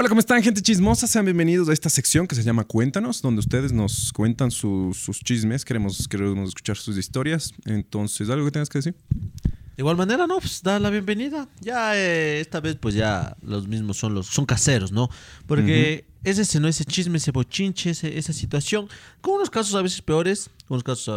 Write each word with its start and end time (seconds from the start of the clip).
Hola, 0.00 0.08
¿cómo 0.08 0.20
están, 0.20 0.40
gente 0.44 0.62
chismosa? 0.62 1.08
Sean 1.08 1.24
bienvenidos 1.24 1.68
a 1.68 1.72
esta 1.72 1.90
sección 1.90 2.28
que 2.28 2.36
se 2.36 2.44
llama 2.44 2.62
Cuéntanos, 2.62 3.20
donde 3.20 3.40
ustedes 3.40 3.72
nos 3.72 4.12
cuentan 4.12 4.52
sus, 4.52 4.96
sus 4.96 5.18
chismes. 5.18 5.64
Queremos, 5.64 6.06
queremos 6.06 6.50
escuchar 6.50 6.76
sus 6.76 6.96
historias. 6.96 7.52
Entonces, 7.64 8.30
¿algo 8.30 8.44
que 8.44 8.52
tengas 8.52 8.68
que 8.68 8.78
decir? 8.78 8.94
De 9.10 9.82
igual 9.82 9.96
manera, 9.96 10.28
no, 10.28 10.38
pues 10.38 10.62
da 10.62 10.78
la 10.78 10.90
bienvenida. 10.90 11.48
Ya 11.60 11.96
eh, 11.96 12.38
esta 12.38 12.60
vez, 12.60 12.76
pues 12.76 12.94
ya 12.94 13.36
los 13.42 13.66
mismos 13.66 13.96
son 13.96 14.14
los, 14.14 14.28
son 14.28 14.46
caseros, 14.46 14.92
¿no? 14.92 15.08
Porque 15.48 16.04
es 16.22 16.38
ese, 16.38 16.60
¿no? 16.60 16.68
Ese 16.68 16.84
chisme, 16.84 17.18
ese 17.18 17.32
bochinche, 17.32 17.90
ese- 17.90 18.16
esa 18.16 18.32
situación, 18.32 18.86
con 19.20 19.34
unos 19.34 19.50
casos 19.50 19.74
a 19.74 19.82
veces 19.82 20.00
peores, 20.00 20.48
con 20.68 20.76
unos 20.76 20.84
casos 20.84 21.08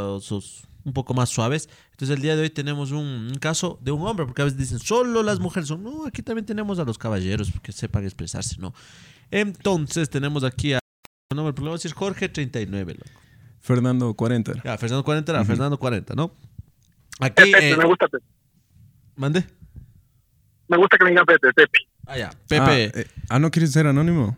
a- 0.63 0.67
un 0.83 0.93
poco 0.93 1.13
más 1.13 1.29
suaves. 1.29 1.69
Entonces 2.01 2.17
el 2.17 2.23
día 2.23 2.35
de 2.35 2.41
hoy 2.41 2.49
tenemos 2.49 2.89
un, 2.89 3.05
un 3.31 3.35
caso 3.35 3.77
de 3.79 3.91
un 3.91 4.01
hombre, 4.07 4.25
porque 4.25 4.41
a 4.41 4.45
veces 4.45 4.57
dicen 4.57 4.79
solo 4.79 5.21
las 5.21 5.39
mujeres 5.39 5.67
son. 5.67 5.83
No, 5.83 6.07
aquí 6.07 6.23
también 6.23 6.47
tenemos 6.47 6.79
a 6.79 6.83
los 6.83 6.97
caballeros 6.97 7.51
que 7.61 7.71
sepan 7.71 8.05
expresarse, 8.05 8.55
¿no? 8.59 8.73
Entonces 9.29 10.09
tenemos 10.09 10.43
aquí 10.43 10.73
a. 10.73 10.79
No, 11.35 11.47
el 11.47 11.53
problema 11.53 11.75
es 11.75 11.93
Jorge 11.93 12.27
39, 12.27 12.95
loco. 12.95 13.19
Fernando 13.59 14.11
40. 14.15 14.63
Ya, 14.63 14.79
Fernando 14.79 15.03
40 15.03 15.31
era 15.31 15.45
Fernando 15.45 15.77
40, 15.77 16.15
¿no? 16.15 16.31
Aquí. 17.19 17.51
Pepe, 17.51 17.69
eh, 17.69 17.77
me 17.77 17.85
gusta 17.85 18.07
Pepe. 18.07 18.25
¿Mande? 19.15 19.45
Me 20.69 20.77
gusta 20.77 20.97
que 20.97 21.03
me 21.03 21.11
digan 21.11 21.25
Pepe, 21.27 21.53
Pepe. 21.53 21.79
Ah, 22.07 22.17
ya. 22.17 22.29
Ah, 22.33 22.37
Pepe. 22.47 22.99
eh, 22.99 23.07
ah, 23.29 23.37
¿no 23.37 23.51
quieres 23.51 23.71
ser 23.73 23.85
anónimo? 23.85 24.35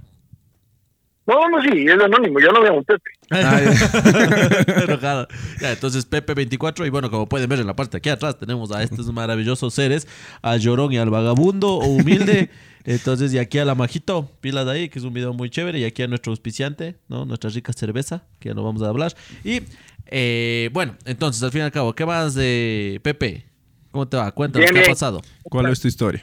No, 1.25 1.49
no, 1.49 1.61
sí, 1.61 1.85
es 1.87 2.01
anónimo, 2.01 2.39
yo 2.39 2.51
no 2.51 2.61
veo 2.61 2.73
a 2.73 2.75
un 2.75 2.83
Pepe. 2.83 3.09
Ah, 3.31 3.61
Enojado. 4.83 5.27
Ya, 5.61 5.71
entonces 5.71 6.05
Pepe 6.05 6.33
24 6.33 6.85
y 6.85 6.89
bueno, 6.89 7.09
como 7.09 7.27
pueden 7.29 7.49
ver 7.49 7.59
en 7.59 7.67
la 7.67 7.75
parte 7.75 7.93
de 7.93 7.97
aquí 7.99 8.09
atrás 8.09 8.37
tenemos 8.37 8.71
a 8.71 8.83
estos 8.83 9.11
maravillosos 9.13 9.73
seres, 9.73 10.07
a 10.41 10.57
Llorón 10.57 10.91
y 10.91 10.97
al 10.97 11.09
vagabundo 11.09 11.75
o 11.75 11.87
humilde. 11.87 12.49
Entonces, 12.85 13.33
y 13.33 13.37
aquí 13.37 13.59
a 13.59 13.65
la 13.65 13.75
Majito, 13.75 14.29
pilas 14.41 14.65
de 14.65 14.71
ahí, 14.73 14.89
que 14.89 14.99
es 14.99 15.05
un 15.05 15.13
video 15.13 15.31
muy 15.31 15.49
chévere, 15.49 15.79
y 15.79 15.85
aquí 15.85 16.03
a 16.03 16.07
nuestro 16.07 16.31
auspiciante, 16.31 16.97
¿no? 17.07 17.23
Nuestra 17.23 17.49
rica 17.49 17.71
cerveza, 17.71 18.25
que 18.39 18.49
ya 18.49 18.55
no 18.55 18.61
vamos 18.61 18.83
a 18.83 18.89
hablar. 18.89 19.13
Y 19.45 19.61
eh, 20.07 20.69
bueno, 20.73 20.97
entonces, 21.05 21.41
al 21.43 21.51
fin 21.51 21.61
y 21.61 21.63
al 21.63 21.71
cabo, 21.71 21.93
¿qué 21.93 22.05
más 22.05 22.35
de 22.35 22.99
Pepe? 23.01 23.45
¿Cómo 23.91 24.05
te 24.07 24.17
va? 24.17 24.29
Cuéntanos, 24.33 24.69
Bien, 24.69 24.83
¿qué 24.83 24.89
ha 24.89 24.91
pasado? 24.91 25.21
¿Cuál 25.43 25.71
es 25.71 25.79
tu 25.79 25.87
historia? 25.87 26.21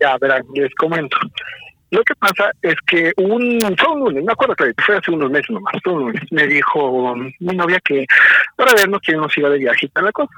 Ya, 0.00 0.16
verán, 0.16 0.42
les 0.54 0.74
comento. 0.76 1.16
Lo 1.90 2.02
que 2.02 2.14
pasa 2.16 2.50
es 2.62 2.74
que 2.86 3.12
un, 3.16 3.60
fue 3.78 3.92
un 3.92 4.00
lunes, 4.00 4.24
me 4.24 4.32
acuerdo 4.32 4.54
que 4.56 4.72
fue 4.84 4.96
hace 4.96 5.10
unos 5.12 5.30
meses 5.30 5.50
nomás, 5.50 5.74
fue 5.84 5.92
un 5.92 6.00
lunes, 6.06 6.22
me 6.32 6.46
dijo 6.46 7.14
mi 7.14 7.54
novia 7.56 7.78
que 7.84 8.04
para 8.56 8.74
vernos 8.74 9.00
quién 9.04 9.18
nos 9.18 9.36
iba 9.38 9.48
de 9.50 9.58
viaje 9.58 9.86
y 9.86 9.88
tal 9.90 10.04
la 10.06 10.12
cosa. 10.12 10.34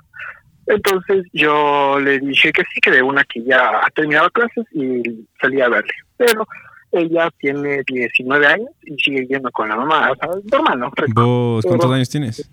Entonces 0.67 1.25
yo 1.33 1.99
le 2.01 2.19
dije 2.19 2.53
que 2.53 2.63
sí, 2.73 2.81
que 2.83 2.91
de 2.91 3.03
una 3.03 3.25
que 3.25 3.43
ya 3.45 3.81
terminaba 3.95 4.29
clases 4.29 4.67
y 4.75 5.27
salía 5.41 5.65
a 5.65 5.71
verle. 5.71 5.93
Pero 6.19 6.47
ella 6.93 7.31
tiene 7.39 7.83
19 7.87 8.47
años 8.47 8.69
y 8.83 8.95
sigue 9.03 9.27
yendo 9.27 9.51
con 9.51 9.69
la 9.71 9.77
mamá, 9.77 10.11
o 10.11 10.17
sea, 10.17 10.29
normal, 10.53 10.79
¿no? 10.81 10.93
¿Vos 11.15 11.65
cuántos 11.65 11.87
Pero- 11.87 11.95
años 11.95 12.11
tienes? 12.11 12.51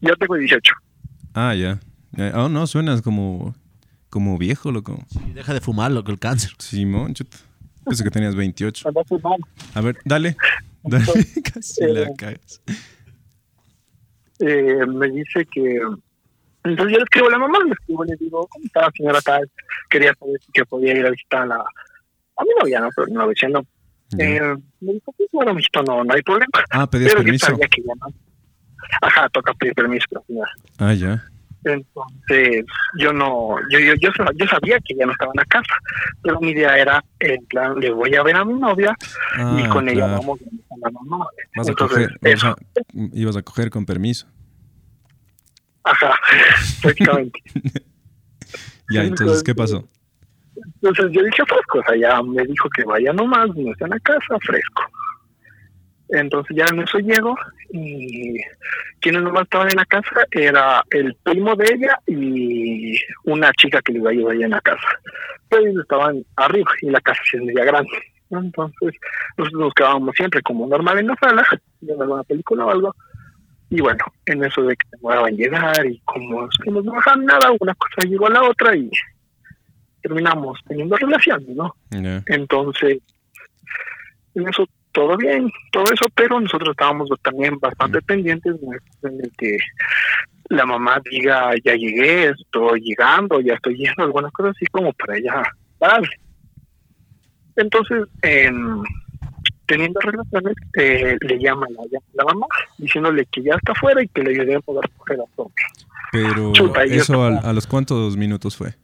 Yo 0.00 0.16
tengo 0.16 0.34
18. 0.34 0.74
Ah, 1.34 1.54
ya. 1.54 1.78
Eh, 2.16 2.32
Oh, 2.34 2.48
no, 2.48 2.66
suenas 2.66 3.02
como, 3.02 3.54
como 4.10 4.36
viejo, 4.36 4.72
loco. 4.72 4.98
Y 5.28 5.32
deja 5.32 5.54
de 5.54 5.60
fumar, 5.60 5.92
lo 5.92 6.02
que 6.02 6.10
el 6.12 6.18
cáncer. 6.18 6.50
Simón, 6.58 7.14
chuta. 7.14 7.36
Pensé 7.84 8.04
que 8.04 8.10
tenías 8.10 8.34
28. 8.34 8.88
Anda 8.88 9.02
fumando. 9.04 9.46
A 9.74 9.80
ver, 9.80 9.96
dale. 10.04 10.36
Dale, 10.84 11.04
casi 11.54 11.84
la 11.86 12.00
Eh, 12.02 12.12
cagas. 12.18 12.60
eh, 14.40 14.84
me 14.86 15.08
dice 15.10 15.46
que 15.46 15.78
entonces 16.64 16.92
yo 16.92 16.98
le 16.98 17.04
escribo 17.04 17.28
a 17.28 17.30
la 17.30 17.38
mamá, 17.38 17.58
le 17.64 17.72
escribo, 17.72 18.04
le 18.04 18.16
digo, 18.16 18.46
¿cómo 18.48 18.64
está 18.64 18.90
señora 18.96 19.20
tal? 19.20 19.48
Quería 19.88 20.12
saber 20.18 20.40
si 20.44 20.50
que 20.52 20.64
podía 20.64 20.96
ir 20.96 21.06
a 21.06 21.10
visitar 21.10 21.42
a 21.42 21.46
la 21.46 21.56
a 21.56 22.44
mi 22.44 22.50
novia, 22.60 22.80
¿no? 22.80 22.88
Pero 22.96 23.08
no 23.08 23.28
diciendo, 23.28 23.64
eh, 24.18 24.40
me 24.80 24.92
dijo, 24.94 25.12
pues 25.16 25.28
bueno, 25.32 25.54
mijito, 25.54 25.82
no, 25.84 26.02
no 26.02 26.14
hay 26.14 26.22
problema. 26.22 26.50
Ah, 26.70 26.88
pedías 26.88 27.12
Pero 27.12 27.22
permiso. 27.24 27.46
sabía 27.46 27.68
que 27.68 27.82
ya 27.82 27.92
no. 28.00 28.06
Ajá, 29.02 29.28
toca 29.28 29.54
pedir 29.54 29.74
permiso, 29.74 30.06
la 30.10 30.20
señora. 30.26 30.50
Ah, 30.78 30.94
ya. 30.94 31.24
Entonces, 31.64 32.64
yo 32.98 33.12
no, 33.12 33.56
yo, 33.70 33.78
yo, 33.78 33.94
yo, 34.00 34.10
sab- 34.10 34.34
yo 34.36 34.46
sabía 34.46 34.78
que 34.80 34.94
ya 34.96 35.06
no 35.06 35.12
estaba 35.12 35.30
en 35.34 35.38
la 35.38 35.44
casa, 35.44 35.74
pero 36.22 36.40
mi 36.40 36.50
idea 36.50 36.76
era, 36.76 37.04
en 37.20 37.44
plan, 37.46 37.78
le 37.78 37.90
voy 37.92 38.14
a 38.16 38.22
ver 38.22 38.36
a 38.36 38.44
mi 38.44 38.54
novia 38.54 38.96
y 38.98 39.62
Ah, 39.64 39.70
con 39.72 39.88
ella 39.88 40.06
vamos 40.08 40.40
a 40.70 40.76
la 40.78 40.90
mamá. 40.90 41.26
Vas 41.56 41.66
a 41.68 41.70
Entonces, 41.70 42.08
coger, 42.08 42.18
eso, 42.24 42.56
ibas 43.12 43.36
a 43.36 43.42
coger 43.42 43.70
con 43.70 43.86
permiso. 43.86 44.26
ajá, 45.84 46.14
prácticamente. 46.82 47.40
Ya, 48.88 49.04
entonces, 49.04 49.42
¿qué 49.42 49.54
pasó? 49.54 49.88
Entonces 50.82 51.06
yo 51.12 51.22
dije 51.22 51.42
fresco, 51.46 51.78
o 51.78 51.82
sea, 51.84 51.96
ya 51.96 52.22
me 52.22 52.44
dijo 52.44 52.68
que 52.76 52.84
vaya 52.84 53.12
nomás, 53.12 53.48
no 53.54 53.72
está 53.72 53.84
en 53.86 53.90
la 53.92 54.00
casa, 54.00 54.36
fresco. 54.44 54.82
Entonces 56.12 56.56
ya 56.56 56.66
en 56.66 56.80
eso 56.80 56.98
llego 56.98 57.34
y 57.70 58.36
quienes 59.00 59.22
nomás 59.22 59.44
estaban 59.44 59.68
en 59.70 59.76
la 59.76 59.86
casa 59.86 60.26
era 60.30 60.84
el 60.90 61.14
primo 61.22 61.56
de 61.56 61.64
ella 61.74 61.98
y 62.06 62.98
una 63.24 63.50
chica 63.54 63.80
que 63.82 63.92
le 63.92 63.98
iba 63.98 64.10
a 64.10 64.12
ayudar 64.12 64.36
allá 64.36 64.44
en 64.44 64.50
la 64.50 64.60
casa. 64.60 64.88
Pero 65.48 65.66
ellos 65.66 65.82
estaban 65.82 66.24
arriba 66.36 66.70
y 66.82 66.90
la 66.90 67.00
casa 67.00 67.20
es 67.32 67.42
media 67.42 67.64
grande. 67.64 67.90
Entonces 68.30 68.94
nosotros 69.38 69.60
nos 69.60 69.74
quedábamos 69.74 70.14
siempre 70.14 70.42
como 70.42 70.66
normal 70.66 70.98
en 70.98 71.06
la 71.08 71.16
sala, 71.16 71.46
viendo 71.80 72.02
alguna 72.02 72.22
película 72.24 72.66
o 72.66 72.70
algo. 72.70 72.94
Y 73.70 73.80
bueno, 73.80 74.04
en 74.26 74.44
eso 74.44 74.62
de 74.64 74.76
que 74.76 74.86
demoraban 74.92 75.34
llegar 75.34 75.86
y 75.86 75.98
como 76.00 76.44
es 76.44 76.56
que 76.62 76.70
no 76.70 76.82
bajaban 76.82 77.24
nada, 77.24 77.50
una 77.58 77.74
cosa 77.74 78.06
llegó 78.06 78.26
a 78.26 78.30
la 78.30 78.42
otra 78.42 78.76
y 78.76 78.90
terminamos 80.02 80.60
teniendo 80.68 80.94
relaciones, 80.96 81.48
¿no? 81.48 81.74
Entonces, 82.26 82.98
en 84.34 84.48
eso 84.48 84.68
todo 84.92 85.16
bien, 85.16 85.50
todo 85.70 85.84
eso, 85.84 86.06
pero 86.14 86.40
nosotros 86.40 86.70
estábamos 86.70 87.08
también 87.22 87.58
bastante 87.58 88.00
pendientes 88.02 88.56
en 89.02 89.20
el 89.20 89.32
que 89.36 89.56
la 90.50 90.66
mamá 90.66 91.00
diga, 91.10 91.52
ya 91.64 91.74
llegué, 91.74 92.28
estoy 92.28 92.80
llegando, 92.82 93.40
ya 93.40 93.54
estoy 93.54 93.76
yendo, 93.76 94.04
algunas 94.04 94.32
cosas 94.32 94.54
así 94.56 94.66
como 94.66 94.92
para 94.92 95.18
ya 95.18 95.42
darle. 95.80 96.10
Entonces, 97.56 98.04
em, 98.22 98.82
teniendo 99.66 100.00
relaciones, 100.00 100.54
eh, 100.78 101.16
le 101.20 101.38
llama 101.38 101.66
la, 101.70 101.98
la 102.12 102.24
mamá 102.24 102.46
diciéndole 102.78 103.26
que 103.26 103.42
ya 103.42 103.54
está 103.54 103.72
afuera 103.72 104.02
y 104.02 104.08
que 104.08 104.22
le 104.22 104.30
ayudemos 104.30 104.64
a 104.68 104.86
recoger 104.86 105.20
a 105.20 105.36
todos. 105.36 105.52
Pero 106.12 106.52
Chuta, 106.52 106.86
y 106.86 106.90
yo 106.90 106.96
eso 106.96 107.22
a, 107.22 107.38
a 107.38 107.52
los 107.52 107.66
cuántos 107.66 108.16
minutos 108.16 108.56
fue? 108.56 108.74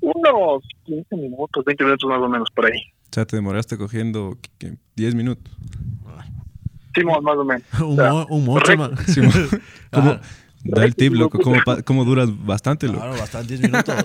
Unos 0.00 0.62
15 0.84 1.16
minutos, 1.16 1.64
20 1.64 1.84
minutos 1.84 2.08
más 2.08 2.20
o 2.20 2.28
menos 2.28 2.48
por 2.50 2.66
ahí. 2.66 2.80
O 3.10 3.14
sea, 3.16 3.24
te 3.26 3.36
demoraste 3.36 3.78
cogiendo 3.78 4.36
¿qué? 4.58 4.76
10 4.96 5.14
minutos. 5.14 5.52
Sí, 6.94 7.04
más 7.04 7.20
más 7.22 7.36
o 7.36 7.44
menos. 7.44 7.62
Un, 7.80 8.00
O 8.00 8.26
un 8.28 8.44
monstruo, 8.44 8.76
man. 8.78 8.94
Sí, 9.06 9.20
mo- 9.20 9.30
¿Cómo? 9.92 10.10
Ah, 10.12 10.20
Da 10.64 10.84
el 10.84 10.96
tip, 10.96 11.12
loco. 11.12 11.38
¿Cómo, 11.38 11.60
pa- 11.64 11.82
cómo 11.82 12.04
duras 12.04 12.28
bastante, 12.44 12.86
loco? 12.88 12.98
Claro, 13.00 13.16
bastante 13.18 13.56
10 13.56 13.60
minutos. 13.70 13.94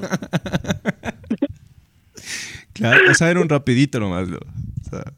Claro, 2.74 3.12
o 3.12 3.14
sea, 3.14 3.30
era 3.30 3.42
un 3.42 3.50
rapidito 3.50 4.00
nomás, 4.00 4.28
loco. 4.28 4.46
O 4.86 4.90
sea, 4.90 5.14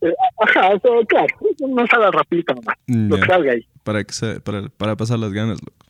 Eh, 0.00 0.12
ajá, 0.40 0.68
o 0.68 0.80
sea, 0.80 0.90
claro, 1.08 1.26
no 1.68 1.86
sale 1.86 2.10
rapidito 2.10 2.54
nomás, 2.54 2.76
Mm, 2.86 3.08
lo 3.08 3.16
que 3.20 3.26
salga 3.26 3.52
ahí. 3.52 3.66
para, 3.82 4.04
que 4.04 4.12
se- 4.12 4.40
para, 4.40 4.68
para 4.68 4.96
pasar 4.96 5.18
las 5.18 5.32
ganas, 5.32 5.58
loco. 5.60 5.86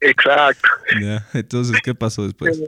Exacto. 0.00 0.68
Ya. 1.00 1.26
Entonces, 1.34 1.76
¿qué 1.84 1.94
pasó 1.94 2.24
después? 2.24 2.60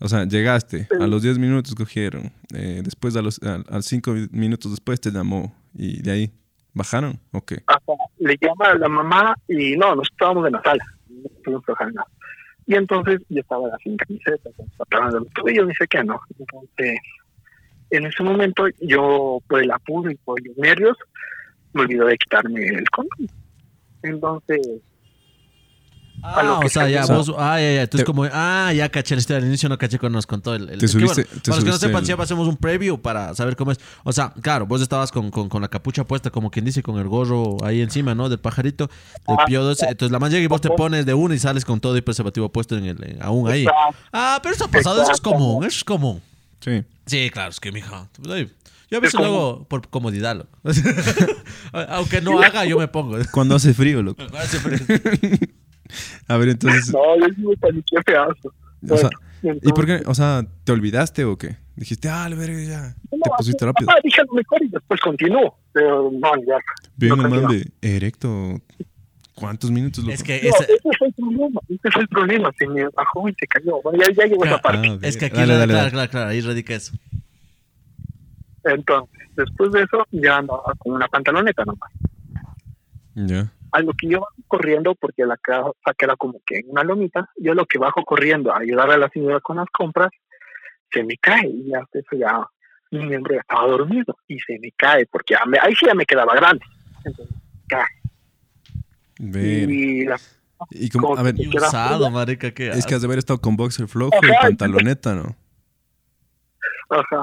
O 0.00 0.08
sea, 0.08 0.24
llegaste, 0.24 0.86
a 1.00 1.06
los 1.06 1.22
10 1.22 1.38
minutos 1.38 1.74
cogieron, 1.74 2.32
eh, 2.54 2.82
después 2.84 3.16
a 3.16 3.22
los 3.22 3.40
a, 3.42 3.62
a 3.68 3.82
5 3.82 4.14
minutos 4.30 4.70
después 4.70 5.00
te 5.00 5.10
llamó 5.10 5.52
y 5.74 6.00
de 6.02 6.10
ahí 6.10 6.32
bajaron, 6.72 7.18
¿o 7.32 7.44
qué? 7.44 7.62
Ajá, 7.66 7.80
le 8.18 8.36
llama 8.40 8.66
a 8.66 8.74
la 8.76 8.88
mamá 8.88 9.34
y 9.48 9.76
no, 9.76 9.96
nos 9.96 10.08
estábamos 10.08 10.46
en 10.46 10.52
la 10.52 10.62
sala, 10.62 10.84
no 11.08 11.28
pudimos 11.42 11.64
trabajar 11.64 11.92
nada. 11.92 12.08
Y 12.66 12.74
entonces 12.74 13.20
yo 13.28 13.40
estaba 13.40 13.76
sin 13.82 13.96
camiseta, 13.96 14.50
con 14.90 15.10
de 15.10 15.20
los 15.20 15.30
tobillos, 15.30 15.66
ni 15.66 15.74
sé 15.74 15.88
qué, 15.88 16.04
no. 16.04 16.20
Entonces, 16.38 17.00
en 17.90 18.06
ese 18.06 18.22
momento 18.22 18.66
yo, 18.80 19.40
por 19.48 19.62
el 19.62 19.70
apuro 19.70 20.10
y 20.10 20.16
por 20.16 20.38
los 20.46 20.56
nervios, 20.58 20.96
me 21.72 21.82
olvidó 21.82 22.06
de 22.06 22.18
quitarme 22.18 22.66
el 22.66 22.88
condón. 22.90 23.28
Entonces, 24.02 24.60
a 26.22 26.42
lo 26.42 26.56
Ah, 26.56 26.60
que 26.60 26.66
o 26.66 26.70
sea, 26.70 26.88
ya 26.88 27.06
vos. 27.06 27.32
Ah, 27.38 27.58
ya, 27.60 27.72
ya. 27.74 27.82
Entonces, 27.82 28.00
Te- 28.00 28.04
como. 28.04 28.24
Ah, 28.32 28.72
ya 28.74 28.88
caché 28.88 29.14
la 29.14 29.20
historia. 29.20 29.38
Al 29.42 29.46
inicio 29.46 29.68
no 29.68 29.78
caché 29.78 29.98
cuando 29.98 30.16
nos 30.16 30.26
contó 30.26 30.54
el. 30.54 30.68
el- 30.68 30.78
Te 30.78 30.86
subiste- 30.88 31.26
bueno, 31.26 31.40
te 31.42 31.50
para 31.50 31.56
los 31.56 31.64
que 31.64 31.70
no 31.70 31.78
sepan, 31.78 32.00
el- 32.00 32.06
siempre 32.06 32.24
hacemos 32.24 32.48
un 32.48 32.56
preview 32.56 33.00
para 33.00 33.34
saber 33.34 33.56
cómo 33.56 33.72
es. 33.72 33.78
O 34.04 34.12
sea, 34.12 34.32
claro, 34.42 34.66
vos 34.66 34.80
estabas 34.82 35.12
con, 35.12 35.30
con, 35.30 35.48
con 35.48 35.62
la 35.62 35.68
capucha 35.68 36.04
puesta, 36.04 36.30
como 36.30 36.50
quien 36.50 36.64
dice, 36.64 36.82
con 36.82 36.98
el 36.98 37.08
gorro 37.08 37.56
ahí 37.64 37.80
encima, 37.80 38.14
¿no? 38.14 38.28
Del 38.28 38.38
pajarito, 38.38 38.88
del 39.26 39.36
Ah, 39.38 39.44
piodo 39.46 39.72
ese. 39.72 39.86
Entonces, 39.86 40.12
la 40.12 40.18
man 40.18 40.30
llega 40.30 40.42
y 40.44 40.48
vos 40.48 40.60
te 40.60 40.70
pones 40.70 41.06
de 41.06 41.14
uno 41.14 41.34
y 41.34 41.38
sales 41.38 41.64
con 41.64 41.80
todo 41.80 41.94
el 41.96 42.02
preservativo 42.02 42.48
puesto 42.50 42.76
en 42.76 42.84
el. 42.86 43.04
en- 43.04 43.22
aún 43.22 43.48
ahí. 43.50 43.66
Ah, 44.12 44.40
pero 44.42 44.54
eso 44.54 44.64
ha 44.64 44.68
pasado, 44.68 45.02
eso 45.02 45.12
es 45.12 45.20
común, 45.20 45.64
eso 45.64 45.76
es 45.78 45.84
común. 45.84 46.20
Sí. 46.60 46.82
Sí, 47.06 47.30
claro, 47.30 47.50
es 47.50 47.60
que, 47.60 47.70
mija. 47.72 48.08
Yo 48.90 48.96
a 48.96 49.00
veces 49.02 49.14
Es 49.14 49.20
lo 49.20 49.26
hago 49.26 49.64
por 49.68 49.86
comodidad, 49.88 50.34
loco. 50.34 50.48
Aunque 51.90 52.20
no 52.22 52.40
haga, 52.40 52.64
yo 52.64 52.78
me 52.78 52.88
pongo. 52.88 53.18
Cuando 53.32 53.54
hace 53.54 53.74
frío, 53.74 54.02
loco. 54.02 54.22
A 56.26 56.36
ver, 56.36 56.50
entonces, 56.50 56.92
no, 56.92 57.18
yo 57.18 57.26
sí 57.34 57.40
me 57.42 57.56
paniqué 57.56 57.96
feazo. 58.04 58.52
o 58.90 58.96
sea, 58.96 59.10
Bueno, 59.42 59.60
¿y 59.62 59.72
por 59.72 59.86
qué? 59.86 60.02
O 60.06 60.14
sea, 60.14 60.44
¿te 60.64 60.72
olvidaste 60.72 61.24
o 61.24 61.36
qué? 61.36 61.56
Dijiste, 61.76 62.08
ah, 62.08 62.28
la 62.28 62.36
verga, 62.36 62.60
ya. 62.62 62.96
No, 63.12 63.18
Te 63.22 63.30
pusiste 63.38 63.64
rápido. 63.64 63.90
Ah, 63.90 63.98
dije 64.02 64.22
lo 64.28 64.34
mejor 64.34 64.62
y 64.62 64.68
después 64.68 65.00
continuó. 65.00 65.56
Pero 65.72 66.10
no, 66.12 66.30
ya. 66.46 66.56
Bien, 66.96 67.10
no 67.10 67.16
no 67.16 67.22
continuó. 67.22 67.42
mames, 67.48 67.66
erecto. 67.80 68.60
¿Cuántos 69.34 69.70
minutos? 69.70 70.02
loco? 70.02 70.12
Es 70.14 70.24
que 70.24 70.40
No, 70.42 70.48
ese- 70.48 70.78
fue 70.98 71.06
el 71.08 71.14
problema. 71.14 71.60
Ese 71.68 71.90
fue 71.92 72.02
el 72.02 72.08
problema. 72.08 72.50
Se 72.58 72.66
me 72.66 72.88
bajó 72.88 73.28
y 73.28 73.34
se 73.38 73.46
cayó. 73.46 73.80
Bueno, 73.82 74.00
ya, 74.04 74.10
ya 74.12 74.24
llegó 74.26 74.44
esa 74.44 74.56
Ah, 74.56 74.62
parte. 74.62 74.88
Ah, 74.88 74.98
es 75.02 75.16
que 75.16 75.26
aquí, 75.26 75.36
dale, 75.36 75.52
radica- 75.54 75.58
dale, 75.58 75.66
claro, 75.72 75.78
dale. 75.84 75.90
claro, 75.92 76.10
claro, 76.10 76.30
ahí 76.30 76.40
radica 76.40 76.74
eso. 76.74 76.92
Entonces, 78.64 79.28
después 79.36 79.70
de 79.72 79.82
eso, 79.82 80.04
ya 80.10 80.38
andaba 80.38 80.74
con 80.78 80.94
una 80.94 81.06
pantaloneta 81.08 81.64
nomás. 81.64 81.90
Ya. 83.14 83.52
A 83.72 83.80
lo 83.80 83.92
que 83.92 84.08
yo 84.08 84.20
bajo 84.20 84.34
corriendo, 84.46 84.94
porque 84.94 85.24
la 85.26 85.36
casa 85.36 85.70
queda 85.96 86.16
como 86.16 86.40
que 86.46 86.58
en 86.60 86.70
una 86.70 86.82
lomita, 86.84 87.28
yo 87.36 87.54
lo 87.54 87.66
que 87.66 87.78
bajo 87.78 88.02
corriendo 88.04 88.52
a 88.52 88.58
ayudar 88.60 88.90
a 88.90 88.96
la 88.98 89.08
señora 89.10 89.40
con 89.40 89.56
las 89.56 89.66
compras, 89.70 90.10
se 90.90 91.04
me 91.04 91.16
cae. 91.18 91.46
Y 91.48 91.68
ya 91.70 91.80
eso 91.92 92.16
ya, 92.16 92.46
mi 92.90 93.04
miembro 93.06 93.34
ya 93.34 93.40
estaba 93.40 93.66
dormido 93.68 94.16
y 94.26 94.38
se 94.40 94.58
me 94.58 94.72
cae, 94.76 95.06
porque 95.06 95.34
ya 95.34 95.44
me- 95.46 95.58
ahí 95.58 95.74
sí 95.74 95.86
ya 95.86 95.94
me 95.94 96.06
quedaba 96.06 96.34
grande. 96.34 96.64
Entonces, 97.04 97.34
cae. 97.66 97.84
Y 99.18 100.04
la, 100.06 100.18
Y 100.70 100.88
como, 100.90 101.16
a 101.16 101.22
ver, 101.22 101.34
usado, 101.54 102.10
marica, 102.10 102.52
que 102.52 102.68
es 102.70 102.86
que 102.86 102.94
has 102.94 103.00
de 103.02 103.06
haber 103.06 103.18
estado 103.18 103.40
con 103.40 103.56
boxer 103.56 103.88
flojo 103.88 104.16
y 104.22 104.28
pantaloneta, 104.40 105.14
¿no? 105.14 105.36
ajá, 106.90 107.22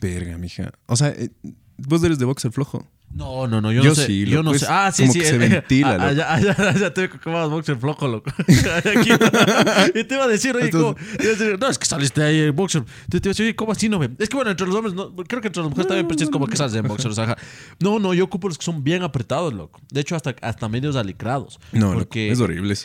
Verga, 0.00 0.36
mija. 0.38 0.72
O 0.86 0.96
sea, 0.96 1.08
eh, 1.08 1.30
vos 1.78 2.02
eres 2.04 2.18
de 2.18 2.24
boxer 2.24 2.52
flojo. 2.52 2.86
No, 3.12 3.48
no, 3.48 3.60
no, 3.60 3.72
yo, 3.72 3.82
Yo 3.82 3.88
no 3.90 3.94
sé. 3.96 4.06
sí, 4.06 4.24
yo 4.24 4.36
loco, 4.36 4.42
no 4.44 4.54
es 4.54 4.60
sé. 4.60 4.66
Ah, 4.70 4.92
sí, 4.92 5.02
como 5.02 5.12
sí. 5.12 5.18
que 5.18 5.26
se 5.26 5.34
eh, 5.34 5.38
ventila, 5.38 5.98
loco. 5.98 6.12
Ya, 6.12 6.38
ya, 6.38 6.56
ya, 6.56 6.74
ya 6.74 6.94
te 6.94 7.08
boxer 7.08 7.76
flojo, 7.76 8.06
loco. 8.06 8.30
Aquí. 8.38 9.10
y 9.98 10.04
te 10.04 10.14
iba 10.14 10.24
a 10.24 10.28
decir, 10.28 10.54
oye, 10.54 10.70
decir, 11.18 11.58
no, 11.58 11.68
es 11.68 11.78
que 11.78 11.86
saliste 11.86 12.22
ahí 12.22 12.40
en 12.40 12.54
boxer. 12.54 12.84
Te, 13.08 13.20
te 13.20 13.28
iba 13.28 13.30
a 13.30 13.32
decir, 13.32 13.46
oye, 13.46 13.56
¿cómo 13.56 13.72
así 13.72 13.88
no 13.88 13.98
ve? 13.98 14.10
Es 14.18 14.28
que 14.28 14.36
bueno, 14.36 14.52
entre 14.52 14.66
los 14.66 14.76
hombres, 14.76 14.94
no, 14.94 15.14
creo 15.16 15.40
que 15.40 15.48
entre 15.48 15.60
las 15.62 15.70
mujeres 15.70 15.88
también, 15.88 16.06
pero 16.06 16.18
sí 16.18 16.24
es 16.24 16.30
como 16.30 16.46
que 16.46 16.56
sales 16.56 16.74
en 16.74 16.86
boxer. 16.86 17.10
O 17.10 17.14
sea, 17.14 17.36
no, 17.80 17.98
no, 17.98 18.14
yo 18.14 18.24
ocupo 18.24 18.46
los 18.46 18.58
que 18.58 18.64
son 18.64 18.84
bien 18.84 19.02
apretados, 19.02 19.52
loco. 19.52 19.80
De 19.90 20.00
hecho, 20.00 20.14
hasta, 20.14 20.36
hasta 20.40 20.68
medios 20.68 20.94
alicrados. 20.94 21.58
No, 21.72 21.88
loco, 21.88 21.98
porque, 21.98 22.30
es 22.30 22.40
horrible. 22.40 22.76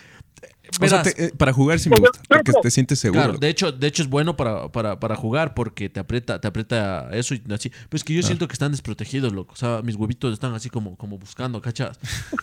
O 0.81 0.87
sea, 0.87 1.03
te- 1.03 1.25
eh, 1.25 1.31
para 1.37 1.53
jugar 1.53 1.79
sí 1.79 1.89
me 1.89 1.95
gusta, 1.97 2.19
porque 2.27 2.51
te 2.61 2.71
sientes 2.71 2.99
seguro. 2.99 3.21
Claro, 3.23 3.37
de 3.37 3.49
hecho, 3.49 3.71
de 3.71 3.87
hecho 3.87 4.03
es 4.03 4.09
bueno 4.09 4.35
para, 4.35 4.71
para, 4.71 4.99
para 4.99 5.15
jugar 5.15 5.53
porque 5.53 5.89
te 5.89 5.99
aprieta, 5.99 6.39
te 6.41 6.47
aprieta 6.47 7.09
eso 7.11 7.33
y 7.35 7.41
así. 7.53 7.69
Pero 7.69 7.87
es 7.97 8.03
que 8.03 8.13
yo 8.13 8.21
siento 8.23 8.47
que 8.47 8.53
están 8.53 8.71
desprotegidos, 8.71 9.33
loco. 9.33 9.53
O 9.53 9.57
sea, 9.57 9.81
mis 9.83 9.95
huevitos 9.95 10.33
están 10.33 10.53
así 10.53 10.69
como, 10.69 10.95
como 10.97 11.17
buscando, 11.17 11.61
¿cachas? 11.61 11.99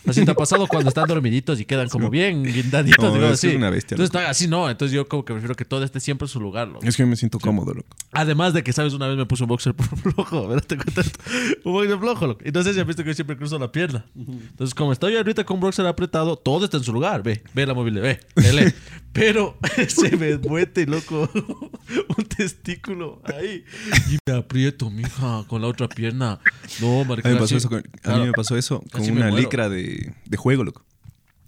Así 0.07 0.25
te 0.25 0.31
ha 0.31 0.35
pasado 0.35 0.67
cuando 0.67 0.89
están 0.89 1.07
dormiditos 1.09 1.61
y 1.61 1.65
quedan 1.65 1.89
como 1.89 2.11
bien 2.11 2.43
guindaditos. 2.45 3.03
No, 3.05 3.13
digo, 3.15 3.27
es 3.27 3.33
así. 3.33 3.49
una 3.57 3.71
bestia, 3.71 3.95
Entonces 3.95 4.13
loco. 4.13 4.19
están 4.21 4.31
así, 4.31 4.49
no. 4.49 4.71
Entonces 4.71 4.95
yo 4.95 5.09
como 5.09 5.25
que 5.25 5.33
prefiero 5.33 5.55
que 5.55 5.65
todo 5.65 5.83
esté 5.85 6.01
siempre 6.01 6.27
en 6.27 6.31
su 6.31 6.41
lugar, 6.41 6.69
loco. 6.69 6.85
Es 6.87 6.97
que 6.97 7.03
yo 7.03 7.07
me 7.07 7.17
siento 7.17 7.39
cómodo, 7.39 7.75
loco. 7.75 7.89
Además 8.13 8.53
de 8.55 8.63
que, 8.63 8.73
¿sabes? 8.73 8.93
Una 8.95 9.09
vez 9.09 9.17
me 9.17 9.27
puse 9.27 9.43
un 9.45 9.49
boxer 9.49 9.75
flojo, 10.03 10.49
¿verdad? 10.49 10.65
Te 10.67 10.77
cuento 10.77 11.01
esto. 11.01 11.19
Un 11.65 11.73
boxer 11.73 11.99
flojo, 11.99 12.27
loco. 12.27 12.41
Y 12.45 12.51
no 12.53 12.63
sé 12.63 12.73
si 12.75 12.81
has 12.81 12.87
visto 12.87 13.03
que 13.03 13.11
yo 13.11 13.15
siempre 13.15 13.37
cruzo 13.37 13.59
la 13.59 13.71
pierna. 13.73 14.05
Entonces, 14.17 14.75
como 14.75 14.93
estoy 14.93 15.17
ahorita 15.17 15.45
con 15.45 15.57
un 15.57 15.61
boxer 15.63 15.87
apretado, 15.87 16.37
todo 16.37 16.65
está 16.65 16.77
en 16.77 16.85
su 16.85 16.93
lugar. 16.93 17.23
Ve, 17.23 17.43
ve 17.55 17.67
la 17.67 17.75
movilidad, 17.75 18.03
ve, 18.03 18.12
Pero 19.13 19.59
se 19.89 20.17
me 20.17 20.39
muete, 20.39 20.87
loco, 20.87 21.29
un 22.17 22.25
testículo 22.25 23.21
ahí. 23.25 23.63
Y 24.11 24.17
me 24.27 24.39
aprieto, 24.39 24.89
mija, 24.91 25.45
con 25.49 25.61
la 25.61 25.69
otra 25.69 25.87
pierna. 25.89 26.41
No, 26.81 27.03
A 27.03 27.05
marica. 27.05 27.29
mí 27.29 27.35
me 27.35 27.41
pasó 27.41 27.57
eso 27.57 27.69
con, 27.69 27.83
a 28.05 28.17
mí 28.17 28.27
me 28.27 28.33
pasó 28.33 28.57
eso 28.57 28.83
con 28.91 29.03
me 29.03 29.13
una 29.13 29.31
licra 29.31 29.69
de, 29.69 30.15
de 30.25 30.37
juego, 30.39 30.65
loco. 30.65 30.85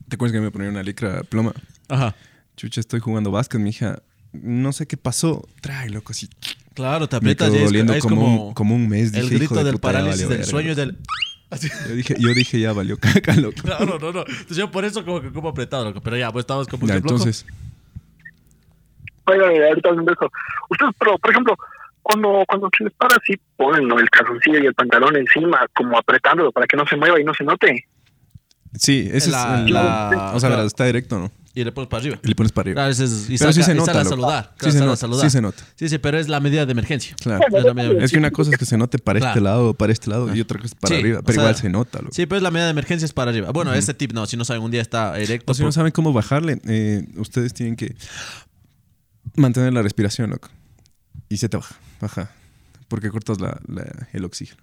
¿Te 0.08 0.16
acuerdas 0.16 0.34
que 0.34 0.40
me 0.42 0.50
ponía 0.50 0.68
una 0.68 0.82
licra 0.82 1.22
ploma? 1.22 1.54
Ajá. 1.88 2.14
Chucha, 2.56 2.80
estoy 2.80 3.00
jugando 3.00 3.30
básquet, 3.30 3.60
mi 3.60 3.70
hija. 3.70 4.02
No 4.32 4.72
sé 4.72 4.86
qué 4.86 4.96
pasó. 4.98 5.48
Trae, 5.62 5.88
loco, 5.88 6.12
así. 6.12 6.28
Claro, 6.74 7.08
te 7.08 7.14
Me 7.14 7.18
aprietas 7.18 7.48
quedó 7.48 7.56
y 7.56 7.62
es, 7.62 7.64
doliendo 7.66 7.94
es 7.94 8.02
como, 8.02 8.16
como, 8.16 8.48
un, 8.48 8.54
como 8.54 8.74
un 8.74 8.88
mes. 8.88 9.14
el 9.14 9.22
Dije, 9.22 9.26
hijo 9.26 9.38
grito 9.38 9.54
de 9.54 9.64
del 9.64 9.72
puta, 9.74 9.88
parálisis 9.92 10.28
del 10.28 10.44
sueño 10.44 10.68
loco. 10.70 10.80
del... 10.82 10.98
Así. 11.54 11.70
Yo 11.88 11.94
dije, 11.94 12.14
yo 12.18 12.28
dije, 12.30 12.60
ya 12.60 12.72
valió 12.72 12.96
caca, 12.98 13.34
loco. 13.36 13.62
Claro, 13.62 13.98
no, 14.00 14.12
no. 14.12 14.24
Entonces 14.26 14.56
yo 14.56 14.70
por 14.70 14.84
eso 14.84 15.04
como 15.04 15.20
que 15.20 15.32
como 15.32 15.48
apretado, 15.48 15.84
loco. 15.84 16.00
Pero 16.00 16.16
ya, 16.16 16.32
pues 16.32 16.42
estabas 16.42 16.66
como 16.66 16.86
Ya, 16.86 16.96
entonces, 16.96 17.46
Oiga, 19.26 19.46
ahorita 19.46 19.88
hablando 19.88 20.10
de 20.10 20.14
eso. 20.14 20.32
Ustedes, 20.68 20.92
pero, 20.98 21.18
por 21.18 21.30
ejemplo, 21.30 21.56
cuando, 22.02 22.44
cuando 22.46 22.68
se 22.76 22.84
les 22.84 22.92
para 22.94 23.16
así, 23.16 23.38
ponen 23.56 23.88
¿no? 23.88 23.98
el 23.98 24.10
calzoncillo 24.10 24.58
y 24.58 24.66
el 24.66 24.74
pantalón 24.74 25.16
encima, 25.16 25.66
como 25.74 25.96
apretándolo 25.96 26.52
para 26.52 26.66
que 26.66 26.76
no 26.76 26.86
se 26.86 26.96
mueva 26.96 27.18
y 27.20 27.24
no 27.24 27.32
se 27.32 27.44
note. 27.44 27.86
Sí, 28.78 29.08
ese 29.12 29.30
La- 29.30 29.60
es 29.60 29.66
el... 29.66 29.72
la- 29.72 30.32
o 30.34 30.40
sea, 30.40 30.48
claro. 30.50 30.64
está 30.66 30.84
directo, 30.86 31.18
¿no? 31.18 31.30
Y 31.56 31.62
le 31.62 31.70
pones 31.70 31.88
para 31.88 32.00
arriba. 32.00 32.18
Y 32.24 32.26
le 32.28 32.34
pones 32.34 32.50
para 32.50 32.68
arriba. 32.70 32.90
Y 32.90 32.94
Pero 32.96 33.06
sí 33.06 33.36
saca- 33.38 33.62
se 33.62 33.72
y 33.72 33.74
nota, 33.76 33.92
sale 33.92 34.00
a 34.00 34.04
saludar. 34.10 34.50
Sí 34.54 34.58
Claro, 34.58 34.72
se 34.72 34.78
sale 34.78 34.82
a 34.82 34.86
nota, 34.86 34.96
saludar. 34.96 35.24
sí 35.24 35.30
se 35.30 35.40
nota. 35.40 35.62
Sí, 35.76 35.88
sí, 35.88 35.98
pero 35.98 36.18
es 36.18 36.28
la 36.28 36.40
medida 36.40 36.66
de 36.66 36.72
emergencia. 36.72 37.14
Claro. 37.22 37.44
Es 37.46 37.64
la 37.64 37.74
medida 37.74 37.94
de 37.94 38.04
Es 38.04 38.10
que 38.10 38.18
una 38.18 38.32
cosa 38.32 38.50
es 38.50 38.58
que 38.58 38.64
se 38.64 38.76
note 38.76 38.98
para 38.98 39.20
este 39.20 39.32
Claro. 39.38 39.40
lado, 39.44 39.74
para 39.74 39.92
este 39.92 40.10
lado, 40.10 40.34
y 40.34 40.40
otra 40.40 40.58
cosa 40.58 40.74
es 40.74 40.80
para 40.80 40.94
Sí, 40.96 41.00
arriba. 41.00 41.20
Pero 41.22 41.32
sea, 41.34 41.42
igual 41.44 41.54
se 41.54 41.68
nota, 41.70 42.00
loco. 42.00 42.12
Sí, 42.12 42.26
pero 42.26 42.38
es 42.38 42.42
la 42.42 42.50
medida 42.50 42.64
de 42.64 42.70
emergencia 42.72 43.04
es 43.06 43.12
para 43.12 43.30
arriba. 43.30 43.52
Bueno, 43.52 43.72
este 43.72 43.94
tip 43.94 44.12
no, 44.12 44.26
si 44.26 44.36
no 44.36 44.44
saben, 44.44 44.62
un 44.64 44.72
día 44.72 44.82
está 44.82 45.16
erecto. 45.16 45.52
O 45.52 45.54
si 45.54 45.62
no 45.62 45.66
por- 45.66 45.72
saben 45.74 45.92
cómo 45.92 46.12
bajarle, 46.12 46.60
eh, 46.66 47.06
ustedes 47.18 47.54
tienen 47.54 47.76
que 47.76 47.94
mantener 49.36 49.72
la 49.72 49.82
respiración, 49.82 50.30
loco. 50.30 50.48
Y 51.28 51.36
se 51.36 51.48
te 51.48 51.56
baja, 51.56 51.76
baja. 52.00 52.30
Porque 52.88 53.10
cortas 53.10 53.40
la, 53.40 53.60
la- 53.68 54.08
el 54.12 54.24
oxígeno. 54.24 54.60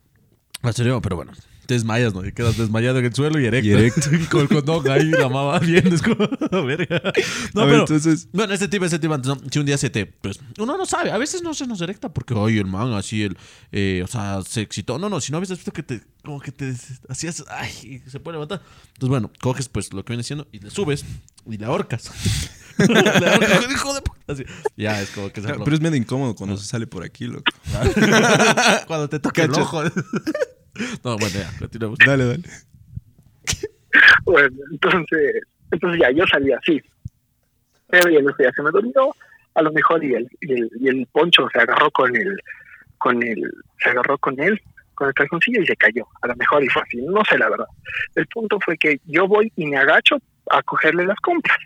En 0.64 0.74
serio, 0.74 1.02
pero 1.02 1.16
bueno. 1.16 1.32
Desmayas, 1.72 2.14
¿no? 2.14 2.26
Y 2.26 2.34
quedas 2.34 2.58
desmayado 2.58 3.00
en 3.00 3.06
el 3.06 3.14
suelo 3.16 3.40
y 3.40 3.46
erecto. 3.46 3.68
Y 3.68 3.72
erecto. 3.72 4.10
y 4.16 4.26
con 4.26 4.42
el 4.42 4.48
condón 4.50 4.90
ahí, 4.90 5.10
la 5.10 5.30
mamá 5.30 5.60
viendo. 5.60 5.96
Es 5.96 6.02
como, 6.02 6.28
verga. 6.66 7.02
No, 7.54 7.62
A 7.62 7.66
pero... 7.66 7.80
entonces, 7.80 8.28
Bueno, 8.32 8.54
este 8.54 8.68
tip, 8.68 8.84
este 8.84 9.00
tip, 9.00 9.12
antes, 9.12 9.28
¿no? 9.30 9.38
si 9.50 9.60
un 9.60 9.66
día 9.66 9.78
se 9.78 9.90
te, 9.90 10.06
pues, 10.06 10.40
uno 10.58 10.78
no 10.78 10.86
sabe, 10.86 11.12
a 11.12 11.18
veces 11.18 11.42
no 11.42 11.54
se 11.54 11.66
nos 11.68 11.82
erecta 11.82 12.10
porque, 12.14 12.34
oye, 12.34 12.60
el 12.60 12.66
man, 12.66 12.94
así, 12.94 13.24
el, 13.24 13.38
eh, 13.72 14.02
o 14.04 14.08
sea, 14.08 14.42
se 14.46 14.62
excitó. 14.62 15.00
No, 15.00 15.10
no, 15.10 15.22
si 15.22 15.32
no 15.32 15.38
habías 15.38 15.52
visto 15.52 15.72
que 15.72 15.84
te, 15.84 16.02
como 16.24 16.40
que 16.40 16.52
te 16.52 16.74
hacías, 17.10 17.44
ay, 17.50 18.02
se 18.06 18.20
puede 18.20 18.36
levantar. 18.36 18.62
Entonces, 18.94 19.10
bueno, 19.10 19.32
coges, 19.40 19.70
pues, 19.70 19.94
lo 19.94 20.04
que 20.04 20.14
viene 20.14 20.24
siendo 20.24 20.48
y 20.52 20.60
le 20.60 20.70
subes 20.70 21.06
y 21.50 21.58
le 21.58 21.66
ahorcas. 21.66 22.12
le 22.78 23.00
ahorcas, 23.00 23.72
hijo 23.72 23.94
de 23.94 24.02
puta. 24.02 24.20
Así. 24.28 24.44
Ya, 24.78 25.02
es 25.02 25.10
como 25.12 25.30
que 25.32 25.42
se 25.42 25.48
pero 25.48 25.74
es 25.74 25.82
medio 25.82 25.98
incómodo 25.98 26.36
cuando 26.36 26.58
se 26.58 26.66
sale 26.66 26.88
por 26.88 27.04
aquí, 27.04 27.26
loco. 27.26 27.44
Cuando 28.88 29.10
te 29.10 29.20
toca 29.20 29.44
el 29.44 29.52
ojo. 29.54 29.84
no, 31.04 31.18
bueno, 31.18 31.34
ya, 31.34 31.50
continuamos. 31.60 32.00
Dale, 32.06 32.26
dale. 32.26 32.44
Bueno, 34.24 34.56
entonces, 34.72 35.42
entonces 35.70 36.00
ya 36.00 36.12
yo 36.12 36.26
salí 36.28 36.54
así. 36.54 36.82
Pero 37.90 38.10
ya 38.10 38.22
no 38.22 38.34
sé, 38.36 38.44
ya 38.44 38.52
se 38.54 38.64
me 38.64 38.72
dolió, 38.72 39.14
a 39.54 39.62
lo 39.62 39.72
mejor 39.74 40.02
y 40.04 40.14
el, 40.14 40.30
y 40.40 40.54
el, 40.54 40.70
y 40.80 40.88
el 40.88 41.08
poncho 41.12 41.50
se 41.52 41.60
agarró 41.60 41.92
con 41.92 42.16
el, 42.16 42.38
con 42.98 43.22
el, 43.22 43.52
se 43.84 43.90
agarró 43.90 44.18
con 44.18 44.40
él, 44.40 44.62
con 44.96 45.10
el 45.10 45.14
calzoncillo 45.14 45.62
y 45.62 45.66
se 45.66 45.76
cayó. 45.76 46.08
A 46.22 46.28
lo 46.28 46.36
mejor 46.38 46.64
y 46.64 46.70
fue 46.70 46.82
así, 46.84 47.02
no 47.02 47.22
sé 47.26 47.38
la 47.38 47.50
verdad. 47.50 47.66
El 48.16 48.28
punto 48.28 48.60
fue 48.64 48.78
que 48.78 49.02
yo 49.06 49.28
voy 49.28 49.52
y 49.58 49.66
me 49.66 49.78
agacho 49.78 50.18
a 50.50 50.62
cogerle 50.64 51.06
las 51.06 51.20
compras. 51.20 51.58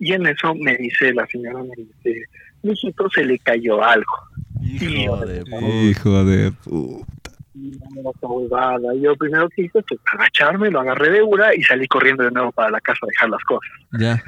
Y 0.00 0.12
en 0.12 0.26
eso 0.26 0.54
me 0.56 0.76
dice 0.76 1.14
la 1.14 1.26
señora, 1.26 1.62
me 1.62 1.76
dice, 1.76 2.24
mijito, 2.62 3.08
se 3.10 3.24
le 3.24 3.38
cayó 3.38 3.82
algo. 3.82 4.12
Hijo 4.60 5.24
de 5.24 5.44
puta. 5.44 5.66
Hijo 5.66 6.24
de 6.24 6.52
puta. 6.52 7.30
No, 7.54 8.12
huevada. 8.28 8.94
Yo 9.00 9.14
primero 9.16 9.48
que 9.50 9.62
hice 9.62 9.82
fue 9.86 9.98
agacharme, 10.12 10.70
lo 10.70 10.80
agarré 10.80 11.10
de 11.10 11.22
una 11.22 11.54
y 11.54 11.62
salí 11.62 11.86
corriendo 11.86 12.24
de 12.24 12.30
nuevo 12.30 12.50
para 12.52 12.70
la 12.70 12.80
casa 12.80 13.00
a 13.02 13.06
dejar 13.06 13.30
las 13.30 13.42
cosas. 13.44 13.70
Ya. 13.98 14.22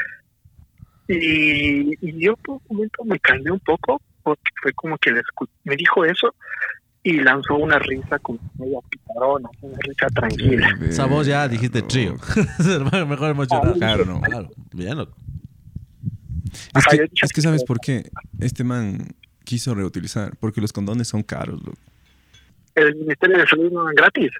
Y, 1.08 1.92
y 2.00 2.24
yo 2.24 2.36
por 2.36 2.56
un 2.56 2.76
momento 2.76 3.04
me 3.04 3.18
calmé 3.18 3.50
un 3.50 3.60
poco 3.60 4.00
porque 4.22 4.50
fue 4.60 4.72
como 4.72 4.98
que 4.98 5.12
le 5.12 5.22
me 5.64 5.76
dijo 5.76 6.04
eso 6.04 6.34
y 7.02 7.20
lanzó 7.20 7.54
una 7.54 7.78
risa 7.78 8.18
como 8.18 8.40
media 8.58 8.80
picarona, 8.90 9.48
una 9.60 9.78
risa 9.78 10.08
tranquila. 10.08 10.76
Esa 10.88 11.06
voz 11.06 11.26
ya 11.26 11.46
dijiste 11.46 11.82
trío. 11.82 12.16
Mejor 13.06 13.30
emocionado. 13.30 13.74
Claro, 13.74 14.04
no. 14.04 14.20
Claro, 14.20 14.50
bien, 14.72 14.98
loco. 14.98 15.16
Es 16.74 16.86
que, 16.86 17.08
es 17.22 17.32
que 17.32 17.40
sabes 17.40 17.62
por 17.62 17.78
qué 17.78 18.10
este 18.40 18.64
man 18.64 19.14
quiso 19.44 19.74
reutilizar. 19.74 20.36
Porque 20.40 20.60
los 20.60 20.72
condones 20.72 21.06
son 21.06 21.22
caros, 21.22 21.62
loco. 21.64 21.78
El 22.76 22.94
Ministerio 22.94 23.38
de 23.38 23.46
Salud 23.48 23.72
no 23.72 23.88
es 23.90 23.96
gratis. 23.96 24.30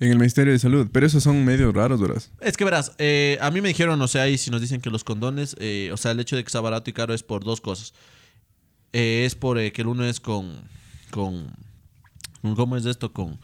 En 0.00 0.10
el 0.10 0.16
Ministerio 0.18 0.52
de 0.52 0.58
Salud. 0.58 0.88
Pero 0.92 1.06
esos 1.06 1.22
son 1.22 1.44
medio 1.44 1.70
raros, 1.72 2.00
¿verdad? 2.00 2.22
Es 2.40 2.56
que 2.56 2.64
verás, 2.64 2.92
eh, 2.98 3.38
a 3.40 3.50
mí 3.50 3.60
me 3.60 3.68
dijeron, 3.68 4.00
o 4.00 4.08
sea, 4.08 4.22
ahí 4.22 4.38
si 4.38 4.50
nos 4.50 4.60
dicen 4.60 4.80
que 4.80 4.90
los 4.90 5.04
condones, 5.04 5.54
eh, 5.60 5.90
o 5.92 5.96
sea, 5.96 6.10
el 6.12 6.20
hecho 6.20 6.34
de 6.36 6.42
que 6.44 6.50
sea 6.50 6.60
barato 6.60 6.88
y 6.90 6.92
caro 6.92 7.14
es 7.14 7.22
por 7.22 7.44
dos 7.44 7.60
cosas. 7.60 7.92
Eh, 8.92 9.24
es 9.26 9.34
por 9.34 9.58
eh, 9.58 9.72
que 9.72 9.82
el 9.82 9.88
uno 9.88 10.04
es 10.04 10.18
con, 10.20 10.52
con, 11.10 11.46
con- 12.42 12.54
¿cómo 12.56 12.76
es 12.76 12.84
esto? 12.86 13.12
Con, 13.12 13.38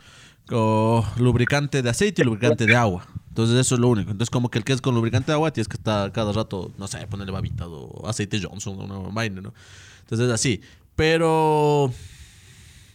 con 0.47 1.05
lubricante 1.19 1.83
de 1.83 1.91
aceite 1.91 2.23
y 2.23 2.25
lubricante 2.25 2.67
de 2.67 2.77
agua. 2.77 3.07
Entonces 3.29 3.57
eso 3.59 3.77
es 3.77 3.81
lo 3.81 3.89
único. 3.89 4.11
Entonces 4.11 4.31
como 4.31 4.51
que 4.51 4.59
el 4.59 4.65
que 4.65 4.73
es 4.73 4.81
con 4.81 4.95
lubricante 4.95 5.27
de 5.31 5.35
agua 5.35 5.53
tienes 5.53 5.69
que 5.69 5.77
estar 5.77 6.11
cada 6.13 6.33
rato, 6.33 6.73
no 6.77 6.89
sé, 6.89 7.07
ponerle 7.07 7.33
babita 7.33 7.69
o 7.69 8.07
aceite 8.09 8.41
Johnson 8.43 8.79
o 8.81 8.85
una 8.85 9.09
vaina, 9.15 9.41
¿no? 9.41 9.55
Entonces 10.01 10.27
es 10.27 10.33
así. 10.35 10.61
Pero 10.97 11.93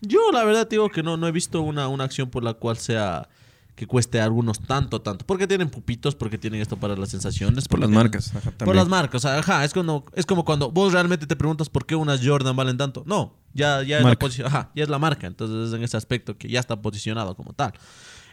yo 0.04 0.20
la 0.32 0.44
verdad 0.44 0.68
digo 0.70 0.90
que 0.90 1.02
no, 1.04 1.18
no 1.18 1.28
he 1.28 1.32
visto 1.32 1.62
una, 1.62 1.88
una 1.88 2.04
acción 2.04 2.30
por 2.30 2.44
la 2.44 2.54
cual 2.54 2.78
sea 2.78 3.28
que 3.76 3.88
cueste 3.88 4.22
a 4.22 4.26
algunos 4.26 4.60
tanto, 4.60 5.02
tanto. 5.02 5.26
Porque 5.26 5.48
tienen 5.48 5.68
pupitos, 5.70 6.14
porque 6.14 6.38
tienen 6.38 6.62
esto 6.62 6.78
para 6.78 6.96
las 6.96 7.10
sensaciones. 7.10 7.68
Por 7.68 7.80
las 7.80 7.88
tienen- 7.90 8.04
marcas. 8.04 8.36
Ajá, 8.36 8.52
Por 8.52 8.76
las 8.76 8.88
marcas. 8.88 9.26
o 9.26 9.28
sea, 9.28 9.40
ajá, 9.40 9.66
es, 9.66 9.74
cuando, 9.74 10.06
es 10.14 10.28
como 10.28 10.46
cuando 10.46 10.70
vos 10.72 10.94
realmente 10.94 11.26
te 11.26 11.36
preguntas 11.36 11.70
por 11.70 11.86
qué 11.88 11.96
unas 11.96 12.22
Jordan 12.24 12.56
valen 12.56 12.78
tanto. 12.78 13.04
No, 13.08 13.36
Ya, 13.54 13.82
ya, 13.82 13.98
es 13.98 14.04
la 14.04 14.10
Marca. 14.10 14.20
posición- 14.28 14.48
ajá, 14.48 14.70
ya 14.76 14.84
es 14.84 14.90
la 14.90 15.00
marca. 15.00 15.26
Entonces 15.26 15.70
es 15.70 15.74
en 15.76 15.84
ese 15.84 15.98
aspecto 15.98 16.38
que 16.38 16.50
ya 16.50 16.60
está 16.60 16.80
posicionado 16.84 17.36
como 17.36 17.54
tal. 17.54 17.74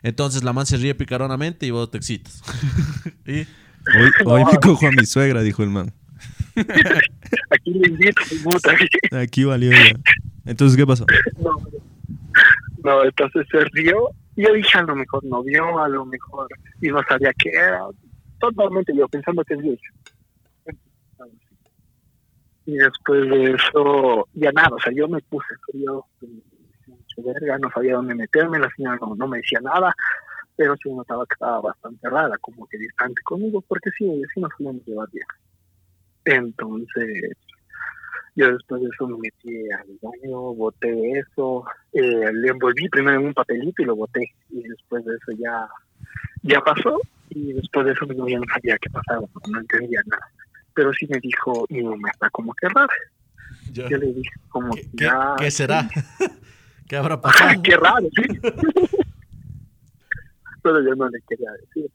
Entonces 0.02 0.42
la 0.44 0.52
man 0.52 0.66
se 0.66 0.76
ríe 0.76 0.94
picaronamente 0.94 1.64
y 1.66 1.70
vos 1.70 1.90
te 1.90 1.96
excitas. 1.98 2.42
y, 3.26 3.46
Hoy, 3.96 4.10
hoy 4.26 4.44
me 4.44 4.58
cojo 4.62 4.86
a 4.88 4.90
mi 4.90 5.06
suegra, 5.06 5.40
dijo 5.40 5.62
el 5.62 5.70
man. 5.70 5.94
Aquí 7.50 7.70
le 7.74 7.88
invito, 7.88 8.22
puta. 8.42 8.72
Aquí 9.20 9.44
valió 9.44 9.70
ya. 9.70 9.98
Entonces, 10.46 10.76
¿qué 10.76 10.86
pasó? 10.86 11.06
No, 11.38 11.56
no, 12.84 13.04
entonces 13.04 13.46
se 13.50 13.64
rió. 13.72 14.08
y 14.36 14.42
Yo 14.42 14.52
dije, 14.54 14.78
a 14.78 14.82
lo 14.82 14.96
mejor 14.96 15.24
no 15.24 15.42
vio, 15.42 15.78
a 15.78 15.88
lo 15.88 16.04
mejor, 16.06 16.48
y 16.80 16.88
no 16.88 17.02
sabía 17.08 17.32
qué 17.38 17.50
era. 17.50 17.82
Totalmente 18.38 18.94
yo 18.96 19.06
pensando 19.08 19.44
que 19.44 19.54
es 19.54 19.60
viejo. 19.60 19.82
Y 22.66 22.74
después 22.74 23.28
de 23.28 23.52
eso, 23.52 24.28
ya 24.34 24.52
nada, 24.52 24.76
o 24.76 24.80
sea, 24.80 24.92
yo 24.92 25.08
me 25.08 25.20
puse 25.22 25.48
frío, 25.66 26.04
verga, 27.16 27.58
no 27.58 27.70
sabía 27.70 27.94
dónde 27.94 28.14
meterme, 28.14 28.58
la 28.58 28.70
señora 28.70 28.98
no, 29.00 29.14
no 29.14 29.28
me 29.28 29.38
decía 29.38 29.60
nada, 29.60 29.94
pero 30.56 30.76
sí 30.76 30.92
notaba 30.92 31.26
que 31.26 31.34
estaba 31.34 31.60
bastante 31.60 32.08
rara, 32.08 32.36
como 32.40 32.66
que 32.66 32.78
distante 32.78 33.20
conmigo, 33.24 33.62
porque 33.66 33.90
sí, 33.96 34.22
sí 34.32 34.40
nos 34.40 34.50
solíamos 34.56 34.84
llevar 34.86 35.08
bien. 35.12 35.26
Entonces, 36.34 37.36
yo 38.36 38.52
después 38.52 38.82
de 38.82 38.88
eso 38.88 39.06
me 39.08 39.18
metí 39.18 39.70
al 39.72 39.86
baño, 40.00 40.54
boté 40.54 41.18
eso, 41.18 41.64
eh, 41.92 42.32
le 42.32 42.48
envolví 42.48 42.88
primero 42.88 43.20
en 43.20 43.26
un 43.26 43.34
papelito 43.34 43.82
y 43.82 43.86
lo 43.86 43.96
boté. 43.96 44.32
Y 44.50 44.62
después 44.62 45.04
de 45.04 45.14
eso 45.14 45.32
ya, 45.38 45.68
ya 46.42 46.60
pasó. 46.60 47.00
Y 47.30 47.52
después 47.52 47.86
de 47.86 47.92
eso 47.92 48.06
mi 48.06 48.16
novia 48.16 48.38
no 48.38 48.44
sabía 48.52 48.78
qué 48.78 48.90
pasaba, 48.90 49.26
no 49.48 49.60
entendía 49.60 50.00
nada. 50.06 50.26
Pero 50.74 50.92
sí 50.92 51.06
me 51.08 51.18
dijo, 51.20 51.66
mi 51.68 51.82
mamá 51.82 52.10
está 52.10 52.30
como 52.30 52.52
que 52.54 52.68
rara. 52.68 52.92
Yo 53.72 53.86
le 53.88 54.06
dije, 54.06 54.30
como 54.48 54.74
¿Qué, 54.74 54.82
que 54.96 55.04
ya. 55.04 55.34
qué 55.38 55.50
será? 55.50 55.88
¿Qué 56.88 56.96
habrá 56.96 57.20
pasado? 57.20 57.62
qué 57.62 57.76
raro, 57.76 58.08
sí. 58.16 58.22
Pero 60.62 60.82
yo 60.82 60.94
no 60.94 61.08
le 61.08 61.20
quería 61.28 61.50
decir. 61.52 61.90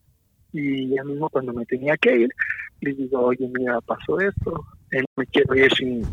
Y 0.54 0.96
ya 0.96 1.04
mismo 1.04 1.30
cuando 1.30 1.52
me 1.54 1.66
tenía 1.66 1.98
que 1.98 2.16
ir, 2.16 2.30
le 2.82 2.94
digo, 2.94 3.20
oye, 3.22 3.50
mira, 3.58 3.80
pasó 3.82 4.20
esto, 4.20 4.66
eh, 4.92 5.04
me 5.16 5.26
quiero 5.28 5.56
ir 5.56 5.74
sin, 5.74 6.04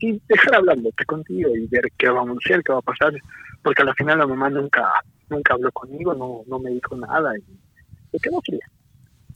sin 0.00 0.20
dejar 0.28 0.56
hablándote 0.56 1.04
contigo 1.04 1.50
y 1.54 1.66
ver 1.68 1.84
qué 1.98 2.08
vamos 2.08 2.36
a 2.36 2.40
hacer, 2.44 2.62
qué 2.64 2.72
va 2.72 2.78
a 2.78 2.82
pasar. 2.82 3.12
Porque 3.62 3.82
al 3.82 3.94
final 3.94 4.18
la 4.18 4.26
mamá 4.26 4.50
nunca 4.50 4.82
nunca 5.30 5.54
habló 5.54 5.70
conmigo, 5.72 6.12
no, 6.14 6.42
no 6.46 6.58
me 6.58 6.70
dijo 6.70 6.94
nada 6.96 7.32
y 7.38 7.42
se 8.10 8.18
quedó 8.18 8.40
fría. 8.44 8.58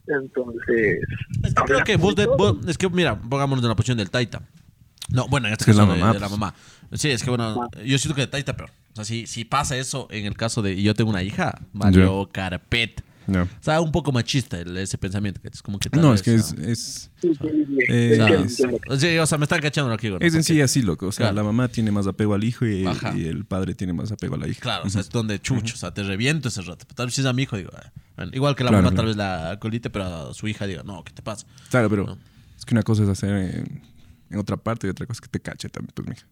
Entonces, 0.07 0.99
Es 1.43 1.53
que 1.53 1.63
creo 1.63 1.83
que 1.83 1.97
vos, 1.97 2.15
de- 2.15 2.27
vos- 2.27 2.57
es 2.67 2.77
que 2.77 2.89
mira, 2.89 3.15
pongámonos 3.19 3.63
en 3.63 3.69
la 3.69 3.75
posición 3.75 3.97
del 3.97 4.09
Taita. 4.09 4.41
No, 5.09 5.27
bueno, 5.27 5.47
en 5.47 5.53
este 5.53 5.63
Es 5.63 5.65
que 5.65 5.71
es 5.71 5.77
caso 5.77 5.87
la 5.87 5.93
de, 5.95 5.99
mamá, 6.01 6.13
de 6.13 6.19
la 6.19 6.27
pues. 6.27 6.39
mamá. 6.39 6.53
Sí, 6.93 7.09
es 7.11 7.23
que 7.23 7.29
bueno, 7.29 7.69
yo 7.83 7.97
siento 7.97 8.15
que 8.15 8.21
de 8.21 8.27
Taita 8.27 8.55
peor. 8.55 8.69
O 8.91 8.95
sea, 8.95 9.05
si, 9.05 9.25
si 9.27 9.45
pasa 9.45 9.75
eso 9.77 10.07
en 10.11 10.25
el 10.25 10.35
caso 10.35 10.61
de 10.61 10.73
y 10.73 10.83
yo 10.83 10.93
tengo 10.93 11.09
una 11.09 11.23
hija, 11.23 11.59
valió 11.73 12.27
carpet. 12.31 13.03
No, 13.27 13.43
O 13.43 13.47
sea, 13.59 13.81
un 13.81 13.91
poco 13.91 14.11
machista 14.13 14.57
el- 14.59 14.77
ese 14.77 14.97
pensamiento. 14.97 15.41
Que 15.41 15.49
es 15.49 15.61
como 15.61 15.79
que 15.79 15.89
tal 15.89 16.01
no 16.01 16.11
vez, 16.11 16.21
es 16.21 16.23
que 16.23 16.33
es, 16.35 16.53
es, 16.53 17.11
Eh, 17.89 18.17
o 18.19 18.49
sea, 18.49 18.97
sí, 18.97 19.17
o 19.17 19.25
sea, 19.25 19.37
me 19.37 19.43
están 19.45 19.59
cachando 19.61 19.91
aquí. 19.91 20.07
es 20.07 20.13
en 20.13 20.19
porque- 20.19 20.43
sí 20.43 20.61
así, 20.61 20.81
loco. 20.81 21.07
O 21.07 21.11
sea, 21.11 21.25
Claro. 21.27 21.35
la 21.35 21.43
mamá 21.43 21.67
tiene 21.67 21.91
más 21.91 22.07
apego 22.07 22.33
al 22.33 22.43
hijo 22.43 22.65
y, 22.65 22.85
Ajá. 22.85 23.15
y 23.17 23.25
el 23.25 23.45
padre 23.45 23.75
tiene 23.75 23.93
más 23.93 24.11
apego 24.11 24.35
a 24.35 24.37
la 24.37 24.47
hija. 24.47 24.61
Claro, 24.61 24.85
o 24.85 24.89
sea, 24.89 25.01
es 25.01 25.09
donde 25.09 25.39
chucho, 25.41 25.73
o 25.75 25.77
sea, 25.77 25.93
te 25.93 26.03
reviento 26.03 26.47
ese 26.47 26.61
rato. 26.61 26.85
Tal 26.95 27.07
vez 27.07 27.15
si 27.15 27.21
es 27.21 27.27
a 27.27 27.33
mi 27.33 27.43
hijo, 27.43 27.57
digo, 27.57 27.71
ah, 27.75 27.91
bueno, 28.15 28.31
igual 28.33 28.55
que 28.55 28.63
la 28.63 28.69
Claro, 28.69 28.83
mamá 28.83 28.91
claro. 28.95 28.95
tal 28.95 29.05
vez 29.07 29.15
la 29.17 29.59
colite, 29.59 29.89
pero 29.89 30.29
a 30.29 30.33
su 30.33 30.47
hija 30.47 30.65
diga, 30.65 30.83
no, 30.83 31.03
¿qué 31.03 31.11
te 31.13 31.21
pasa? 31.21 31.45
Claro, 31.69 31.89
pero 31.89 32.05
No. 32.05 32.17
es 32.57 32.65
que 32.65 32.73
una 32.73 32.83
cosa 32.83 33.03
es 33.03 33.09
hacer 33.09 33.31
en, 33.35 33.81
en 34.29 34.39
otra 34.39 34.57
parte 34.57 34.87
y 34.87 34.89
otra 34.89 35.05
cosa 35.05 35.17
es 35.17 35.21
que 35.21 35.29
te 35.29 35.39
cache 35.41 35.69
también, 35.69 35.91
pues, 35.93 36.07
mija. 36.07 36.25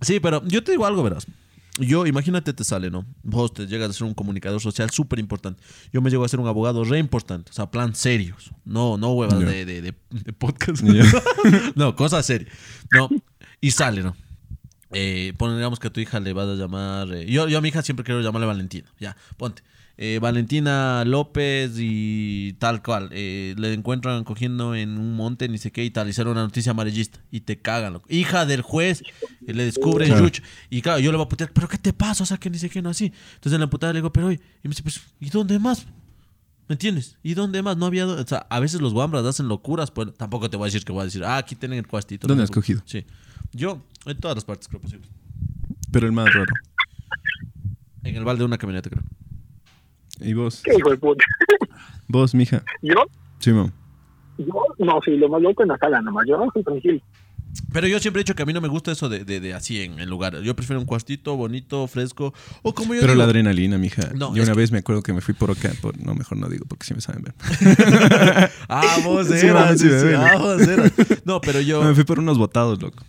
Sí, 0.00 0.18
pero 0.20 0.44
yo 0.46 0.62
te 0.64 0.72
digo 0.72 0.84
algo, 0.84 1.02
verás. 1.02 1.26
Yo, 1.80 2.06
imagínate, 2.06 2.52
te 2.52 2.62
sale, 2.62 2.90
¿no? 2.90 3.04
Vos 3.24 3.52
te 3.52 3.66
llegas 3.66 3.90
a 3.90 3.92
ser 3.92 4.04
un 4.06 4.14
comunicador 4.14 4.60
social 4.60 4.90
súper 4.90 5.18
importante. 5.18 5.60
Yo 5.92 6.00
me 6.00 6.08
llego 6.10 6.24
a 6.24 6.28
ser 6.28 6.38
un 6.38 6.46
abogado 6.46 6.84
re 6.84 6.98
importante. 7.00 7.50
O 7.50 7.54
sea, 7.54 7.70
plan 7.70 7.94
serios. 7.96 8.52
No, 8.64 8.96
no 8.96 9.12
huevas 9.12 9.40
de, 9.40 9.64
de, 9.64 9.82
de- 9.82 9.94
de 10.10 10.32
podcast. 10.32 10.82
No, 11.74 11.96
cosas 11.96 12.24
serias. 12.26 12.52
No, 12.92 13.08
y 13.60 13.72
sale, 13.72 14.02
¿no? 14.02 14.14
Eh, 14.92 15.32
pongamos 15.36 15.78
que 15.80 15.88
a 15.88 15.92
tu 15.92 16.00
hija 16.00 16.20
le 16.20 16.32
vas 16.32 16.48
a 16.48 16.54
llamar. 16.54 17.12
eh, 17.12 17.26
yo, 17.30 17.48
yo 17.48 17.58
a 17.58 17.60
mi 17.60 17.68
hija 17.68 17.82
siempre 17.82 18.04
quiero 18.04 18.20
llamarle 18.20 18.46
Valentina. 18.46 18.88
Ya, 19.00 19.16
ponte. 19.36 19.62
Eh, 19.96 20.18
Valentina 20.20 21.04
López 21.04 21.72
y 21.78 22.54
tal 22.58 22.82
cual. 22.82 23.10
eh, 23.12 23.54
le 23.56 23.72
encuentran 23.72 24.24
cogiendo 24.24 24.74
en 24.74 24.98
un 24.98 25.14
monte, 25.14 25.48
ni 25.48 25.56
sé 25.58 25.70
qué, 25.70 25.84
y 25.84 25.90
tal. 25.90 26.08
Hicieron 26.08 26.32
una 26.32 26.42
noticia 26.42 26.72
amarillista. 26.72 27.20
Y 27.30 27.40
te 27.40 27.58
cagan, 27.60 27.92
loco. 27.92 28.06
Hija 28.10 28.44
del 28.44 28.62
juez, 28.62 29.02
le 29.46 29.64
descubren 29.64 30.08
Claro. 30.08 30.24
yuch. 30.24 30.40
Y 30.68 30.82
claro, 30.82 30.98
yo 30.98 31.10
le 31.12 31.16
voy 31.16 31.26
a 31.26 31.28
putear, 31.28 31.52
¿pero 31.52 31.68
qué 31.68 31.78
te 31.78 31.92
pasa? 31.92 32.24
O 32.24 32.26
sea, 32.26 32.38
que 32.38 32.50
ni 32.50 32.58
sé 32.58 32.68
qué, 32.70 32.82
no 32.82 32.90
así. 32.90 33.12
Entonces 33.34 33.52
en 33.54 33.60
la 33.60 33.70
putada 33.70 33.92
le 33.92 33.98
digo, 34.00 34.12
pero 34.12 34.26
hoy. 34.26 34.40
Y 34.64 34.68
me 34.68 34.70
dice, 34.70 34.82
pues, 34.82 35.00
¿y 35.20 35.30
dónde 35.30 35.58
más? 35.60 35.86
¿Me 36.66 36.72
entiendes? 36.74 37.16
¿Y 37.22 37.34
dónde 37.34 37.62
más? 37.62 37.76
No 37.76 37.86
había. 37.86 38.06
O 38.06 38.26
sea, 38.26 38.46
a 38.50 38.58
veces 38.58 38.80
los 38.80 38.92
guambras 38.94 39.24
hacen 39.24 39.46
locuras, 39.48 39.90
pues 39.92 40.12
tampoco 40.14 40.48
te 40.50 40.56
voy 40.56 40.64
a 40.64 40.68
decir 40.68 40.84
que 40.84 40.92
voy 40.92 41.02
a 41.02 41.04
decir, 41.04 41.22
ah, 41.24 41.36
aquí 41.36 41.54
tienen 41.54 41.78
el 41.78 41.86
cuastito. 41.86 42.26
¿Dónde 42.26 42.42
has 42.42 42.50
cogido? 42.50 42.82
Sí. 42.86 43.04
Yo, 43.52 43.80
en 44.06 44.18
todas 44.18 44.36
las 44.36 44.44
partes 44.44 44.68
creo 44.68 44.80
posible. 44.80 45.06
Pero 45.92 46.06
el 46.06 46.12
más 46.12 46.32
raro. 46.32 46.52
En 48.02 48.16
el 48.16 48.24
balde 48.24 48.40
de 48.40 48.44
una 48.46 48.58
camioneta, 48.58 48.90
creo. 48.90 49.02
¿Y 50.20 50.34
vos? 50.34 50.60
¿Qué 50.64 50.74
hijo 50.76 50.90
de 50.90 50.96
puta? 50.98 51.24
¿Vos, 52.08 52.34
mija? 52.34 52.62
Yo, 52.82 52.94
Sí, 53.38 53.50
mam. 53.52 53.72
yo, 54.38 54.52
no, 54.78 55.00
sí, 55.04 55.12
lo 55.16 55.28
más 55.28 55.40
loco 55.42 55.62
en 55.62 55.68
la 55.70 55.78
sala 55.78 56.00
nomás, 56.02 56.24
yo 56.28 56.36
no 56.36 56.50
soy 56.52 56.62
tranquilo. 56.62 57.00
Pero 57.72 57.86
yo 57.86 58.00
siempre 58.00 58.20
he 58.20 58.24
dicho 58.24 58.34
que 58.34 58.42
a 58.42 58.46
mí 58.46 58.52
no 58.52 58.60
me 58.60 58.66
gusta 58.68 58.90
eso 58.90 59.08
de, 59.08 59.24
de, 59.24 59.38
de 59.38 59.54
así 59.54 59.80
en 59.80 60.00
el 60.00 60.08
lugar. 60.10 60.40
Yo 60.42 60.56
prefiero 60.56 60.80
un 60.80 60.86
cuartito 60.86 61.36
bonito, 61.36 61.86
fresco. 61.86 62.34
O 62.62 62.74
como 62.74 62.94
yo 62.94 63.00
Pero 63.00 63.12
digo, 63.12 63.18
la 63.22 63.28
adrenalina, 63.30 63.78
mija. 63.78 64.10
No, 64.14 64.34
Yo 64.34 64.42
una 64.42 64.52
que- 64.52 64.58
vez 64.58 64.72
me 64.72 64.78
acuerdo 64.78 65.02
que 65.02 65.12
me 65.12 65.20
fui 65.20 65.34
por 65.34 65.52
acá. 65.52 65.70
Por... 65.80 65.96
No, 66.04 66.14
mejor 66.14 66.36
no 66.38 66.48
digo 66.48 66.64
porque 66.68 66.84
sí 66.84 66.94
me 66.94 67.00
saben 67.00 67.22
ver. 67.22 67.34
Ah, 68.68 68.96
vos 69.04 69.30
eras, 69.30 69.78
sí, 69.80 69.88
sí, 69.88 69.98
sí, 70.00 70.06
ah, 70.16 70.36
vos 70.36 70.60
eras. 70.62 70.92
No, 71.24 71.40
pero 71.40 71.60
yo... 71.60 71.80
No, 71.82 71.88
me 71.90 71.94
fui 71.94 72.02
por 72.04 72.18
unos 72.18 72.38
botados, 72.38 72.80
loco. 72.82 73.04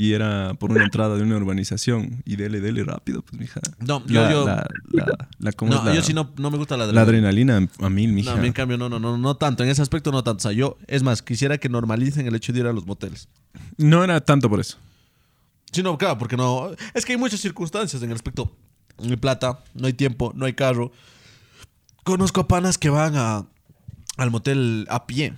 Y 0.00 0.12
era 0.12 0.54
por 0.54 0.70
una 0.70 0.84
entrada 0.84 1.16
de 1.16 1.24
una 1.24 1.36
urbanización. 1.36 2.22
Y 2.24 2.36
dele, 2.36 2.60
dele 2.60 2.84
rápido, 2.84 3.22
pues, 3.22 3.40
mija. 3.40 3.60
No, 3.80 4.06
yo- 4.06 4.22
La, 4.22 4.30
yo- 4.30 4.46
la, 4.46 4.66
la, 4.92 5.28
la- 5.40 5.52
¿cómo 5.52 5.72
No, 5.74 5.90
es 5.90 5.96
yo 5.96 6.02
sí 6.04 6.14
no, 6.14 6.30
no 6.36 6.52
me 6.52 6.56
gusta 6.56 6.76
la 6.76 6.86
La 6.86 7.00
adrenalina 7.00 7.68
a 7.80 7.90
mil, 7.90 8.12
mija. 8.12 8.30
No, 8.30 8.36
a 8.36 8.40
mí 8.40 8.46
en 8.46 8.52
cambio 8.52 8.78
no, 8.78 8.88
no, 8.88 9.00
no, 9.00 9.18
no 9.18 9.34
tanto. 9.36 9.64
En 9.64 9.70
ese 9.70 9.82
aspecto 9.82 10.12
no 10.12 10.22
tanto. 10.22 10.36
O 10.38 10.40
sea, 10.42 10.52
yo, 10.52 10.78
es 10.86 11.02
más, 11.02 11.20
quisiera 11.20 11.58
que 11.58 11.68
normalicen 11.68 12.28
el 12.28 12.34
hecho 12.36 12.52
de 12.52 12.60
ir 12.60 12.66
a 12.66 12.72
los 12.72 12.86
moteles. 12.86 13.26
No 13.76 14.04
era 14.04 14.20
tanto 14.20 14.48
por 14.48 14.60
eso. 14.60 14.76
Sí, 15.72 15.82
no, 15.82 15.98
claro, 15.98 16.16
porque 16.16 16.36
no. 16.36 16.70
Es 16.94 17.04
que 17.04 17.14
hay 17.14 17.18
muchas 17.18 17.40
circunstancias 17.40 18.00
en 18.00 18.10
el 18.10 18.14
aspecto. 18.14 18.54
No 19.02 19.10
hay 19.10 19.16
plata, 19.16 19.64
no 19.74 19.88
hay 19.88 19.94
tiempo, 19.94 20.32
no 20.36 20.46
hay 20.46 20.52
carro. 20.52 20.92
Conozco 22.04 22.42
a 22.42 22.46
panas 22.48 22.78
que 22.78 22.88
van 22.88 23.16
a, 23.16 23.44
al 24.16 24.30
motel 24.30 24.86
a 24.90 25.06
pie. 25.06 25.34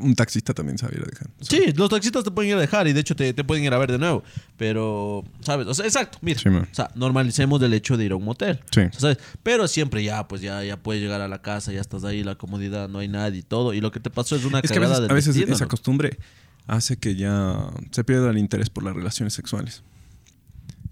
Un 0.00 0.14
taxista 0.14 0.54
también 0.54 0.78
sabía 0.78 0.98
ir 0.98 1.04
a 1.04 1.10
dejar. 1.10 1.28
Sí, 1.40 1.72
los 1.76 1.88
taxistas 1.90 2.24
te 2.24 2.30
pueden 2.30 2.50
ir 2.50 2.56
a 2.56 2.60
dejar 2.60 2.86
y 2.88 2.92
de 2.92 3.00
hecho 3.00 3.14
te, 3.16 3.32
te 3.32 3.44
pueden 3.44 3.64
ir 3.64 3.72
a 3.74 3.78
ver 3.78 3.90
de 3.92 3.98
nuevo. 3.98 4.22
Pero, 4.56 5.24
¿sabes? 5.40 5.66
O 5.66 5.74
sea, 5.74 5.86
exacto, 5.86 6.18
mira. 6.22 6.38
Sí, 6.40 6.48
o 6.48 6.66
sea, 6.72 6.90
normalicemos 6.94 7.60
el 7.62 7.74
hecho 7.74 7.96
de 7.96 8.04
ir 8.04 8.12
a 8.12 8.16
un 8.16 8.24
motel. 8.24 8.60
Sí. 8.70 8.80
O 8.80 8.90
sea, 8.90 9.00
¿sabes? 9.00 9.18
Pero 9.42 9.66
siempre 9.68 10.02
ya, 10.04 10.26
pues 10.28 10.40
ya, 10.40 10.62
ya 10.64 10.76
puedes 10.76 11.02
llegar 11.02 11.20
a 11.20 11.28
la 11.28 11.42
casa, 11.42 11.72
ya 11.72 11.80
estás 11.80 12.04
ahí, 12.04 12.22
la 12.24 12.36
comodidad, 12.36 12.88
no 12.88 12.98
hay 13.00 13.08
nadie 13.08 13.40
y 13.40 13.42
todo. 13.42 13.74
Y 13.74 13.80
lo 13.80 13.90
que 13.92 14.00
te 14.00 14.10
pasó 14.10 14.36
es 14.36 14.44
una 14.44 14.60
Es 14.60 14.70
que 14.70 14.78
a 14.78 14.80
veces, 14.80 15.00
del 15.00 15.10
a 15.10 15.14
veces 15.14 15.34
destino, 15.34 15.54
esa 15.56 15.64
¿no? 15.64 15.68
costumbre 15.70 16.18
hace 16.66 16.96
que 16.96 17.16
ya 17.16 17.56
se 17.90 18.04
pierda 18.04 18.30
el 18.30 18.38
interés 18.38 18.70
por 18.70 18.84
las 18.84 18.94
relaciones 18.94 19.34
sexuales. 19.34 19.82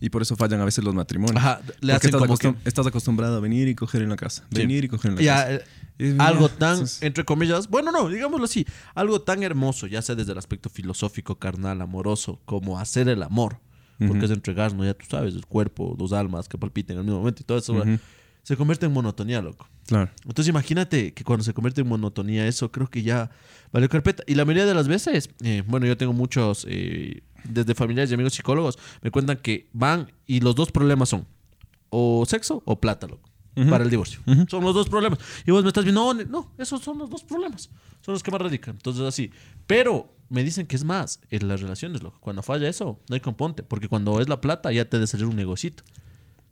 Y 0.03 0.09
por 0.09 0.23
eso 0.23 0.35
fallan 0.35 0.61
a 0.61 0.65
veces 0.65 0.83
los 0.83 0.95
matrimonios. 0.95 1.37
Ajá, 1.37 1.61
le 1.63 1.93
Porque 1.93 1.93
hacen 1.93 2.09
estás, 2.09 2.21
como 2.23 2.35
acostum- 2.35 2.57
que- 2.63 2.69
estás 2.71 2.87
acostumbrado 2.87 3.37
a 3.37 3.41
venir 3.41 3.69
y 3.69 3.75
coger 3.75 4.01
en 4.01 4.09
la 4.09 4.17
casa. 4.17 4.45
Sí. 4.51 4.59
Venir 4.59 4.85
y 4.85 4.89
coger 4.89 5.11
en 5.11 5.17
la 5.19 5.23
Ya, 5.23 5.45
casa. 5.47 5.65
Algo 6.19 6.49
tan, 6.49 6.85
entre 7.01 7.25
comillas, 7.25 7.69
bueno, 7.69 7.93
no, 7.93 8.09
digámoslo 8.09 8.45
así, 8.45 8.67
algo 8.95 9.21
tan 9.23 9.43
hermoso, 9.43 9.87
ya 9.87 10.03
sea 10.03 10.15
desde 10.15 10.33
el 10.33 10.39
aspecto 10.39 10.69
filosófico, 10.71 11.39
carnal, 11.39 11.81
amoroso, 11.81 12.41
como 12.45 12.79
hacer 12.79 13.09
el 13.09 13.23
amor, 13.23 13.59
porque 13.99 14.25
es 14.25 14.31
entregarnos, 14.31 14.87
ya 14.87 14.95
tú 14.95 15.07
sabes, 15.09 15.35
el 15.35 15.47
cuerpo, 15.47 15.95
dos 15.99 16.13
almas 16.13 16.49
que 16.49 16.57
palpiten 16.57 16.99
al 16.99 17.05
mismo 17.05 17.19
momento 17.19 17.43
y 17.43 17.45
todo 17.45 17.59
eso, 17.59 17.85
se 18.43 18.57
convierte 18.57 18.87
en 18.87 18.93
monotonía, 18.93 19.43
loco. 19.43 19.69
Claro. 19.87 20.11
Entonces 20.25 20.49
imagínate 20.49 21.13
que 21.13 21.25
cuando 21.25 21.45
se 21.45 21.53
convierte 21.53 21.83
en 21.83 21.89
monotonía 21.89 22.47
eso, 22.47 22.71
creo 22.71 22.89
que 22.89 23.03
ya 23.03 23.31
valió 23.73 23.89
carpeta. 23.89 24.23
Y 24.27 24.35
la 24.35 24.45
mayoría 24.45 24.67
de 24.67 24.75
las 24.75 24.89
veces, 24.89 25.31
eh, 25.43 25.63
bueno, 25.67 25.87
yo 25.87 25.97
tengo 25.97 26.13
muchos, 26.13 26.67
eh, 26.69 27.23
desde 27.45 27.75
familiares 27.75 28.11
y 28.11 28.15
amigos 28.15 28.35
psicólogos, 28.35 28.79
me 29.03 29.11
cuentan 29.11 29.37
que 29.39 29.69
van 29.73 30.13
y 30.27 30.41
los 30.41 30.55
dos 30.55 30.71
problemas 30.73 31.09
son 31.11 31.27
o 31.91 32.25
sexo 32.27 32.63
o 32.65 32.81
plata, 32.81 33.07
loco. 33.07 33.30
Para 33.55 33.85
el 33.85 33.91
divorcio. 33.91 34.21
Son 34.49 34.65
los 34.65 34.75
dos 34.75 34.89
problemas. 34.89 35.19
Y 35.47 35.51
vos 35.51 35.63
me 35.63 35.69
estás 35.69 35.85
viendo, 35.85 36.15
no, 36.15 36.25
no, 36.25 36.53
esos 36.57 36.81
son 36.81 36.99
los 36.99 37.11
dos 37.11 37.25
problemas. 37.25 37.69
Son 38.01 38.15
los 38.15 38.23
que 38.23 38.31
más 38.31 38.41
radican. 38.41 38.77
Entonces, 38.77 39.03
así. 39.03 39.31
Pero 39.67 40.15
me 40.29 40.43
dicen 40.45 40.67
que 40.67 40.77
es 40.77 40.85
más 40.85 41.21
en 41.31 41.49
las 41.49 41.61
relaciones, 41.61 42.03
loco. 42.03 42.19
Cuando 42.21 42.43
falla 42.43 42.69
eso, 42.69 43.01
no 43.09 43.15
hay 43.15 43.21
componte. 43.21 43.63
Porque 43.63 43.89
cuando 43.89 44.21
es 44.21 44.29
la 44.29 44.41
plata, 44.41 44.73
ya 44.73 44.85
te 44.85 44.97
debe 44.97 45.07
salir 45.07 45.27
un 45.27 45.37
negocito. 45.37 45.83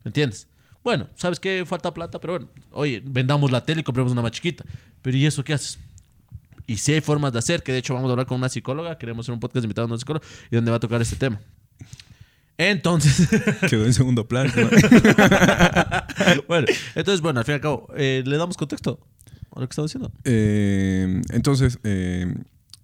¿Me 0.04 0.10
entiendes? 0.10 0.48
Bueno, 0.84 1.08
¿sabes 1.16 1.40
qué? 1.40 1.64
Falta 1.66 1.92
plata, 1.92 2.20
pero 2.20 2.34
bueno, 2.34 2.48
oye, 2.72 3.02
vendamos 3.04 3.50
la 3.50 3.64
tele 3.64 3.80
y 3.80 3.84
compremos 3.84 4.12
una 4.12 4.22
más 4.22 4.32
chiquita. 4.32 4.64
Pero 5.02 5.16
¿y 5.16 5.26
eso 5.26 5.44
qué 5.44 5.54
haces? 5.54 5.78
Y 6.66 6.76
sí 6.76 6.92
hay 6.92 7.00
formas 7.00 7.32
de 7.32 7.38
hacer, 7.38 7.62
que 7.62 7.72
de 7.72 7.78
hecho 7.78 7.94
vamos 7.94 8.08
a 8.08 8.12
hablar 8.12 8.26
con 8.26 8.36
una 8.36 8.48
psicóloga, 8.48 8.98
queremos 8.98 9.24
hacer 9.24 9.32
un 9.32 9.40
podcast 9.40 9.64
invitado 9.64 9.86
a 9.86 9.88
una 9.88 9.98
psicóloga 9.98 10.26
y 10.50 10.56
donde 10.56 10.70
va 10.70 10.76
a 10.76 10.80
tocar 10.80 11.00
este 11.00 11.16
tema. 11.16 11.40
Entonces, 12.58 13.28
Quedó 13.70 13.86
en 13.86 13.94
segundo 13.94 14.26
plano. 14.26 14.50
¿no? 14.56 14.68
bueno, 16.48 16.66
entonces, 16.94 17.20
bueno, 17.20 17.38
al 17.40 17.46
fin 17.46 17.52
y 17.52 17.56
al 17.56 17.60
cabo, 17.60 17.88
eh, 17.96 18.22
le 18.26 18.36
damos 18.36 18.56
contexto 18.56 18.98
a 19.54 19.60
lo 19.60 19.68
que 19.68 19.72
estamos 19.72 19.90
diciendo. 19.92 20.12
Eh, 20.24 21.22
entonces, 21.30 21.78
eh, 21.84 22.34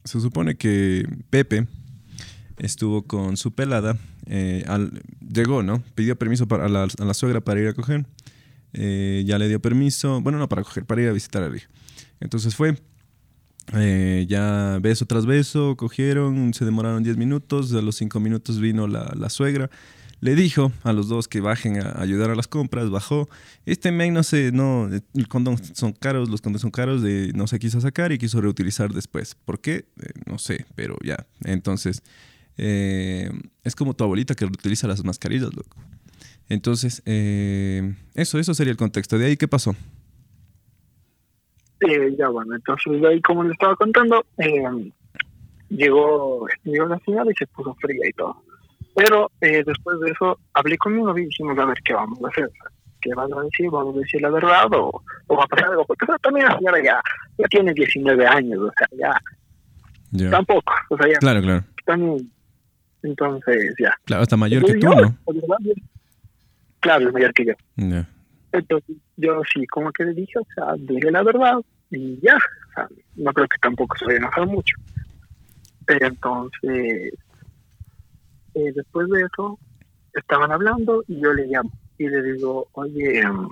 se 0.05 0.21
supone 0.21 0.55
que 0.57 1.07
Pepe 1.31 1.67
estuvo 2.59 3.03
con 3.03 3.37
su 3.37 3.53
pelada. 3.53 3.99
al- 4.69 5.03
llegó, 5.21 5.63
¿no? 5.63 5.83
Pidió 5.95 6.17
permiso 6.17 6.47
para, 6.47 6.67
a, 6.67 6.69
la, 6.69 6.85
a 6.85 7.05
la 7.05 7.15
suegra 7.15 7.41
para 7.41 7.61
ir 7.61 7.69
a 7.69 7.73
coger. 7.75 8.07
Ya 8.73 9.39
le 9.39 9.49
dio 9.49 9.61
permiso. 9.61 10.21
Bueno, 10.21 10.39
no 10.39 10.49
para 10.49 10.63
coger, 10.63 10.85
para 10.85 11.03
ir 11.03 11.09
a 11.09 11.13
visitar 11.13 11.43
a 11.43 11.49
la 11.49 11.57
hija. 11.57 11.69
Entonces 12.21 12.55
fue. 12.55 12.77
Eh, 13.73 14.27
ya 14.29 14.79
beso 14.81 15.07
tras 15.07 15.27
beso, 15.27 15.77
cogieron, 15.77 16.53
se 16.55 16.65
demoraron 16.65 17.03
10 17.03 17.17
minutos. 17.17 17.73
A 17.73 17.81
los 17.81 17.97
5 17.97 18.21
minutos 18.21 18.61
vino 18.61 18.87
la, 18.87 19.13
la 19.17 19.31
suegra. 19.31 19.71
Le 20.25 20.35
dijo 20.35 20.73
a 20.85 20.95
los 20.95 21.09
dos 21.09 21.29
que 21.29 21.41
bajen 21.41 21.83
a 21.83 22.01
ayudar 22.01 22.31
a 22.31 22.35
las 22.35 22.49
compras, 22.49 22.89
bajó. 22.89 23.29
Este 23.67 23.93
men 23.93 24.15
no 24.15 24.23
sé, 24.23 24.53
no, 24.53 24.89
el 24.89 25.29
condón 25.29 25.59
son 25.75 25.93
caros, 25.93 26.31
los 26.31 26.41
condones 26.41 26.63
son 26.63 26.71
caros, 26.71 27.03
de, 27.03 27.33
no 27.35 27.47
se 27.47 27.59
quiso 27.59 27.79
sacar 27.81 28.11
y 28.11 28.17
quiso 28.17 28.41
reutilizar 28.41 28.95
después. 28.95 29.35
¿Por 29.35 29.61
qué? 29.61 29.85
Eh, 30.01 30.13
no 30.25 30.39
sé, 30.39 30.65
pero 30.75 30.97
ya. 31.05 31.27
Entonces, 31.45 32.03
eh, 32.57 33.31
es 33.65 33.77
como 33.77 33.93
tu 33.93 34.05
abuelita 34.05 34.35
que 34.35 34.47
reutiliza 34.47 34.87
las 34.89 35.05
mascarillas, 35.05 35.55
loco. 35.55 35.77
Entonces, 36.49 37.03
eh, 37.05 37.95
eso, 38.15 38.39
eso 38.39 38.55
sería 38.55 38.71
el 38.71 38.79
contexto. 38.79 39.19
De 39.19 39.27
ahí, 39.27 39.37
¿qué 39.37 39.47
pasó? 39.47 39.77
Eh, 41.81 42.15
ya 42.19 42.29
bueno, 42.29 42.55
entonces 42.55 43.01
de 43.01 43.09
ahí 43.09 43.21
como 43.21 43.45
le 43.45 43.53
estaba 43.53 43.77
contando, 43.77 44.25
eh, 44.39 44.93
llegó, 45.69 46.47
llegó 46.65 46.87
la 46.87 46.99
señora 47.01 47.31
y 47.31 47.35
se 47.35 47.47
puso 47.49 47.75
fría 47.75 48.09
y 48.09 48.13
todo. 48.13 48.37
Pero 48.95 49.31
eh, 49.41 49.63
después 49.67 49.99
de 50.01 50.13
eso 50.13 50.39
hablé 50.53 50.79
con 50.79 50.95
mi 50.95 51.03
novio 51.03 51.25
y 51.25 51.27
dijimos 51.27 51.59
a 51.59 51.65
ver 51.67 51.79
qué 51.85 51.95
vamos 51.95 52.19
a 52.25 52.29
hacer. 52.29 52.51
¿Qué 53.01 53.13
van 53.15 53.33
a 53.35 53.43
decir? 53.43 53.69
¿Vamos 53.71 53.97
a 53.97 53.99
decir 53.99 54.23
la 54.23 54.31
verdad 54.31 54.67
o, 54.73 55.03
o 55.27 55.37
va 55.37 55.45
a 55.45 55.47
pasar 55.49 55.71
algo? 55.71 55.85
Porque 55.85 56.07
también 56.23 56.47
la 56.47 56.57
señora 56.57 56.83
ya, 56.83 57.01
ya 57.37 57.47
tiene 57.49 57.75
19 57.75 58.27
años, 58.27 58.61
o 58.61 58.73
sea, 58.79 58.89
ya 58.97 60.31
tampoco, 60.31 60.73
o 60.91 60.97
sea, 60.97 61.09
ya 61.09 61.19
Claro, 61.19 61.43
claro. 61.43 61.65
también. 61.85 62.31
Entonces, 63.03 63.75
ya. 63.79 63.95
Claro, 64.05 64.23
está 64.23 64.37
mayor 64.37 64.65
que 64.65 64.75
tú, 64.75 64.81
yo, 64.81 64.95
¿no? 64.95 65.15
Claro, 66.81 67.09
es 67.09 67.13
mayor 67.13 67.35
que 67.35 67.45
yo. 67.47 67.53
Ya. 67.77 68.09
Entonces, 68.55 68.97
yo 69.17 69.43
sí, 69.53 69.67
como 69.67 69.91
que 69.91 70.05
le 70.05 70.15
dije, 70.15 70.39
o 70.39 70.47
sea, 70.55 70.75
dile 70.79 71.11
la 71.11 71.25
verdad 71.25 71.59
y 71.91 72.21
ya. 72.21 72.39
No 73.17 73.33
creo 73.33 73.49
que 73.49 73.59
tampoco 73.59 73.97
se 73.99 74.05
vaya 74.05 74.17
a 74.17 74.23
enojar 74.23 74.47
mucho. 74.47 74.77
Pero 75.87 76.07
entonces, 76.07 77.13
eh, 78.55 78.73
después 78.75 79.09
de 79.09 79.23
eso, 79.23 79.59
estaban 80.13 80.53
hablando 80.53 81.03
y 81.09 81.21
yo 81.21 81.33
le 81.33 81.47
llamo 81.47 81.71
y 81.99 82.09
le 82.09 82.23
digo, 82.23 82.69
oye, 82.73 83.21
em, 83.21 83.49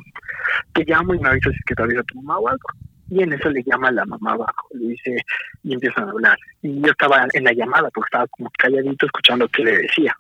te 0.72 0.84
llamo 0.84 1.14
y 1.14 1.18
me 1.18 1.28
avisas 1.28 1.52
si 1.52 1.58
es 1.58 1.64
que 1.66 1.74
te 1.74 1.82
avisa 1.82 2.02
tu 2.04 2.20
mamá 2.22 2.38
o 2.38 2.48
algo. 2.48 2.68
Y 3.10 3.22
en 3.22 3.32
eso 3.32 3.50
le 3.50 3.62
llama 3.64 3.90
la 3.90 4.04
mamá 4.06 4.32
abajo, 4.32 4.68
le 4.70 4.88
dice, 4.88 5.16
y 5.64 5.74
empiezan 5.74 6.08
a 6.08 6.12
hablar. 6.12 6.38
Y 6.62 6.80
yo 6.80 6.92
estaba 6.92 7.26
en 7.32 7.44
la 7.44 7.52
llamada 7.52 7.90
porque 7.90 8.06
estaba 8.06 8.26
como 8.28 8.50
calladito 8.56 9.06
escuchando 9.06 9.48
qué 9.48 9.64
le 9.64 9.78
decía. 9.78 10.16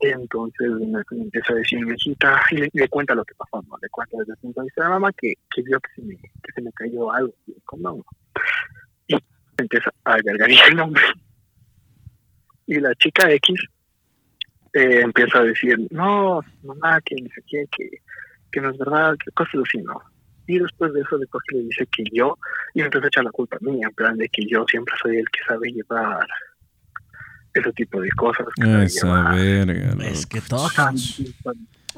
Entonces 0.00 0.70
empieza 1.10 1.52
a 1.52 1.56
decir 1.56 1.78
hijita 1.80 2.42
y 2.50 2.56
le, 2.78 2.88
cuenta 2.88 3.14
lo 3.14 3.24
que 3.24 3.34
pasó, 3.34 3.62
¿no? 3.66 3.76
Le 3.80 3.88
cuenta 3.88 4.18
desde 4.18 4.32
el 4.32 4.38
punto 4.38 4.60
de 4.60 4.66
vista 4.66 4.84
de 4.84 4.90
mamá 4.90 5.12
que, 5.12 5.34
que 5.54 5.62
vio 5.62 5.80
que 5.80 5.90
se, 5.94 6.02
me, 6.02 6.16
que 6.16 6.52
se 6.54 6.60
me 6.60 6.72
cayó 6.72 7.10
algo 7.12 7.34
y 7.46 7.54
condón. 7.64 8.02
Y 9.08 9.16
empieza 9.56 9.90
a 10.04 10.16
gargarear 10.20 10.68
el 10.68 10.76
nombre. 10.76 11.02
Y 12.66 12.80
la 12.80 12.94
chica 12.96 13.30
X 13.30 13.58
eh, 14.74 15.00
empieza 15.02 15.38
a 15.38 15.44
decir, 15.44 15.78
no, 15.90 16.42
mamá, 16.62 17.00
que 17.00 17.16
no 17.16 17.28
sé 17.34 17.42
qué, 17.46 17.64
que, 17.70 17.88
que 18.52 18.60
no 18.60 18.70
es 18.70 18.78
verdad, 18.78 19.16
que 19.24 19.30
cosas 19.30 19.62
así, 19.66 19.78
¿no? 19.78 20.02
Y 20.46 20.58
después 20.58 20.92
de 20.92 21.00
eso, 21.00 21.16
después 21.18 21.42
le 21.52 21.60
dice 21.60 21.86
que 21.86 22.04
yo, 22.12 22.36
y 22.74 22.80
me 22.80 22.84
empieza 22.84 23.06
a 23.06 23.08
echar 23.08 23.24
la 23.24 23.30
culpa 23.30 23.56
a 23.56 23.64
mí, 23.64 23.80
en 23.82 23.90
plan 23.94 24.16
de 24.16 24.28
que 24.28 24.44
yo 24.46 24.64
siempre 24.68 24.94
soy 25.02 25.16
el 25.16 25.28
que 25.30 25.40
sabe 25.48 25.72
llevar 25.72 26.26
ese 27.60 27.72
tipo 27.72 28.00
de 28.00 28.08
cosas. 28.10 28.46
Esa 28.58 29.30
verga. 29.32 29.90
loco. 29.92 30.02
Es 30.02 30.26
que 30.26 30.40
toca. 30.40 30.92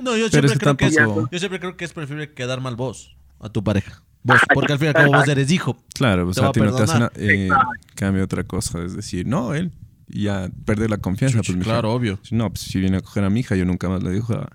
No, 0.01 0.17
yo 0.17 0.29
siempre, 0.29 0.57
creo 0.57 0.77
que 0.77 0.87
es, 0.87 0.95
yo 0.97 1.39
siempre 1.39 1.59
creo 1.59 1.77
que 1.77 1.85
es 1.85 1.93
preferible 1.93 2.33
quedar 2.33 2.61
mal 2.61 2.77
vos 2.77 3.17
a 3.41 3.49
tu 3.49 3.63
pareja. 3.65 4.03
Vos, 4.23 4.41
porque 4.53 4.73
al 4.73 4.79
fin 4.79 4.87
y 4.87 4.89
al 4.89 4.95
cabo 4.95 5.13
vos 5.13 5.29
eres 5.29 5.51
hijo. 5.51 5.77
Claro, 5.95 6.25
o 6.29 6.33
Te 6.33 6.41
sea, 6.41 6.53
ti 6.53 6.61
no 6.61 6.75
te 6.75 6.83
hace 6.83 6.93
perdonar. 6.93 7.13
nada. 7.17 7.33
Eh, 7.33 7.49
cambia 7.95 8.23
otra 8.25 8.45
cosa, 8.45 8.83
es 8.83 8.95
decir, 8.95 9.27
no, 9.27 9.55
él. 9.55 9.73
Y 10.09 10.25
ya 10.25 10.49
perder 10.65 10.91
la 10.91 10.99
confianza. 10.99 11.39
pues, 11.39 11.51
mejor. 11.51 11.65
claro, 11.73 11.93
obvio. 11.93 12.19
Si 12.23 12.35
No, 12.35 12.49
pues 12.49 12.61
si 12.63 12.81
viene 12.81 12.99
a 12.99 13.01
coger 13.01 13.25
a 13.25 13.31
mi 13.31 13.41
hija, 13.41 13.57
yo 13.57 13.65
nunca 13.65 13.89
más 13.89 14.03
le 14.03 14.11
dijo 14.11 14.35
a 14.35 14.49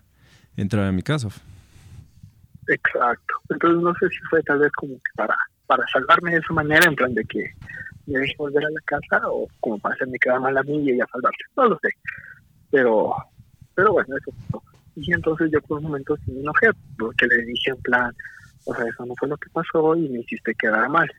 entrar 0.57 0.85
a 0.85 0.91
mi 0.91 1.01
casa. 1.01 1.29
Exacto. 2.67 3.33
Entonces 3.49 3.81
no 3.83 3.93
sé 3.99 4.09
si 4.09 4.17
fue 4.29 4.41
tal 4.43 4.59
vez 4.59 4.71
como 4.71 4.93
que 4.95 5.11
para, 5.15 5.35
para 5.75 5.87
salvarme 5.91 6.31
de 6.31 6.37
esa 6.37 6.53
manera, 6.53 6.85
en 6.85 6.95
plan 6.95 7.13
de 7.15 7.25
que 7.25 7.51
me 8.05 8.19
deje 8.19 8.35
volver 8.37 8.63
a 8.63 8.69
la 8.69 8.81
casa 8.85 9.21
o 9.27 9.47
como 9.59 9.79
para 9.79 9.95
hacerme 9.95 10.19
quedar 10.19 10.39
mal 10.39 10.55
a 10.55 10.63
mí 10.63 10.83
y 10.83 10.91
ella 10.91 11.05
salvarse. 11.11 11.39
No 11.57 11.65
lo 11.65 11.79
sé. 11.81 11.89
Pero, 12.69 13.15
pero 13.73 13.93
bueno, 13.93 14.15
eso 14.17 14.31
pasó. 14.51 14.63
Y 14.95 15.11
entonces 15.11 15.49
yo 15.51 15.59
por 15.61 15.79
un 15.79 15.85
momento 15.85 16.15
sí 16.17 16.31
me 16.31 16.41
enojé 16.41 16.69
porque 16.99 17.25
le 17.25 17.37
dije 17.45 17.71
en 17.71 17.77
plan, 17.77 18.13
o 18.65 18.75
sea, 18.75 18.85
eso 18.85 19.05
no 19.05 19.15
fue 19.17 19.27
lo 19.27 19.37
que 19.37 19.49
pasó 19.49 19.95
y 19.95 20.07
me 20.09 20.19
hiciste 20.19 20.53
quedar 20.53 20.87
mal. 20.89 21.11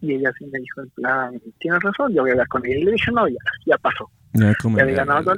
Y 0.00 0.14
ella 0.14 0.32
sí 0.38 0.44
me 0.46 0.58
dijo 0.58 0.82
en 0.82 0.90
plan, 0.90 1.40
tienes 1.60 1.80
razón, 1.80 2.12
yo 2.12 2.22
voy 2.22 2.30
a 2.30 2.32
hablar 2.32 2.48
con 2.48 2.66
ella. 2.66 2.78
Y 2.78 2.84
le 2.84 2.92
dije, 2.92 3.12
no, 3.12 3.28
ya, 3.28 3.36
ya 3.66 3.78
pasó. 3.78 4.10
¿cómo 4.60 4.76
Ya 4.76 4.82
había 4.82 4.96
ganado, 4.96 5.32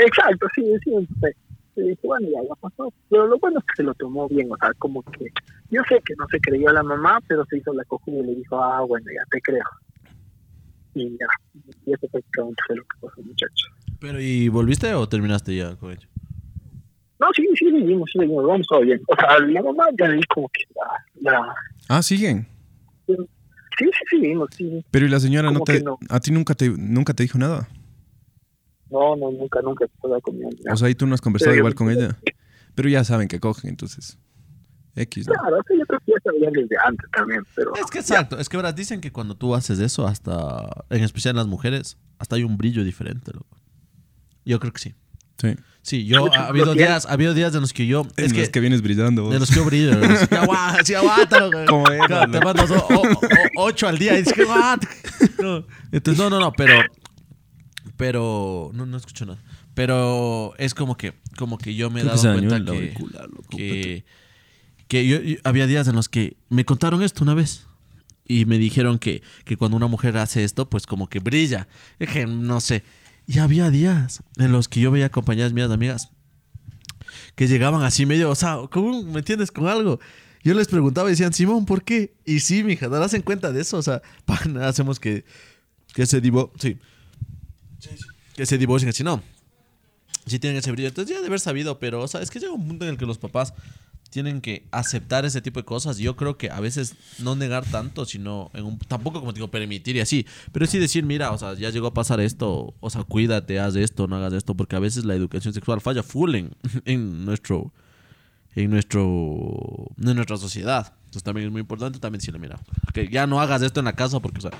Exacto, 0.00 0.46
sí, 0.54 0.64
sí. 0.84 0.94
entonces, 0.94 1.36
Y 1.84 1.90
dije, 1.90 2.00
bueno, 2.06 2.28
ya, 2.28 2.42
ya 2.42 2.54
pasó. 2.60 2.92
Pero 3.08 3.26
lo 3.26 3.38
bueno 3.38 3.58
es 3.58 3.64
que 3.66 3.76
se 3.76 3.82
lo 3.82 3.94
tomó 3.94 4.28
bien, 4.28 4.50
o 4.52 4.56
sea, 4.56 4.72
como 4.74 5.02
que 5.02 5.26
yo 5.70 5.82
sé 5.88 6.00
que 6.04 6.14
no 6.18 6.26
se 6.30 6.38
creyó 6.40 6.68
a 6.70 6.72
la 6.74 6.82
mamá, 6.82 7.20
pero 7.28 7.44
se 7.46 7.58
hizo 7.58 7.72
la 7.72 7.84
cojuda 7.84 8.18
y 8.18 8.26
le 8.26 8.34
dijo, 8.36 8.62
ah, 8.62 8.80
bueno, 8.82 9.06
ya 9.14 9.22
te 9.30 9.40
creo. 9.40 9.64
Y 10.94 11.10
ya, 11.10 11.26
y 11.86 11.92
eso 11.92 12.08
prácticamente 12.08 12.62
fue 12.66 12.76
lo 12.76 12.82
que 12.82 13.06
pasó, 13.06 13.22
muchachos. 13.22 13.70
Pero, 14.00 14.20
¿y 14.20 14.48
volviste 14.48 14.92
o 14.94 15.08
terminaste 15.08 15.54
ya 15.56 15.76
con 15.76 15.92
ello? 15.92 16.08
No, 17.20 17.26
sí, 17.36 17.46
sí, 17.54 17.70
seguimos, 17.70 18.10
sí, 18.12 18.18
seguimos, 18.18 18.46
vamos 18.46 18.66
todo 18.66 18.80
bien. 18.80 19.00
O 19.06 19.14
sea, 19.14 19.38
la 19.38 19.62
mamá 19.62 19.84
ya 19.98 20.08
vi 20.08 20.22
como 20.34 20.48
que 20.48 20.62
la... 20.74 21.30
la 21.32 21.54
Ah, 21.88 22.02
siguen. 22.02 22.46
sí, 23.06 23.14
sí, 23.78 23.90
seguimos, 24.10 24.48
sí. 24.56 24.84
Pero 24.90 25.06
¿y 25.06 25.08
la 25.10 25.20
señora 25.20 25.48
no 25.50 25.60
¿Cómo 25.60 25.64
te... 25.64 25.82
no? 25.82 25.98
A 26.08 26.18
ti 26.18 26.30
nunca 26.32 26.54
te, 26.54 26.70
nunca 26.70 27.12
te 27.14 27.22
dijo 27.24 27.38
nada? 27.38 27.68
No, 28.90 29.16
no, 29.16 29.30
nunca, 29.30 29.60
nunca 29.62 29.86
se 29.86 29.92
puede 30.00 30.20
con 30.20 30.38
mi. 30.38 30.44
O 30.70 30.76
sea, 30.76 30.88
y 30.90 30.94
tú 30.94 31.06
no 31.06 31.14
has 31.14 31.20
conversado 31.20 31.52
Sí, 31.52 31.58
igual 31.58 31.74
con 31.74 31.90
ella. 31.90 32.16
Pero 32.74 32.88
ya 32.88 33.04
saben 33.04 33.28
que 33.28 33.40
cogen, 33.40 33.70
entonces. 33.70 34.18
X, 34.96 35.28
¿no? 35.28 35.34
Claro, 35.34 35.56
sí, 35.68 35.74
yo 35.78 35.86
creo 35.86 36.00
que 36.00 36.12
ya 36.12 36.18
sabían 36.24 36.52
desde 36.52 36.76
antes 36.84 37.08
también, 37.12 37.42
pero... 37.54 37.72
Es 37.76 37.86
que 37.90 38.00
exacto, 38.00 38.38
es 38.40 38.48
que 38.48 38.56
verás, 38.56 38.74
dicen 38.74 39.00
que 39.00 39.12
cuando 39.12 39.36
tú 39.36 39.54
haces 39.54 39.78
eso, 39.78 40.04
hasta, 40.06 40.68
en 40.90 41.04
especial 41.04 41.32
en 41.32 41.36
las 41.36 41.46
mujeres, 41.46 41.96
hasta 42.18 42.34
hay 42.36 42.42
un 42.42 42.56
brillo 42.56 42.82
diferente, 42.82 43.30
loco. 43.32 43.56
Yo 44.44 44.58
creo 44.58 44.72
que 44.72 44.80
sí. 44.80 44.94
Sí. 45.38 45.54
Sí, 45.82 46.04
yo, 46.06 46.30
ha 46.34 46.48
habido 46.48 46.74
días, 46.74 47.06
ha 47.06 47.12
habido 47.12 47.32
días 47.32 47.54
en 47.54 47.60
los 47.62 47.72
que 47.72 47.86
yo, 47.86 48.02
Es 48.16 48.26
es 48.26 48.32
que, 48.34 48.42
que, 48.42 48.50
que 48.50 48.60
vienes 48.60 48.82
brillando. 48.82 49.22
vos. 49.22 49.32
de 49.32 49.38
los 49.38 49.48
que 49.48 49.56
yo 49.56 49.64
brillo, 49.64 49.94
los 49.94 50.28
que 50.28 50.36
aguanta, 50.36 50.84
sí, 50.84 50.94
aguanta, 50.94 51.40
loco. 51.40 51.58
Como 51.68 51.88
era, 51.88 52.06
Claro, 52.06 52.32
te 52.32 52.40
mandas 52.44 52.70
o- 52.72 52.74
o- 52.86 53.02
o- 53.12 53.18
ocho 53.58 53.86
al 53.88 53.96
día 53.96 54.14
y 54.14 54.18
dices 54.18 54.34
que 54.34 54.42
aguanta. 54.50 54.88
No. 55.40 55.64
Entonces, 55.92 56.22
no, 56.22 56.28
no, 56.28 56.40
no, 56.40 56.52
pero, 56.52 56.74
pero, 58.00 58.70
no, 58.74 58.86
no 58.86 58.96
escucho 58.96 59.26
nada. 59.26 59.40
Pero 59.74 60.54
es 60.58 60.74
como 60.74 60.96
que, 60.96 61.14
como 61.38 61.56
que 61.58 61.74
yo 61.74 61.90
me 61.90 62.00
he 62.00 62.04
dado 62.04 62.16
cuenta 62.48 62.64
que, 62.80 62.94
que, 63.56 64.04
que 64.88 65.06
yo, 65.06 65.20
yo- 65.20 65.36
había 65.44 65.66
días 65.66 65.86
en 65.86 65.94
los 65.94 66.08
que 66.08 66.36
me 66.48 66.64
contaron 66.64 67.02
esto 67.02 67.22
una 67.22 67.34
vez 67.34 67.66
y 68.26 68.46
me 68.46 68.58
dijeron 68.58 68.98
que, 68.98 69.22
que 69.44 69.56
cuando 69.56 69.76
una 69.76 69.86
mujer 69.86 70.16
hace 70.16 70.42
esto, 70.44 70.68
pues 70.68 70.86
como 70.86 71.08
que 71.08 71.20
brilla. 71.20 71.68
Que 71.98 72.26
no 72.26 72.60
sé. 72.60 72.82
Y 73.26 73.38
había 73.38 73.70
días 73.70 74.22
en 74.38 74.50
los 74.50 74.66
que 74.68 74.80
yo 74.80 74.90
veía 74.90 75.10
compañeras 75.10 75.52
mías, 75.52 75.70
amigas, 75.70 76.10
que 77.36 77.46
llegaban 77.46 77.82
así 77.82 78.06
medio, 78.06 78.30
o 78.30 78.34
sea, 78.34 78.58
¿cómo 78.70 79.02
me 79.04 79.18
entiendes 79.20 79.50
con 79.52 79.66
algo? 79.68 80.00
Yo 80.42 80.54
les 80.54 80.68
preguntaba 80.68 81.08
y 81.08 81.12
decían, 81.12 81.32
Simón, 81.32 81.66
¿por 81.66 81.84
qué? 81.84 82.14
Y 82.24 82.40
sí, 82.40 82.64
mija, 82.64 82.88
¿no 82.88 82.96
hacen 82.96 83.22
cuenta 83.22 83.52
de 83.52 83.60
eso? 83.60 83.76
O 83.78 83.82
sea, 83.82 84.00
pan, 84.24 84.56
hacemos 84.58 84.98
que, 84.98 85.24
que 85.94 86.06
se 86.06 86.20
divo 86.20 86.52
sí. 86.58 86.78
Que 88.36 88.46
se 88.46 88.58
divorcien 88.58 88.90
así, 88.90 89.02
no. 89.02 89.22
Sí 90.26 90.38
tienen 90.38 90.58
ese 90.58 90.70
brillo. 90.70 90.88
Entonces 90.88 91.14
ya 91.14 91.20
de 91.20 91.26
haber 91.26 91.40
sabido, 91.40 91.78
pero, 91.78 92.02
o 92.02 92.08
sea, 92.08 92.20
es 92.20 92.30
que 92.30 92.38
llega 92.38 92.52
un 92.52 92.66
punto 92.66 92.84
en 92.84 92.92
el 92.92 92.98
que 92.98 93.06
los 93.06 93.18
papás 93.18 93.54
tienen 94.10 94.40
que 94.40 94.66
aceptar 94.70 95.24
ese 95.24 95.40
tipo 95.40 95.60
de 95.60 95.64
cosas. 95.64 95.98
Yo 95.98 96.16
creo 96.16 96.36
que 96.36 96.50
a 96.50 96.60
veces 96.60 96.94
no 97.18 97.36
negar 97.36 97.64
tanto, 97.64 98.04
sino 98.04 98.50
en 98.54 98.64
un, 98.64 98.78
tampoco 98.78 99.20
como 99.20 99.32
te 99.32 99.38
digo 99.38 99.48
permitir 99.48 99.96
y 99.96 100.00
así, 100.00 100.26
pero 100.52 100.66
sí 100.66 100.78
decir, 100.78 101.04
mira, 101.04 101.30
o 101.30 101.38
sea, 101.38 101.54
ya 101.54 101.70
llegó 101.70 101.86
a 101.86 101.94
pasar 101.94 102.20
esto, 102.20 102.74
o 102.80 102.90
sea, 102.90 103.04
cuídate, 103.04 103.60
haz 103.60 103.76
esto, 103.76 104.08
no 104.08 104.16
hagas 104.16 104.32
esto, 104.32 104.54
porque 104.54 104.76
a 104.76 104.80
veces 104.80 105.04
la 105.04 105.14
educación 105.14 105.54
sexual 105.54 105.80
falla 105.80 106.02
full 106.02 106.34
en, 106.34 106.50
en 106.84 107.24
nuestro 107.24 107.72
en 108.56 108.70
nuestro 108.70 109.92
en 110.02 110.14
nuestra 110.16 110.36
sociedad. 110.36 110.92
Entonces 111.04 111.22
también 111.22 111.46
es 111.46 111.52
muy 111.52 111.60
importante 111.60 111.98
también 111.98 112.18
decirle, 112.18 112.40
mira, 112.40 112.58
que 112.92 113.08
ya 113.08 113.26
no 113.26 113.40
hagas 113.40 113.62
esto 113.62 113.80
en 113.80 113.86
la 113.86 113.94
casa 113.94 114.20
porque, 114.20 114.38
o 114.38 114.42
sea, 114.42 114.50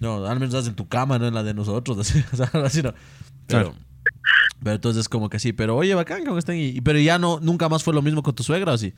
no, 0.00 0.26
al 0.26 0.40
menos 0.40 0.54
haz 0.54 0.68
en 0.68 0.74
tu 0.74 0.88
cama, 0.88 1.18
no 1.18 1.26
en 1.26 1.34
la 1.34 1.42
de 1.42 1.54
nosotros, 1.54 1.98
así, 2.00 2.22
o 2.32 2.36
sea, 2.36 2.50
así 2.62 2.82
no. 2.82 2.92
Pero, 3.46 3.72
Claro. 3.72 3.74
Pero 4.62 4.74
entonces 4.74 5.08
como 5.08 5.28
que 5.28 5.38
sí, 5.38 5.52
pero 5.52 5.76
oye, 5.76 5.94
bacán, 5.94 6.24
¿cómo 6.24 6.38
están? 6.38 6.56
Y, 6.56 6.80
pero 6.80 6.98
ya 6.98 7.18
no, 7.18 7.38
nunca 7.40 7.68
más 7.68 7.84
fue 7.84 7.94
lo 7.94 8.02
mismo 8.02 8.22
con 8.22 8.34
tu 8.34 8.42
suegra, 8.42 8.72
¿o 8.72 8.78
sí? 8.78 8.94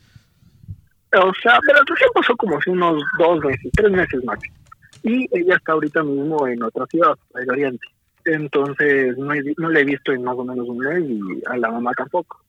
O 1.13 1.33
sea, 1.41 1.59
pero 1.65 1.79
recién 1.87 2.09
pasó 2.13 2.35
como 2.37 2.57
hace 2.57 2.69
unos 2.69 3.01
dos 3.17 3.43
meses, 3.43 3.71
tres 3.73 3.91
meses 3.91 4.23
máximo. 4.23 4.55
Y 5.03 5.27
ella 5.31 5.55
está 5.55 5.73
ahorita 5.73 6.03
mismo 6.03 6.47
en 6.47 6.61
otra 6.61 6.85
ciudad, 6.87 7.17
el 7.35 7.49
Oriente. 7.49 7.85
Entonces 8.25 9.17
no, 9.17 9.33
he 9.33 9.41
no 9.57 9.69
la 9.69 9.79
he 9.79 9.83
visto 9.85 10.11
en 10.11 10.23
más 10.23 10.35
o 10.37 10.43
menos 10.43 10.67
un 10.67 10.77
mes 10.77 11.03
y 11.09 11.19
a 11.47 11.57
la 11.57 11.71
mamá 11.71 11.91
tampoco. 11.93 12.41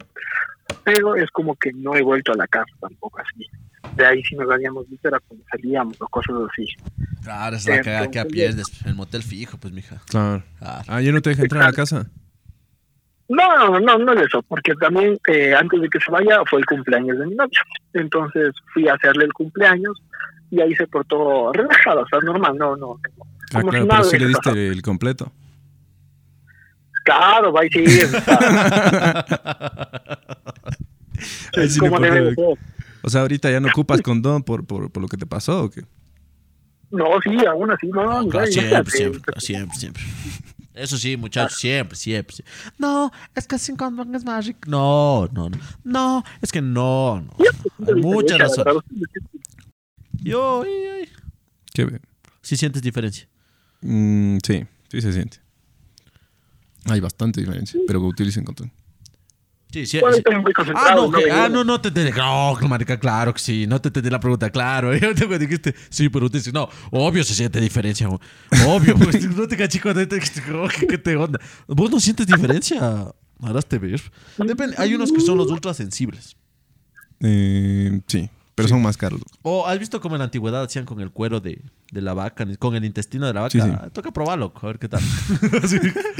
Pero 0.84 1.16
es 1.16 1.30
como 1.30 1.54
que 1.56 1.72
no 1.72 1.94
he 1.94 2.02
vuelto 2.02 2.32
a 2.32 2.36
la 2.36 2.46
casa 2.46 2.72
tampoco 2.80 3.20
así. 3.20 3.46
De 3.96 4.06
ahí 4.06 4.22
si 4.22 4.36
nos 4.36 4.50
habíamos 4.50 4.88
visto 4.88 5.08
era 5.08 5.18
cuando 5.20 5.44
salíamos 5.50 6.00
o 6.00 6.06
cosas 6.08 6.36
así. 6.52 6.64
Claro, 7.22 7.56
es 7.56 7.66
la 7.66 7.76
Eh, 7.76 7.80
cagada 7.82 8.10
que 8.10 8.24
pierdes. 8.26 8.66
El 8.84 8.94
motel 8.94 9.22
fijo, 9.22 9.58
pues, 9.58 9.72
mija. 9.72 10.00
Claro. 10.08 10.42
Claro. 10.58 10.84
Ah, 10.88 11.00
¿ya 11.00 11.12
no 11.12 11.20
te 11.20 11.30
deja 11.30 11.42
entrar 11.42 11.62
a 11.62 11.66
la 11.66 11.72
casa? 11.72 12.06
No, 13.28 13.70
no, 13.70 13.78
no, 13.80 13.98
no 13.98 14.12
es 14.14 14.26
eso, 14.26 14.42
porque 14.42 14.74
también 14.74 15.16
eh, 15.28 15.54
antes 15.54 15.80
de 15.80 15.88
que 15.88 16.00
se 16.00 16.10
vaya 16.10 16.40
fue 16.48 16.58
el 16.60 16.66
cumpleaños 16.66 17.18
de 17.18 17.26
mi 17.26 17.34
novia. 17.36 17.62
Entonces 17.94 18.52
fui 18.72 18.88
a 18.88 18.94
hacerle 18.94 19.24
el 19.24 19.32
cumpleaños 19.32 20.02
y 20.50 20.60
ahí 20.60 20.74
se 20.74 20.86
portó 20.88 21.52
relajado, 21.52 22.02
o 22.02 22.08
sea, 22.08 22.18
normal, 22.20 22.56
no, 22.58 22.76
no. 22.76 22.98
Ah, 23.54 23.60
Como 23.60 23.70
claro, 23.70 23.70
si 23.70 23.72
pero 23.72 23.86
nada 23.86 24.04
sí 24.04 24.18
le 24.18 24.26
diste 24.26 24.42
pasado. 24.42 24.56
el 24.60 24.82
completo. 24.82 25.32
Claro, 27.04 27.52
va 27.52 27.64
y 27.64 27.70
sí, 27.70 27.84
Ahí 31.56 31.68
sí 31.68 31.80
le 31.80 31.88
como 31.88 32.00
debe 32.00 32.20
de 32.22 32.34
ser. 32.34 32.58
O 33.02 33.10
sea, 33.10 33.22
ahorita 33.22 33.50
ya 33.50 33.60
no 33.60 33.68
ocupas 33.68 34.02
condón 34.02 34.42
por, 34.42 34.66
por, 34.66 34.90
por 34.90 35.02
lo 35.02 35.08
que 35.08 35.16
te 35.16 35.26
pasó 35.26 35.64
o 35.64 35.70
qué? 35.70 35.84
No, 36.90 37.06
sí, 37.22 37.46
aún 37.46 37.70
así, 37.70 37.86
no, 37.86 38.22
no, 38.22 38.28
Claro, 38.28 38.46
no, 38.46 38.52
siempre, 38.52 38.90
siempre, 38.90 39.40
siempre, 39.40 39.78
siempre. 39.78 40.02
Eso 40.74 40.96
sí, 40.96 41.16
muchachos, 41.16 41.58
siempre, 41.58 41.96
siempre, 41.96 42.36
siempre. 42.36 42.54
No, 42.78 43.10
es 43.34 43.46
que 43.46 43.58
sin 43.58 43.76
condón 43.76 44.14
es 44.14 44.24
más 44.24 44.46
rico. 44.46 44.60
No, 44.66 45.28
no, 45.32 45.50
no. 45.50 45.58
No, 45.84 46.24
es 46.40 46.50
que 46.50 46.62
no, 46.62 47.20
no. 47.20 47.36
Hay 47.86 47.94
muchas 47.94 48.38
razones. 48.38 48.82
Yo, 50.22 50.62
ay, 50.62 50.72
ay. 50.86 51.08
¿Qué 51.72 51.84
ve? 51.84 52.00
Sí 52.42 52.56
sientes 52.56 52.82
diferencia. 52.82 53.28
Mm, 53.82 54.38
sí, 54.44 54.66
sí 54.88 55.00
se 55.00 55.12
siente. 55.12 55.38
Hay 56.86 57.00
bastante 57.00 57.40
diferencia, 57.40 57.78
pero 57.86 58.00
que 58.00 58.06
utilicen 58.06 58.44
condón. 58.44 58.72
Sí, 59.72 59.87
sí. 59.87 59.98
Sí. 59.98 60.04
Ah, 60.74 60.94
no, 60.96 61.11
que, 61.12 61.30
ah, 61.30 61.48
no, 61.48 61.62
no 61.62 61.80
te 61.80 61.88
entendí. 61.88 62.11
No, 62.16 62.56
marica, 62.68 62.98
claro 62.98 63.33
que 63.33 63.40
sí. 63.40 63.66
No 63.66 63.80
te 63.80 63.88
entendí 63.88 64.11
la 64.11 64.18
pregunta, 64.18 64.50
claro. 64.50 64.94
Yo 64.96 65.14
te 65.14 65.38
dijiste, 65.38 65.74
sí, 65.88 66.09
pero 66.09 66.26
usted 66.26 66.40
dice, 66.40 66.52
no, 66.52 66.68
obvio 66.90 67.22
se 67.22 67.35
siente 67.35 67.61
diferencia. 67.61 68.09
güey. 68.09 68.18
Obvio, 68.66 68.96
pues 68.96 69.24
no 69.37 69.46
te 69.46 69.56
caché 69.56 69.80
cuando 69.80 70.06
te 70.06 70.16
oh, 70.54 70.68
¿qué, 70.68 70.87
qué 70.87 70.98
te 70.98 71.16
onda? 71.16 71.38
¿Vos 71.68 71.90
no 71.90 72.00
sientes 72.00 72.26
diferencia? 72.26 73.12
Ahora 73.42 73.62
te 73.62 73.78
ver. 73.78 74.00
Depende, 74.38 74.74
hay 74.78 74.94
unos 74.94 75.12
que 75.12 75.20
son 75.20 75.38
los 75.38 75.50
ultra 75.50 75.72
sensibles. 75.72 76.37
Eh, 77.20 78.00
sí, 78.06 78.28
pero 78.54 78.68
son 78.68 78.83
más 78.83 78.96
caros. 78.96 79.20
O 79.42 79.66
has 79.66 79.78
visto 79.78 80.00
cómo 80.00 80.16
en 80.16 80.20
la 80.20 80.24
antigüedad 80.26 80.62
hacían 80.62 80.85
con 80.85 81.00
el 81.00 81.11
cuero 81.11 81.40
de, 81.40 81.62
de 81.92 82.00
la 82.02 82.12
vaca, 82.12 82.44
con 82.59 82.74
el 82.74 82.85
intestino 82.85 83.26
de 83.26 83.35
la 83.35 83.42
vaca. 83.42 83.50
Sí, 83.52 83.61
sí. 83.61 83.70
Toca 83.92 84.11
probarlo, 84.11 84.52
a 84.61 84.66
ver 84.66 84.78
qué 84.78 84.88
tal. 84.88 85.00
Sí. 85.66 85.78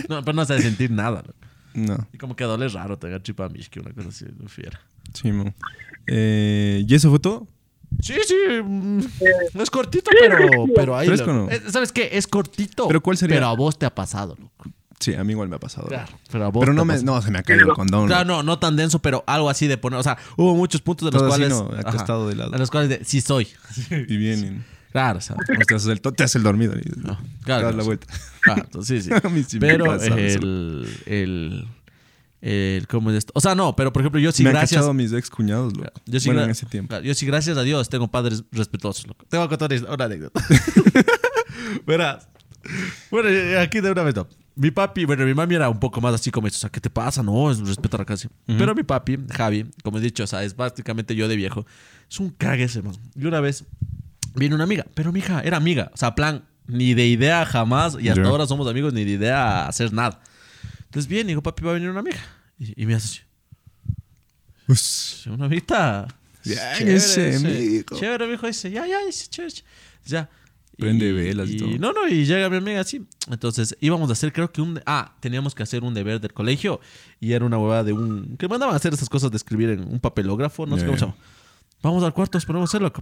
No, 0.09 0.25
pero 0.25 0.35
no 0.35 0.45
se 0.45 0.55
de 0.55 0.63
sentir 0.63 0.91
nada. 0.91 1.23
loco. 1.27 1.50
No, 1.75 2.09
Y 2.13 2.19
como 2.19 2.35
que 2.37 2.45
duele 2.45 2.69
raro, 2.69 2.99
te 2.99 3.07
agarra 3.07 3.23
chipa 3.23 3.49
que 3.49 3.81
una 3.81 3.93
cosa 3.93 4.09
así, 4.09 4.25
no 4.39 4.49
fiera. 4.49 4.81
sí, 5.15 5.31
mo. 5.33 5.55
Eh, 6.07 6.85
¿Y 6.87 6.95
eso 6.95 7.11
fue 7.11 7.19
todo? 7.19 7.47
Sí, 8.01 8.15
sí. 8.27 8.35
mm, 8.63 9.01
Es 9.61 9.71
cortito, 9.71 10.11
pero, 10.19 10.67
pero 10.75 10.97
ahí. 10.97 11.07
Fresco. 11.09 11.33
¿no? 11.33 11.51
Eh, 11.51 11.61
¿Sabes 11.71 11.93
qué? 11.93 12.11
Es 12.13 12.27
cortito. 12.27 12.87
¿Pero 12.89 13.01
cuál 13.01 13.17
sería? 13.17 13.37
Pero 13.37 13.47
a 13.49 13.55
vos 13.55 13.79
te 13.79 13.87
ha 13.87 13.95
pasado, 13.95 14.37
loco. 14.39 14.65
Sí, 15.01 15.15
a 15.15 15.25
mí 15.25 15.33
igual 15.33 15.49
me 15.49 15.57
ha 15.57 15.59
pasado. 15.59 15.89
Claro, 15.89 16.13
pero 16.31 16.45
a 16.45 16.49
vos 16.49 16.61
Pero 16.61 16.75
no, 16.75 16.85
me, 16.85 17.03
no 17.03 17.23
se 17.23 17.31
me 17.31 17.39
ha 17.39 17.43
caído 17.43 17.69
el 17.69 17.73
condón. 17.73 18.07
Claro, 18.07 18.25
no, 18.27 18.43
no 18.43 18.59
tan 18.59 18.77
denso, 18.77 18.99
pero 19.01 19.25
algo 19.27 19.49
así 19.49 19.67
de 19.67 19.79
poner. 19.79 19.99
O 19.99 20.03
sea, 20.03 20.19
hubo 20.37 20.55
muchos 20.55 20.83
puntos 20.83 21.07
de 21.07 21.13
los 21.13 21.23
Todo 21.23 21.33
así, 21.33 21.41
cuales. 21.49 21.59
¿no? 21.59 21.89
Acostado 21.89 22.29
de 22.29 22.35
lado. 22.37 22.53
En 22.53 22.59
los 22.59 22.71
cuales 22.71 22.91
de, 22.91 23.05
sí 23.05 23.21
soy. 23.21 23.49
Y 23.91 24.17
vienen. 24.17 24.65
Claro, 24.92 25.18
o 25.18 25.22
sea. 25.22 25.37
Te 25.68 25.74
haces 25.74 25.88
el, 25.88 26.00
te 26.00 26.24
haces 26.24 26.37
el 26.37 26.42
dormido. 26.42 26.74
y 26.74 26.83
No, 27.00 27.16
te 27.16 27.44
claro, 27.44 27.66
das 27.66 27.76
la 27.76 27.83
vuelta. 27.83 28.07
Claro, 28.40 28.66
sí, 28.83 29.00
sí. 29.03 29.11
A 29.12 29.20
sí 29.46 29.59
pero 29.59 29.94
eso. 29.94 30.16
el, 30.16 30.88
el, 31.07 31.68
el. 32.40 32.87
¿Cómo 32.88 33.11
es 33.11 33.18
esto? 33.18 33.33
O 33.37 33.40
sea, 33.40 33.55
no, 33.55 33.76
pero 33.76 33.92
por 33.92 34.03
ejemplo, 34.03 34.20
yo 34.20 34.33
sí, 34.33 34.42
me 34.42 34.50
han 34.50 34.55
gracias. 34.57 34.79
cachado 34.79 34.94
mis 34.94 35.12
ex 35.12 35.31
cuñados, 35.31 35.76
loco. 35.76 35.90
Yo 36.07 36.20
sí, 36.20 36.29
bueno, 36.29 36.42
en 36.44 36.50
ese 36.50 36.66
tiempo. 36.66 36.88
claro, 36.88 37.05
yo 37.05 37.14
sí, 37.14 37.26
gracias 37.26 37.57
a 37.57 37.62
Dios, 37.62 37.88
tengo 37.88 38.09
padres 38.09 38.44
respetuosos. 38.53 39.07
Loco. 39.07 39.24
Tengo 39.29 39.48
que 39.48 39.57
contar 39.57 39.79
una 39.92 40.05
anécdota. 40.05 40.44
Verás. 41.87 42.29
Bueno, 43.11 43.29
eh, 43.29 43.59
aquí 43.59 43.81
de 43.81 43.90
una 43.90 44.03
vez 44.03 44.14
no. 44.14 44.26
Mi 44.57 44.70
papi, 44.70 45.05
bueno, 45.07 45.24
mi 45.24 45.33
mami 45.33 45.55
era 45.55 45.70
un 45.70 45.79
poco 45.81 46.00
más 46.00 46.12
así 46.14 46.31
como, 46.31 46.46
o 46.46 46.50
sea, 46.50 46.68
¿qué 46.68 46.81
te 46.81 46.90
pasa? 46.90 47.22
No, 47.22 47.50
es 47.50 47.61
respeto 47.61 47.96
a 47.96 48.00
la 48.00 48.05
casa. 48.05 48.29
Pero 48.46 48.74
mi 48.74 48.83
papi, 48.83 49.18
Javi, 49.31 49.70
como 49.83 49.96
he 49.98 50.00
dicho, 50.00 50.24
o 50.24 50.26
sea, 50.26 50.42
es 50.42 50.55
básicamente 50.55 51.14
yo 51.14 51.29
de 51.29 51.37
viejo. 51.37 51.64
Es 52.11 52.20
un 52.20 52.31
cague 52.31 52.64
ese, 52.64 52.83
man. 52.83 52.94
Y 53.14 53.24
una 53.24 53.40
vez 53.40 53.64
vino 54.35 54.55
una 54.55 54.64
amiga, 54.64 54.87
pero 54.95 55.12
mi 55.12 55.21
hija 55.21 55.40
era 55.40 55.57
amiga. 55.57 55.90
O 55.95 55.97
sea, 55.97 56.14
plan, 56.14 56.45
ni 56.66 56.95
de 56.95 57.07
idea 57.07 57.45
jamás, 57.47 57.97
y 58.01 58.09
hasta 58.09 58.23
ahora 58.25 58.47
somos 58.47 58.66
amigos, 58.69 58.93
ni 58.93 59.05
de 59.05 59.12
idea 59.12 59.66
hacer 59.66 59.93
nada. 59.93 60.21
Entonces, 60.85 61.09
bien, 61.09 61.27
digo, 61.27 61.43
papi, 61.43 61.62
va 61.64 61.71
a 61.71 61.75
venir 61.75 61.90
una 61.90 62.01
amiga. 62.01 62.19
Y, 62.59 62.83
y 62.83 62.87
me 62.87 62.95
hace 62.95 63.07
así. 63.07 63.21
Pues, 64.66 65.25
Una 65.27 65.47
amiguita. 65.47 66.07
Bien, 66.45 66.59
Chévere, 66.79 66.97
ese 66.97 67.37
amigo. 67.37 67.97
Chévere, 67.99 68.27
mijo. 68.27 68.47
Dice, 68.47 68.71
ya, 68.71 68.87
ya, 68.87 69.05
dice, 69.05 69.27
chévere. 69.29 69.53
chévere. 69.53 69.75
Ya. 70.07 70.31
Prende 70.79 71.12
velas 71.12 71.51
y 71.51 71.57
todo. 71.59 71.69
No, 71.79 71.93
no, 71.93 72.09
y 72.09 72.25
llega 72.25 72.49
mi 72.49 72.57
amiga 72.57 72.81
así. 72.81 73.05
Entonces 73.31 73.77
íbamos 73.81 74.09
a 74.09 74.14
hacer, 74.14 74.33
creo 74.33 74.51
que 74.51 74.62
un. 74.62 74.81
Ah, 74.87 75.14
teníamos 75.21 75.55
que 75.55 75.62
hacer 75.62 75.83
un 75.85 75.93
deber 75.93 76.21
del 76.21 76.33
colegio. 76.33 76.81
Y 77.21 77.33
era 77.33 77.45
una 77.45 77.59
huevada 77.59 77.85
de 77.85 77.93
un. 77.93 78.37
Que 78.38 78.49
mandaban 78.49 78.73
a 78.75 78.77
hacer 78.77 78.95
esas 78.95 79.11
cosas 79.11 79.31
de 79.31 79.37
escribir 79.37 79.69
en 79.71 79.81
un 79.81 80.01
papelógrafo. 80.01 80.64
No 80.64 80.77
sé 80.77 80.83
Ya, 80.83 80.87
cómo 80.87 80.99
se 80.99 81.05
llama. 81.05 81.16
Vamos 81.83 82.03
al 82.05 82.12
cuarto, 82.12 82.37
nos 82.37 82.45
ponemos 82.47 82.69
a 82.69 82.71
hacerlo. 82.79 82.93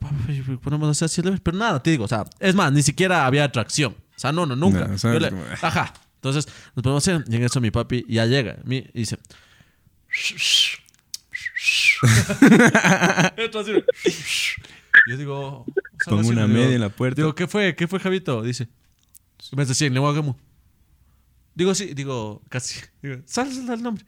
Ponemos 0.61 0.89
a 0.89 0.91
hacer 0.93 1.07
así. 1.07 1.23
Pero 1.43 1.57
nada, 1.57 1.83
te 1.83 1.91
digo, 1.91 2.05
o 2.05 2.09
sea, 2.09 2.25
es 2.39 2.55
más, 2.55 2.73
ni 2.73 2.83
siquiera 2.83 3.27
había 3.27 3.45
atracción. 3.45 3.93
O 4.17 4.19
sea, 4.19 4.33
no, 4.33 4.47
no, 4.47 4.57
nunca. 4.57 4.89
No, 5.03 5.19
le- 5.19 5.31
como- 5.31 5.45
Ajá. 5.63 5.93
Entonces 6.17 6.47
nos 6.75 6.83
ponemos 6.83 7.07
a 7.09 7.13
hacer. 7.17 7.25
Y 7.29 7.37
en 7.37 7.45
eso 7.45 7.61
mi 7.61 7.71
papi 7.71 8.05
ya 8.09 8.27
llega. 8.27 8.57
Y 8.69 8.81
dice. 8.93 9.19
Yo 15.09 15.17
digo. 15.17 15.65
Pongo 16.05 16.21
así, 16.21 16.31
una 16.31 16.47
digo- 16.47 16.55
media 16.59 16.75
en 16.75 16.81
la 16.81 16.89
puerta. 16.91 17.17
Digo, 17.21 17.35
¿qué 17.35 17.47
fue? 17.47 17.75
¿Qué 17.75 17.89
fue, 17.89 17.99
Javito? 18.01 18.43
Dice. 18.43 18.69
Me 19.53 19.65
dice, 19.65 19.75
sí, 19.75 19.91
Nehuagamu. 19.91 20.35
Digo, 21.55 21.75
sí, 21.75 21.95
digo, 21.95 22.43
casi. 22.49 22.81
Digo, 23.03 23.17
sal, 23.27 23.53
sal 23.53 23.71
el 23.71 23.83
nombre. 23.83 24.05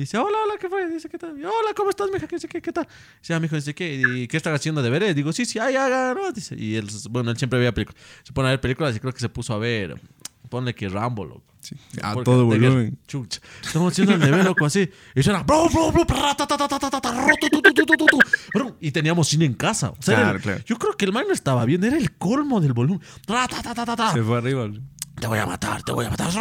Y 0.00 0.04
dice, 0.04 0.16
hola, 0.16 0.38
hola, 0.46 0.54
¿qué 0.58 0.66
fue? 0.70 0.88
Dice, 0.88 1.10
¿qué 1.10 1.18
tal? 1.18 1.38
Y, 1.38 1.44
hola, 1.44 1.74
¿cómo 1.76 1.90
estás, 1.90 2.08
mija? 2.10 2.26
¿Qué, 2.26 2.38
qué, 2.38 2.62
qué 2.62 2.72
tal? 2.72 2.88
Dice, 3.20 3.34
ah, 3.34 3.38
mijo, 3.38 3.54
dice, 3.54 3.74
¿qué? 3.74 4.00
¿Y 4.16 4.28
qué 4.28 4.38
estás 4.38 4.54
haciendo 4.54 4.80
de 4.82 4.88
veres? 4.88 5.14
Digo, 5.14 5.30
sí, 5.30 5.44
sí, 5.44 5.58
ay, 5.58 5.76
haga, 5.76 6.14
no. 6.14 6.32
Dice, 6.32 6.54
y 6.56 6.76
él, 6.76 6.88
bueno, 7.10 7.30
él 7.30 7.36
siempre 7.36 7.58
veía 7.58 7.74
películas. 7.74 8.00
Se 8.22 8.32
pone 8.32 8.48
a 8.48 8.52
ver 8.52 8.62
películas 8.62 8.96
y 8.96 9.00
creo 9.00 9.12
que 9.12 9.20
se 9.20 9.28
puso 9.28 9.52
a 9.52 9.58
ver, 9.58 10.00
ponle 10.48 10.74
que 10.74 10.88
Rambo, 10.88 11.26
loco. 11.26 11.42
sí, 11.60 11.76
a 12.00 12.14
Porque 12.14 12.24
todo 12.24 12.46
volumen. 12.46 12.98
Chucha. 13.06 13.42
Estamos 13.62 13.92
haciendo 13.92 14.14
el 14.14 14.20
deber, 14.20 14.42
loco, 14.42 14.64
así. 14.64 14.88
Y 15.14 15.22
suena. 15.22 15.44
Y 18.80 18.90
teníamos 18.90 19.28
cine 19.28 19.44
en 19.44 19.52
casa. 19.52 19.90
O 19.90 19.96
sea, 20.00 20.16
Claro, 20.16 20.36
el- 20.36 20.42
claro. 20.42 20.62
Yo 20.64 20.76
creo 20.78 20.96
que 20.96 21.04
el 21.04 21.12
man 21.12 21.26
no 21.28 21.34
estaba 21.34 21.66
bien. 21.66 21.84
Era 21.84 21.98
el 21.98 22.12
colmo 22.16 22.62
del 22.62 22.72
volumen. 22.72 23.02
Se 24.14 24.22
fue 24.22 24.38
arriba. 24.38 24.66
Te 25.20 25.26
voy 25.26 25.38
a 25.38 25.44
matar, 25.44 25.82
te 25.82 25.92
voy 25.92 26.06
a 26.06 26.10
matar. 26.10 26.32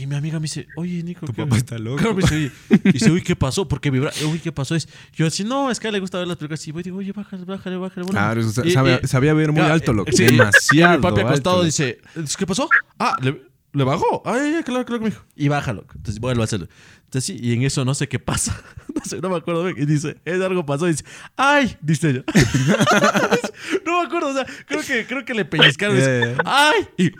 Y 0.00 0.06
mi 0.06 0.14
amiga 0.14 0.38
me 0.38 0.44
dice, 0.44 0.66
oye, 0.76 1.02
Nico. 1.02 1.26
Tu 1.26 1.32
¿qué- 1.32 1.42
papá 1.42 1.56
está 1.56 1.78
loco. 1.78 1.96
Claro, 1.96 2.14
me 2.14 2.22
dice, 2.22 2.34
oye. 2.36 2.52
Y 2.84 2.92
dice, 2.92 3.10
uy, 3.10 3.22
¿qué 3.22 3.34
pasó? 3.34 3.66
Porque 3.66 3.90
vibra. 3.90 4.12
Uy, 4.30 4.38
¿qué 4.38 4.52
pasó? 4.52 4.74
Es, 4.74 4.88
yo 5.12 5.26
así, 5.26 5.44
no, 5.44 5.70
es 5.70 5.80
que 5.80 5.86
a 5.86 5.90
él 5.90 5.94
le 5.94 6.00
gusta 6.00 6.18
ver 6.18 6.28
las 6.28 6.36
películas. 6.36 6.66
Y 6.68 6.72
voy, 6.72 6.82
digo, 6.82 6.98
oye, 6.98 7.12
bájale, 7.12 7.44
bájale, 7.44 7.76
bájale. 7.76 8.02
volumen". 8.06 8.22
Claro, 8.22 8.40
eso 8.40 8.64
Y- 8.64 8.70
sabía, 8.70 9.00
y- 9.02 9.06
sabía 9.06 9.34
ver 9.34 9.48
muy 9.50 9.56
Claro, 9.60 9.74
alto, 9.74 9.92
loco. 9.92 10.12
sí, 10.12 10.24
Demasiado. 10.24 10.94
Y 10.94 10.96
mi 10.98 11.02
papi 11.02 11.20
acostado 11.22 11.56
alto, 11.56 11.64
dice, 11.64 11.98
¿qué 12.38 12.46
pasó? 12.46 12.68
Ah, 12.98 13.16
le, 13.20 13.42
le 13.72 13.84
bajó. 13.84 14.22
Ay, 14.24 14.54
ay, 14.58 14.62
claro, 14.62 14.84
claro, 14.84 15.02
mijo. 15.04 15.22
Y 15.34 15.48
bájalo. 15.48 15.84
Entonces 15.94 16.20
vuelvo 16.20 16.42
a 16.42 16.44
hacerlo. 16.44 16.68
Entonces 17.08 17.24
sí, 17.24 17.38
y 17.42 17.54
en 17.54 17.62
eso 17.62 17.86
no 17.86 17.94
sé 17.94 18.06
qué 18.06 18.18
pasa. 18.18 18.60
No 18.88 19.04
sé, 19.04 19.20
no 19.20 19.28
me 19.28 19.36
acuerdo. 19.36 19.68
Y 19.68 19.84
dice, 19.84 20.16
es 20.24 20.40
algo 20.40 20.66
pasó. 20.66 20.88
Y 20.88 20.92
dice, 20.92 21.04
¡ay! 21.36 21.76
Dice 21.80 22.10
ella. 22.10 22.24
no 23.86 24.00
me 24.00 24.06
acuerdo, 24.06 24.28
o 24.28 24.32
sea, 24.32 24.46
creo 24.66 24.80
que, 24.80 25.06
creo 25.06 25.24
que 25.24 25.34
le 25.34 25.44
pellizcaron. 25.44 25.94
y 25.94 26.00
dice. 26.00 26.36
¡ay! 26.44 26.88
Y 26.96 27.10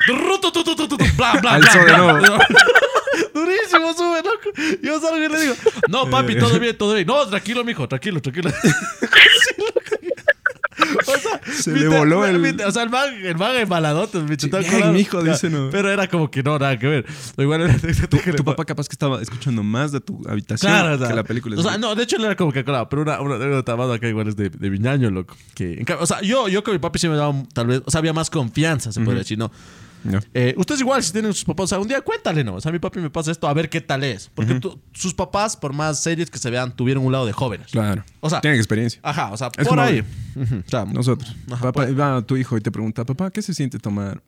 bla, 1.17 1.35
bla, 1.41 1.59
bla. 1.59 2.47
Durísimo, 3.35 3.95
sube, 3.95 4.23
loco. 4.23 4.51
Yo 4.83 4.99
salgo 4.99 5.23
y 5.23 5.29
le 5.29 5.41
digo, 5.41 5.55
no, 5.89 6.11
papi, 6.11 6.37
todo 6.37 6.59
bien, 6.59 6.77
todo 6.77 6.95
bien. 6.95 7.07
No, 7.07 7.25
tranquilo, 7.29 7.63
mijo, 7.65 7.87
tranquilo, 7.87 8.21
tranquilo. 8.21 8.51
Sí, 8.51 9.63
Se 11.63 11.71
mi 11.73 11.81
le 11.81 11.89
voló 11.89 12.25
el- 12.25 12.39
mi- 12.39 12.63
O 12.63 12.71
sea, 12.71 12.83
el 12.83 12.91
man, 12.91 13.15
el 13.23 13.37
man 13.37 13.53
mi 13.53 14.37
bien, 14.37 14.73
colado. 14.73 14.93
mijo, 14.93 15.25
Ya, 15.25 15.33
dice, 15.33 15.51
no. 15.51 15.69
Pero 15.71 15.91
era 15.91 16.07
como 16.09 16.31
que 16.31 16.43
no, 16.43 16.59
nada 16.59 16.79
que 16.79 16.87
ver. 16.87 17.07
Igual 17.37 17.63
era. 17.63 17.77
Tu 18.37 18.45
papá 18.45 18.65
capaz 18.65 18.89
que 18.89 18.95
estaba 18.95 19.21
escuchando 19.21 19.63
más 19.63 19.93
de 19.93 20.01
tu 20.01 20.21
habitación 20.29 20.71
Claro, 20.73 20.95
o 20.95 20.99
sea, 20.99 21.09
que 21.09 21.15
la 21.15 21.25
película. 21.25 21.57
O 21.59 21.63
sea, 21.63 21.79
no, 21.79 21.95
de 21.95 22.03
hecho 22.05 22.17
él 22.17 22.25
era 22.25 22.37
como 22.37 22.53
que 22.53 22.65
claro, 22.65 22.89
pero 22.89 23.03
una, 23.03 23.17
anécdota 23.17 23.77
más 23.77 23.91
acá 23.91 24.09
igual 24.09 24.29
es 24.29 24.37
de, 24.37 24.51
de 24.51 24.71
Viñaño, 24.71 25.11
loco. 25.11 25.37
Que, 25.55 25.75
en 25.75 25.87
o 25.99 26.07
sea, 26.07 26.21
yo, 26.23 26.49
yo 26.49 26.63
con 26.63 26.73
mi 26.75 26.79
papi 26.79 26.99
sí 26.99 27.09
me 27.09 27.17
daba 27.17 27.35
tal 27.53 27.67
vez, 27.67 27.83
o 27.85 27.91
sea, 27.91 27.99
había 28.01 28.13
más 28.13 28.31
confianza, 28.31 28.93
se 28.93 29.01
podría 29.01 29.21
decir, 29.21 29.39
¿no? 29.39 29.51
Eh, 30.35 30.55
ustedes 30.57 30.81
igual, 30.81 31.03
si 31.03 31.13
tienen 31.13 31.33
sus 31.35 31.45
papás, 31.45 31.65
o 31.65 31.67
sea, 31.69 31.79
un 31.79 31.89
día 31.89 32.01
cuéntale, 32.01 32.45
¿no? 32.45 32.55
O 32.55 32.61
sea, 32.61 32.73
mi 32.73 32.79
papi 32.79 33.01
me 33.01 33.11
pasa 33.11 33.31
esto, 33.31 33.49
a 33.49 33.53
ver 33.55 33.69
qué 33.69 33.81
tal 33.81 34.05
es. 34.05 34.31
Porque 34.35 34.61
sus 34.93 35.15
papás, 35.15 35.57
por 35.57 35.73
más 35.73 36.01
series 36.03 36.31
que 36.31 36.39
se 36.39 36.51
vean, 36.51 36.75
tuvieron 36.75 37.05
un 37.05 37.13
lado 37.13 37.27
de 37.27 37.33
jóvenes. 37.33 37.69
Claro. 37.73 38.05
O 38.21 38.31
sea, 38.31 38.41
Tienen 38.41 38.59
experiencia. 38.59 39.01
Ajá, 39.03 39.31
o 39.33 39.37
sea, 39.37 39.51
Es 39.57 39.67
por 39.69 39.81
ahí. 39.81 40.05
Ujú, 40.37 40.57
o 40.67 40.71
sea, 40.71 40.85
Nosotros. 40.85 41.35
Ajá, 41.51 41.63
Papá, 41.63 41.85
pues. 41.85 41.99
va 41.99 42.23
tu 42.23 42.37
hijo 42.37 42.57
y 42.57 42.61
te 42.61 42.71
pregunta, 42.71 43.05
papá, 43.05 43.31
¿qué 43.31 43.43
se 43.43 43.55
siente 43.55 43.79
tomar 43.79 44.23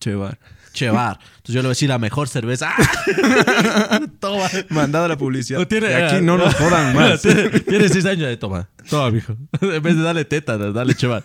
chevar? 0.00 0.38
Chevar. 0.72 1.18
Entonces 1.20 1.54
yo 1.54 1.60
le 1.62 1.66
voy 1.66 1.68
a 1.68 1.76
decir 1.76 1.88
la 1.88 1.98
mejor 1.98 2.28
cerveza. 2.28 2.72
¡Ah! 2.76 4.00
Toma. 4.20 4.48
Mandado 4.70 5.08
la 5.08 5.16
publicidad. 5.16 5.58
No 5.58 5.68
tiene- 5.68 5.88
De 5.88 5.94
aquí 6.04 6.24
no 6.24 6.36
nos 6.38 6.54
jodan 6.54 6.94
más. 6.96 7.22
Tiene, 7.22 7.50
tiene 7.60 7.88
seis 7.88 8.04
años 8.06 8.28
de 8.28 8.36
toma. 8.36 8.68
Toma, 8.88 9.10
mijo. 9.10 9.36
En 9.60 9.82
vez 9.82 9.96
de 9.96 10.02
darle 10.02 10.24
teta, 10.24 10.56
dale 10.58 10.94
chevar. 10.94 11.22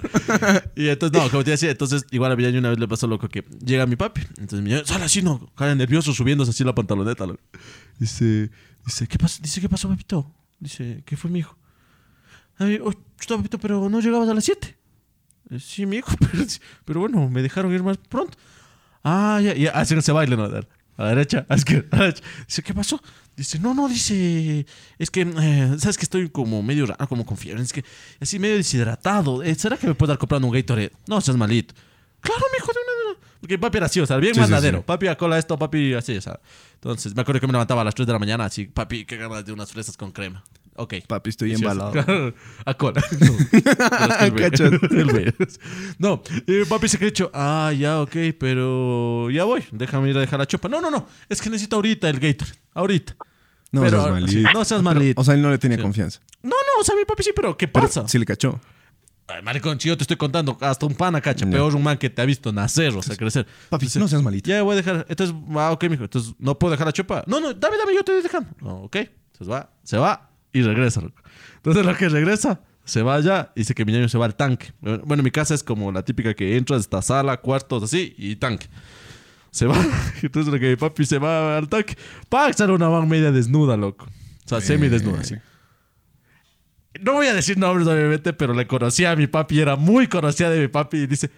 Y 0.75 0.87
entonces, 0.89 1.21
no, 1.21 1.29
como 1.29 1.43
te 1.43 1.51
decía, 1.51 1.71
entonces 1.71 2.05
igual 2.11 2.31
a 2.31 2.35
mi 2.35 2.43
ñaño 2.43 2.59
una 2.59 2.69
vez 2.69 2.79
le 2.79 2.87
pasó 2.87 3.07
loco 3.07 3.27
que 3.29 3.43
llega 3.65 3.85
mi 3.85 3.95
papi. 3.95 4.21
Entonces 4.37 4.61
mi 4.61 4.71
sale 4.85 5.05
así, 5.05 5.21
no, 5.21 5.51
cara 5.55 5.73
nervioso, 5.75 6.13
subiéndose 6.13 6.51
así 6.51 6.63
la 6.63 6.75
pantaloneta. 6.75 7.25
loco. 7.25 7.41
Dice, 7.99 8.51
dice, 8.85 9.07
¿qué 9.07 9.17
pasó? 9.17 9.39
Dice, 9.41 9.61
¿qué 9.61 9.69
pasó, 9.69 9.89
papito? 9.89 10.31
Dice, 10.59 11.03
¿qué 11.05 11.15
fue 11.17 11.29
mi 11.31 11.39
hijo? 11.39 11.57
Ay, 12.59 12.79
oh, 12.83 12.91
chuta, 13.19 13.37
papito, 13.37 13.57
pero 13.59 13.87
no 13.89 13.99
llegabas 13.99 14.27
a 14.29 14.33
las 14.33 14.43
7. 14.43 14.75
Sí, 15.59 15.85
mi 15.85 15.97
hijo, 15.97 16.11
pero, 16.19 16.43
pero 16.85 16.99
bueno, 16.99 17.29
me 17.29 17.41
dejaron 17.41 17.73
ir 17.73 17.81
más 17.83 17.97
pronto. 17.97 18.37
Ah, 19.09 19.39
ya, 19.41 19.53
ya, 19.53 19.71
hacen 19.71 19.99
ese 19.99 20.11
baile, 20.11 20.35
¿no? 20.35 20.43
A 20.45 20.49
la 21.03 21.09
derecha, 21.09 21.45
a 21.47 21.55
la 21.55 21.97
derecha. 22.05 22.23
Dice, 22.47 22.63
¿qué 22.63 22.73
pasó? 22.73 22.99
Dice, 23.35 23.59
no, 23.59 23.73
no, 23.73 23.87
dice, 23.87 24.65
es 24.97 25.11
que, 25.11 25.21
eh, 25.21 25.75
¿sabes 25.77 25.95
que 25.97 26.03
estoy 26.03 26.27
como 26.29 26.61
medio 26.63 26.87
raro, 26.87 27.07
como 27.07 27.25
con 27.25 27.37
fiebre? 27.37 27.61
Es 27.61 27.71
que, 27.71 27.85
así 28.19 28.39
medio 28.39 28.55
deshidratado. 28.55 29.43
Eh, 29.43 29.53
¿Será 29.55 29.77
que 29.77 29.85
me 29.87 29.93
puedo 29.93 30.09
dar 30.11 30.17
comprando 30.17 30.47
un 30.47 30.53
Gatorade? 30.53 30.91
No, 31.07 31.21
seas 31.21 31.37
malito. 31.37 31.75
Claro, 32.19 32.41
mijo, 32.51 32.71
de 32.73 32.79
una, 32.79 32.91
de 33.11 33.11
una. 33.11 33.27
Porque 33.39 33.59
papi 33.59 33.77
era 33.77 33.85
así, 33.85 33.99
o 33.99 34.05
sea, 34.07 34.17
bien 34.17 34.33
Sí, 34.33 34.39
sí, 34.39 34.41
mandadero. 34.41 34.79
sí. 34.79 34.83
Papi 34.87 35.07
a 35.07 35.15
cola 35.15 35.37
esto, 35.37 35.57
papi 35.57 35.93
así, 35.93 36.17
o 36.17 36.21
sea. 36.21 36.39
Entonces, 36.73 37.15
me 37.15 37.21
acuerdo 37.21 37.39
que 37.39 37.47
me 37.47 37.53
levantaba 37.53 37.81
a 37.81 37.85
las 37.85 37.93
3 37.93 38.07
de 38.07 38.13
la 38.13 38.19
mañana, 38.19 38.45
así, 38.45 38.65
papi, 38.65 39.05
qué 39.05 39.17
ganas 39.17 39.45
de 39.45 39.53
unas 39.53 39.71
fresas 39.71 39.95
con 39.95 40.11
crema. 40.11 40.43
Ok. 40.77 40.93
Papi, 41.07 41.29
estoy 41.31 41.53
embalado. 41.53 41.91
A 42.65 42.73
cola. 42.75 43.03
No, 43.17 44.33
pero 44.35 45.33
No, 45.99 46.21
eh, 46.47 46.65
papi 46.69 46.87
se 46.87 46.97
que 46.97 47.07
hecho, 47.07 47.29
ah, 47.33 47.71
ya, 47.77 48.01
ok, 48.01 48.15
pero 48.39 49.29
ya 49.29 49.43
voy, 49.43 49.63
déjame 49.71 50.09
ir 50.09 50.17
a 50.17 50.21
dejar 50.21 50.39
la 50.39 50.45
chopa. 50.45 50.69
No, 50.69 50.79
no, 50.81 50.89
no, 50.91 51.07
es 51.29 51.41
que 51.41 51.49
necesito 51.49 51.75
ahorita 51.77 52.09
el 52.09 52.19
Gator, 52.19 52.47
ahorita. 52.73 53.15
No 53.71 53.81
Pero- 53.81 54.01
seas 54.01 54.11
malito. 54.11 54.31
sí, 54.31 54.43
no 54.53 54.65
seas 54.65 54.81
malito. 54.83 55.19
O 55.21 55.23
sea, 55.23 55.33
él 55.33 55.41
no 55.41 55.49
le 55.49 55.57
tenía 55.57 55.77
Sí. 55.77 55.83
confianza. 55.83 56.19
No, 56.43 56.51
no, 56.51 56.81
o 56.81 56.83
sea, 56.83 56.95
mi 56.95 57.03
papi 57.05 57.23
sí, 57.23 57.31
pero 57.35 57.57
¿qué 57.57 57.67
Pero 57.67 57.85
pasa? 57.85 58.07
sí 58.07 58.17
le 58.17 58.25
cachó. 58.25 58.59
Ay, 59.27 59.41
maricón, 59.41 59.77
si 59.79 59.89
yo 59.89 59.97
te 59.97 60.03
estoy 60.03 60.15
contando, 60.15 60.57
hasta 60.61 60.85
un 60.85 60.95
pana, 60.95 61.19
cacha, 61.19 61.45
peor 61.45 61.75
un 61.75 61.83
man 61.83 61.97
que 61.97 62.09
te 62.09 62.21
ha 62.21 62.25
visto 62.25 62.53
nacer, 62.53 62.95
o 62.95 63.01
sea, 63.01 63.17
crecer. 63.17 63.45
Papi, 63.69 63.85
Dice, 63.87 63.99
no 63.99 64.07
seas 64.07 64.21
malito. 64.23 64.49
Ya 64.49 64.61
voy 64.61 64.73
a 64.73 64.75
dejar. 64.77 65.05
Entonces, 65.09 65.35
ah, 65.55 65.71
ok, 65.73 65.83
mijo. 65.89 66.03
Entonces, 66.05 66.33
no 66.39 66.57
puedo 66.57 66.71
dejar 66.71 66.87
la 66.87 66.93
chopa. 66.93 67.23
No, 67.27 67.41
no, 67.41 67.53
dame, 67.53 67.77
dame, 67.77 67.93
yo 67.93 68.03
te 68.05 68.13
voy 68.13 68.21
dejando. 68.21 68.49
No, 68.61 68.83
ok. 68.83 68.95
Entonces 68.95 69.51
va, 69.51 69.69
se 69.83 69.97
va 69.97 70.26
y 70.53 70.61
regresa. 70.61 71.01
loco. 71.01 71.21
Entonces, 71.57 71.85
lo 71.85 71.95
que 71.95 72.09
regresa, 72.09 72.61
se 72.85 73.01
va 73.01 73.15
allá 73.15 73.51
y 73.55 73.61
dice 73.61 73.73
que 73.75 73.83
mi 73.85 73.91
niño 73.91 74.07
se 74.09 74.17
va 74.17 74.25
al 74.25 74.35
tanque. 74.35 74.71
Bueno, 74.81 75.21
mi 75.21 75.31
casa 75.31 75.53
es 75.53 75.63
como 75.63 75.91
la 75.91 76.03
típica 76.03 76.33
que 76.33 76.57
entras, 76.57 76.81
esta 76.81 77.01
sala, 77.01 77.37
cuartos, 77.37 77.83
así, 77.83 78.15
y 78.17 78.35
tanque. 78.37 78.67
Se 79.51 79.65
va. 79.65 79.75
Entonces, 80.21 80.53
lo 80.53 80.59
que 80.59 80.69
mi 80.69 80.75
papi 80.75 81.05
se 81.05 81.19
va 81.19 81.57
al 81.57 81.67
tanque. 81.67 81.95
Pa, 82.29 82.51
sale 82.53 82.73
una 82.73 82.87
van 82.87 83.07
media 83.07 83.31
desnuda, 83.31 83.75
loco. 83.75 84.05
O 84.05 84.49
sea, 84.49 84.61
semi 84.61 84.87
desnuda, 84.87 85.21
así. 85.21 85.35
No 87.01 87.13
voy 87.13 87.27
a 87.27 87.33
decir 87.33 87.57
nombres, 87.57 87.87
obviamente, 87.87 88.33
pero 88.33 88.53
le 88.53 88.65
conocía 88.65 89.11
a 89.11 89.15
mi 89.15 89.27
papi, 89.27 89.59
era 89.59 89.75
muy 89.75 90.07
conocida 90.07 90.49
de 90.49 90.61
mi 90.61 90.67
papi, 90.67 90.97
y 90.97 91.07
dice: 91.07 91.29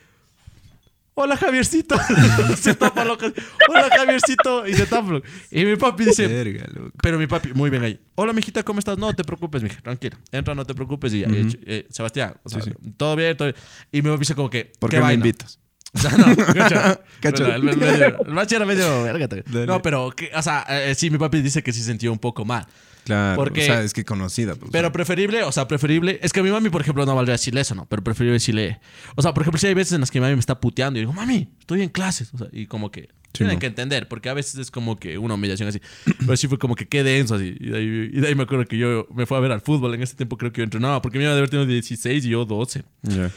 Hola 1.22 1.36
Javiercito. 1.36 1.98
se 2.58 2.76
tapa 2.76 3.04
loco. 3.04 3.26
Hola 3.68 3.90
Javiercito. 3.94 4.66
Y 4.66 4.74
se 4.74 4.86
tapa. 4.86 5.20
Y 5.52 5.66
mi 5.66 5.76
papi 5.76 6.06
dice: 6.06 6.28
Verga. 6.28 6.66
Pero 7.04 7.20
mi 7.20 7.28
papi, 7.28 7.50
muy 7.54 7.70
bien 7.70 7.84
ahí. 7.84 8.00
Hola, 8.16 8.32
mijita, 8.32 8.64
¿cómo 8.64 8.80
estás? 8.80 8.98
No 8.98 9.14
te 9.14 9.26
preocupes, 9.26 9.62
mija, 9.62 9.82
tranquila. 9.82 10.18
Entra, 10.32 10.56
no 10.56 10.64
te 10.66 10.74
preocupes. 10.74 11.14
Y 11.14 11.20
ya, 11.20 11.28
y, 11.28 11.60
eh, 11.66 11.88
Sebastián, 11.90 12.36
o 12.44 12.50
sea, 12.50 12.62
Sí, 12.62 12.72
todo 12.96 13.18
bien, 13.18 13.36
todo 13.36 13.50
bien. 13.52 13.56
Y 13.92 14.02
mi 14.02 14.10
papi 14.10 14.20
dice 14.20 14.34
como 14.36 14.50
que. 14.50 14.72
¿Por 14.80 14.90
¿qué 14.90 14.96
qué 14.96 15.02
me 15.02 15.08
vaina? 15.08 15.26
invitas? 15.26 15.60
O 15.94 15.98
sea, 15.98 16.12
no. 16.12 16.36
Cacha. 16.54 17.02
Bueno, 17.22 17.48
El, 17.56 17.70
el 17.70 17.78
medio- 17.78 18.26
el 18.26 18.34
macho 18.34 18.56
era 18.56 18.66
medio. 18.66 19.66
No, 19.68 19.82
pero, 19.82 20.12
que- 20.12 20.32
o 20.34 20.42
sea, 20.42 20.66
eh, 20.70 20.96
sí, 20.96 21.10
mi 21.10 21.18
papi 21.18 21.42
dice 21.42 21.62
que 21.64 21.74
sí 21.74 21.82
sintió 21.84 22.14
un 22.14 22.20
poco 22.20 22.46
mal. 22.46 22.66
Claro. 23.06 23.36
Porque- 23.36 23.62
O 23.62 23.66
sea, 23.66 23.82
es 23.84 23.94
que 23.94 24.06
conocida. 24.06 24.56
pues, 24.56 24.72
Pero 24.72 24.92
preferible, 24.92 25.44
o 25.44 25.52
sea, 25.52 25.68
preferible. 25.68 26.20
Es 26.22 26.32
que 26.34 26.42
a 26.42 26.44
mi 26.44 26.52
mami, 26.52 26.70
por 26.70 26.82
ejemplo, 26.82 27.06
no 27.06 27.16
valdría 27.16 27.34
decirle 27.34 27.62
eso, 27.62 27.74
¿no? 27.76 27.86
Pero 27.88 28.04
preferible 28.04 28.34
decirle. 28.34 28.80
O 29.16 29.22
sea, 29.22 29.34
por 29.34 29.44
ejemplo, 29.44 29.60
si 29.60 29.68
hay 29.68 29.74
veces 29.74 29.94
en 29.94 30.02
las 30.02 30.12
que 30.12 30.20
mi 30.20 30.24
mami 30.24 30.36
me 30.36 30.40
está 30.40 30.60
puteando 30.60 31.00
y 31.00 31.02
digo, 31.02 31.14
mami, 31.14 31.50
estoy 31.60 31.82
en 31.82 31.90
clases. 31.90 32.34
O 32.34 32.38
sea, 32.38 32.48
y 32.52 32.68
como 32.68 32.92
que. 32.92 33.10
tienen 33.32 33.56
no. 33.56 33.60
que 33.60 33.68
entender, 33.68 34.08
porque 34.08 34.30
a 34.30 34.34
veces 34.34 34.56
es 34.60 34.72
como 34.72 34.98
que 34.98 35.18
una 35.18 35.34
humillación 35.36 35.70
así. 35.70 35.80
Pero 36.20 36.36
sí 36.38 36.48
fue 36.48 36.58
como 36.60 36.76
que 36.76 36.88
qué 36.88 37.04
denso 37.04 37.36
así. 37.36 37.56
Y 37.60 37.70
de, 37.70 37.78
ahí, 37.78 38.10
y 38.12 38.20
de 38.22 38.28
ahí 38.28 38.36
me 38.36 38.44
acuerdo 38.44 38.66
que 38.66 38.78
yo 38.78 39.08
me 39.14 39.26
fui 39.26 39.38
a 39.38 39.40
ver 39.40 39.52
al 39.52 39.62
fútbol. 39.62 39.94
En 39.96 40.02
ese 40.04 40.16
tiempo 40.16 40.38
creo 40.38 40.52
que 40.52 40.60
yo 40.60 40.64
entrenaba, 40.64 41.02
porque 41.02 41.18
mi 41.18 41.24
mamá 41.26 41.36
debe 41.36 41.42
haber 41.46 41.50
tenido 41.50 41.68
16 41.68 42.26
y 42.26 42.30
yo 42.30 42.46
12. 42.46 42.84
Ya. 43.04 43.32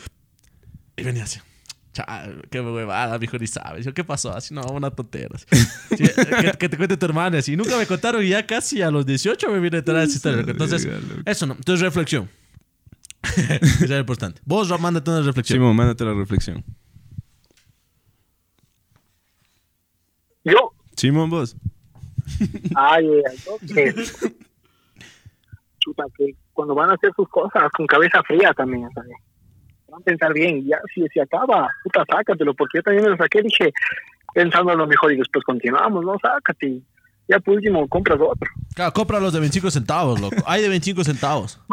Y 0.96 1.02
venía 1.02 1.24
así. 1.24 1.40
Chal, 1.92 2.42
qué 2.50 2.60
huevada, 2.60 3.18
mijo, 3.18 3.36
ni 3.38 3.46
sabes. 3.46 3.84
Yo, 3.84 3.92
¿qué 3.92 4.02
pasó? 4.02 4.34
Así, 4.34 4.54
no, 4.54 4.62
una 4.62 4.90
tontera. 4.90 5.36
Sí, 5.96 6.04
que, 6.04 6.52
que 6.58 6.68
te 6.68 6.76
cuente 6.76 6.96
tu 6.96 7.04
hermana. 7.06 7.38
Así, 7.38 7.54
nunca 7.56 7.76
me 7.76 7.86
contaron 7.86 8.24
y 8.24 8.30
ya 8.30 8.46
casi 8.46 8.80
a 8.80 8.90
los 8.90 9.04
18 9.04 9.50
me 9.50 9.60
vine 9.60 9.76
a 9.76 9.78
enterar 9.80 10.00
de 10.00 10.06
esa 10.06 10.16
historia. 10.16 10.44
Entonces, 10.46 10.88
eso 11.26 11.46
no. 11.46 11.54
Entonces, 11.54 11.82
reflexión. 11.82 12.30
Es 13.36 13.90
importante. 13.90 14.40
Vos, 14.44 14.68
mándate 14.80 15.10
una 15.10 15.20
reflexión. 15.20 15.58
Simón, 15.58 15.76
mándate 15.76 16.04
la 16.04 16.14
reflexión. 16.14 16.64
Yo, 20.44 20.72
Simón, 20.96 21.30
vos. 21.30 21.56
ay, 22.74 23.06
que, 23.72 23.94
chuta, 25.78 26.04
que 26.16 26.34
cuando 26.52 26.74
van 26.74 26.90
a 26.90 26.94
hacer 26.94 27.12
sus 27.14 27.28
cosas 27.28 27.70
con 27.72 27.86
cabeza 27.86 28.22
fría 28.24 28.52
también, 28.54 28.88
¿sabes? 28.94 29.12
A 29.92 30.00
pensar 30.00 30.32
bien, 30.32 30.66
ya 30.66 30.78
si 30.94 31.06
se 31.08 31.20
acaba, 31.20 31.68
puta, 31.84 32.04
sácatelo, 32.10 32.54
porque 32.54 32.78
yo 32.78 32.82
también 32.82 33.04
me 33.04 33.10
lo 33.10 33.16
saqué, 33.16 33.42
dije, 33.42 33.72
pensando 34.34 34.72
a 34.72 34.74
lo 34.74 34.86
mejor 34.86 35.12
y 35.12 35.16
después 35.16 35.44
continuamos, 35.44 36.04
¿no? 36.04 36.16
Sácate, 36.20 36.80
ya 37.28 37.38
por 37.40 37.54
último 37.54 37.86
compras 37.88 38.18
otro. 38.20 38.50
Claro, 38.74 38.92
compra 38.92 39.20
los 39.20 39.32
de 39.32 39.40
25 39.40 39.70
centavos, 39.70 40.20
loco. 40.20 40.36
Hay 40.46 40.62
de 40.62 40.68
25 40.68 41.04
centavos. 41.04 41.60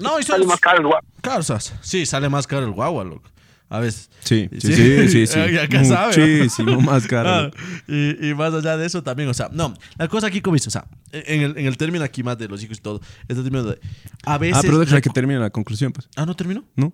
No, 0.00 0.12
No, 0.12 0.20
y 0.20 0.22
sale 0.22 0.46
más 0.46 0.60
caro 0.60 0.78
el 0.78 0.86
guapo. 0.86 1.04
Claro, 1.22 1.40
o 1.40 1.42
sea, 1.42 1.58
sí, 1.58 2.06
sale 2.06 2.28
más 2.28 2.46
caro 2.46 2.64
el 2.66 2.70
guagua, 2.70 3.02
loco. 3.02 3.28
A 3.70 3.80
veces. 3.80 4.10
Sí, 4.20 4.48
Sí. 4.58 4.72
sí, 4.72 5.08
sí, 5.08 5.26
sí. 5.26 5.38
que 5.68 5.84
sabe, 5.84 6.16
¿no? 6.16 6.26
Muchísimo 6.38 6.80
más 6.80 7.06
caro. 7.08 7.28
Ah, 7.28 7.50
y, 7.86 8.28
y 8.30 8.34
más 8.34 8.54
allá 8.54 8.76
de 8.76 8.86
eso 8.86 9.02
también, 9.02 9.28
o 9.28 9.34
sea, 9.34 9.50
no, 9.52 9.74
la 9.98 10.08
cosa 10.08 10.26
aquí 10.28 10.40
como 10.40 10.54
dice, 10.54 10.68
o 10.68 10.70
sea, 10.70 10.86
en 11.12 11.42
el, 11.42 11.58
en 11.58 11.66
el 11.66 11.76
término 11.76 12.02
aquí 12.04 12.22
más 12.22 12.38
de 12.38 12.48
los 12.48 12.62
hijos 12.62 12.78
y 12.78 12.80
todo, 12.80 13.00
es 13.28 13.36
el 13.36 13.42
término 13.44 13.64
de, 13.64 13.78
a 14.24 14.38
veces... 14.38 14.56
Ah, 14.56 14.60
pero 14.62 14.78
deja 14.78 15.00
que 15.00 15.10
termine 15.10 15.38
la 15.38 15.50
conclusión, 15.50 15.92
pues. 15.92 16.08
Ah, 16.16 16.24
¿no 16.24 16.34
terminó? 16.34 16.64
¿No? 16.76 16.92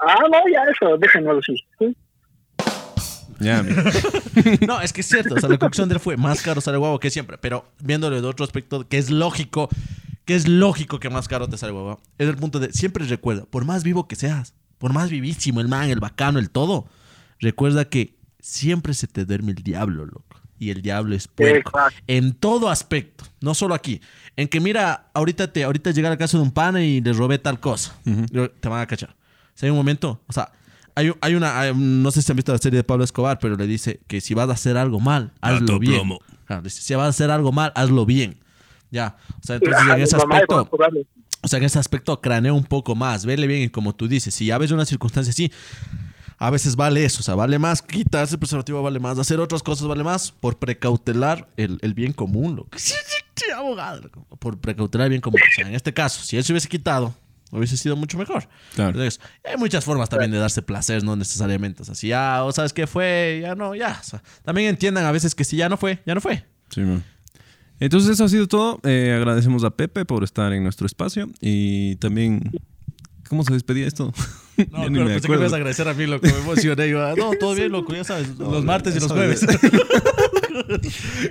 Ah, 0.00 0.14
no, 0.30 0.38
ya 0.52 0.62
eso, 0.70 0.96
déjenlo 0.98 1.38
así. 1.38 1.56
¿sí? 1.78 1.96
Ya. 3.40 3.64
No, 4.66 4.80
es 4.80 4.92
que 4.92 5.00
es 5.00 5.08
cierto, 5.08 5.34
o 5.34 5.40
sea, 5.40 5.48
la 5.48 5.58
conclusión 5.58 5.88
de 5.88 5.96
él 5.96 6.00
fue 6.00 6.16
más 6.16 6.42
caro 6.42 6.60
sale 6.60 6.78
guagua 6.78 7.00
que 7.00 7.10
siempre, 7.10 7.38
pero 7.38 7.72
viéndolo 7.80 8.20
de 8.20 8.26
otro 8.26 8.44
aspecto, 8.44 8.86
que 8.88 8.96
es 8.98 9.10
lógico, 9.10 9.68
que 10.24 10.36
es 10.36 10.46
lógico 10.46 11.00
que 11.00 11.10
más 11.10 11.26
caro 11.26 11.48
te 11.48 11.58
sale 11.58 11.72
guagua, 11.72 11.98
es 12.18 12.28
el 12.28 12.36
punto 12.36 12.60
de, 12.60 12.72
siempre 12.72 13.04
recuerda, 13.06 13.44
por 13.46 13.64
más 13.64 13.82
vivo 13.82 14.06
que 14.06 14.14
seas, 14.14 14.54
por 14.78 14.92
más 14.92 15.10
vivísimo, 15.10 15.60
el 15.60 15.68
man, 15.68 15.90
el 15.90 16.00
bacano, 16.00 16.38
el 16.38 16.50
todo, 16.50 16.86
recuerda 17.40 17.84
que 17.84 18.16
siempre 18.40 18.94
se 18.94 19.06
te 19.06 19.24
duerme 19.24 19.52
el 19.52 19.62
diablo, 19.62 20.06
loco. 20.06 20.24
Y 20.60 20.70
el 20.70 20.82
diablo 20.82 21.14
es 21.14 21.28
puerco. 21.28 21.70
Exacto. 21.70 22.00
En 22.08 22.32
todo 22.32 22.68
aspecto, 22.68 23.24
no 23.40 23.54
solo 23.54 23.74
aquí. 23.74 24.00
En 24.36 24.48
que 24.48 24.58
mira, 24.60 25.08
ahorita 25.14 25.52
te 25.52 25.62
ahorita 25.62 25.92
llegar 25.92 26.10
a 26.10 26.16
casa 26.16 26.36
de 26.36 26.42
un 26.42 26.50
pana 26.50 26.82
y 26.82 27.00
le 27.00 27.12
robé 27.12 27.38
tal 27.38 27.60
cosa. 27.60 27.94
Yo- 28.32 28.50
Te 28.50 28.68
van 28.68 28.80
a 28.80 28.86
cachar. 28.86 29.14
Hay 29.62 29.70
un 29.70 29.76
momento, 29.76 30.20
o 30.26 30.32
sea, 30.32 30.50
hay, 30.96 31.12
hay 31.20 31.34
una, 31.36 31.60
hay- 31.60 31.72
no 31.76 32.10
sé 32.10 32.22
si 32.22 32.32
han 32.32 32.36
visto 32.36 32.50
la 32.52 32.58
serie 32.58 32.78
de 32.78 32.84
Pablo 32.84 33.04
Escobar, 33.04 33.38
pero 33.40 33.56
le 33.56 33.66
dice 33.68 34.00
que 34.08 34.20
si 34.20 34.34
vas 34.34 34.48
a 34.48 34.52
hacer 34.52 34.76
algo 34.76 34.98
mal, 34.98 35.32
hazlo 35.40 35.60
Gato 35.60 35.78
bien. 35.78 35.94
plomo. 35.94 36.18
Claro, 36.44 36.62
dice, 36.62 36.80
si 36.82 36.94
vas 36.94 37.06
a 37.06 37.08
hacer 37.10 37.30
algo 37.30 37.52
mal, 37.52 37.70
hazlo 37.76 38.04
bien. 38.06 38.38
Ya. 38.90 39.16
O 39.40 39.46
sea, 39.46 39.56
entonces 39.56 39.80
en 39.94 40.00
ese 40.02 40.16
aspecto. 40.16 40.68
O 41.42 41.48
sea, 41.48 41.58
en 41.58 41.64
ese 41.64 41.78
aspecto 41.78 42.20
cranea 42.20 42.52
un 42.52 42.64
poco 42.64 42.94
más, 42.94 43.24
vele 43.24 43.46
bien 43.46 43.62
y 43.62 43.68
como 43.68 43.94
tú 43.94 44.08
dices, 44.08 44.34
si 44.34 44.46
ya 44.46 44.58
ves 44.58 44.70
una 44.70 44.84
circunstancia 44.84 45.30
así, 45.30 45.52
a 46.38 46.50
veces 46.50 46.76
vale 46.76 47.04
eso, 47.04 47.20
o 47.20 47.22
sea, 47.22 47.34
vale 47.34 47.58
más 47.58 47.82
quitarse 47.82 48.34
el 48.34 48.38
preservativo, 48.38 48.82
vale 48.82 49.00
más 49.00 49.18
hacer 49.18 49.40
otras 49.40 49.62
cosas, 49.62 49.88
vale 49.88 50.04
más 50.04 50.30
por 50.30 50.58
precautelar 50.58 51.48
el, 51.56 51.78
el 51.82 51.94
bien 51.94 52.12
común, 52.12 52.56
loco. 52.56 52.78
Sí, 52.78 52.94
sí, 53.04 53.22
sí, 53.34 53.50
abogado, 53.50 54.02
loco. 54.02 54.24
por 54.38 54.58
precautelar 54.58 55.06
el 55.06 55.10
bien 55.10 55.20
común. 55.20 55.40
O 55.40 55.54
sea, 55.54 55.68
en 55.68 55.74
este 55.74 55.92
caso, 55.92 56.22
si 56.22 56.36
él 56.36 56.44
se 56.44 56.52
hubiese 56.52 56.68
quitado, 56.68 57.14
hubiese 57.50 57.76
sido 57.76 57.96
mucho 57.96 58.18
mejor. 58.18 58.48
Claro. 58.74 58.90
Entonces, 58.90 59.20
hay 59.44 59.56
muchas 59.56 59.84
formas 59.84 60.08
también 60.08 60.30
de 60.30 60.38
darse 60.38 60.62
placer, 60.62 61.02
no 61.02 61.16
necesariamente. 61.16 61.82
O 61.82 61.84
sea, 61.84 61.94
si 61.94 62.08
ya, 62.08 62.44
o 62.44 62.52
sabes 62.52 62.72
qué 62.72 62.86
fue, 62.86 63.40
ya 63.42 63.54
no, 63.54 63.74
ya. 63.74 63.98
O 64.00 64.04
sea, 64.04 64.22
también 64.44 64.68
entiendan 64.68 65.04
a 65.06 65.12
veces 65.12 65.34
que 65.34 65.44
si 65.44 65.56
ya 65.56 65.68
no 65.68 65.76
fue, 65.76 66.02
ya 66.06 66.14
no 66.14 66.20
fue. 66.20 66.44
Simón. 66.70 67.04
Entonces 67.80 68.10
eso 68.10 68.24
ha 68.24 68.28
sido 68.28 68.46
todo. 68.46 68.80
Eh, 68.82 69.14
agradecemos 69.16 69.64
a 69.64 69.70
Pepe 69.70 70.04
por 70.04 70.24
estar 70.24 70.52
en 70.52 70.62
nuestro 70.62 70.86
espacio 70.86 71.28
y 71.40 71.96
también 71.96 72.50
¿Cómo 73.28 73.44
se 73.44 73.52
despedía 73.52 73.86
esto? 73.86 74.12
No, 74.72 74.82
pero 74.82 74.90
me 74.90 75.04
pensé 75.04 75.20
que 75.20 75.28
me 75.28 75.34
acuerdo. 75.36 75.42
ibas 75.42 75.52
a 75.52 75.56
agradecer 75.56 75.86
a 75.86 75.94
mí, 75.94 76.04
loco. 76.06 76.26
Me 76.26 76.36
emocioné. 76.36 76.88
Yo, 76.88 77.00
ah, 77.06 77.14
no, 77.16 77.30
todo 77.38 77.54
bien, 77.54 77.70
loco, 77.70 77.94
ya 77.94 78.02
sabes. 78.02 78.36
los 78.36 78.64
martes 78.64 78.96
y 78.96 78.98
los 78.98 79.12
jueves. 79.12 79.40
es. 79.44 79.50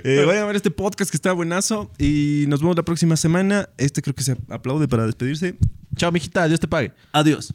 Eh, 0.02 0.24
vayan 0.26 0.44
a 0.44 0.46
ver 0.46 0.56
este 0.56 0.70
podcast 0.70 1.10
que 1.10 1.18
está 1.18 1.34
buenazo 1.34 1.90
y 1.98 2.46
nos 2.48 2.60
vemos 2.60 2.74
la 2.74 2.84
próxima 2.84 3.16
semana. 3.18 3.68
Este 3.76 4.00
creo 4.00 4.14
que 4.14 4.22
se 4.22 4.38
aplaude 4.48 4.88
para 4.88 5.04
despedirse. 5.04 5.58
Chao, 5.94 6.10
mijita. 6.10 6.48
Dios 6.48 6.58
te 6.58 6.68
pague. 6.68 6.92
Adiós. 7.12 7.52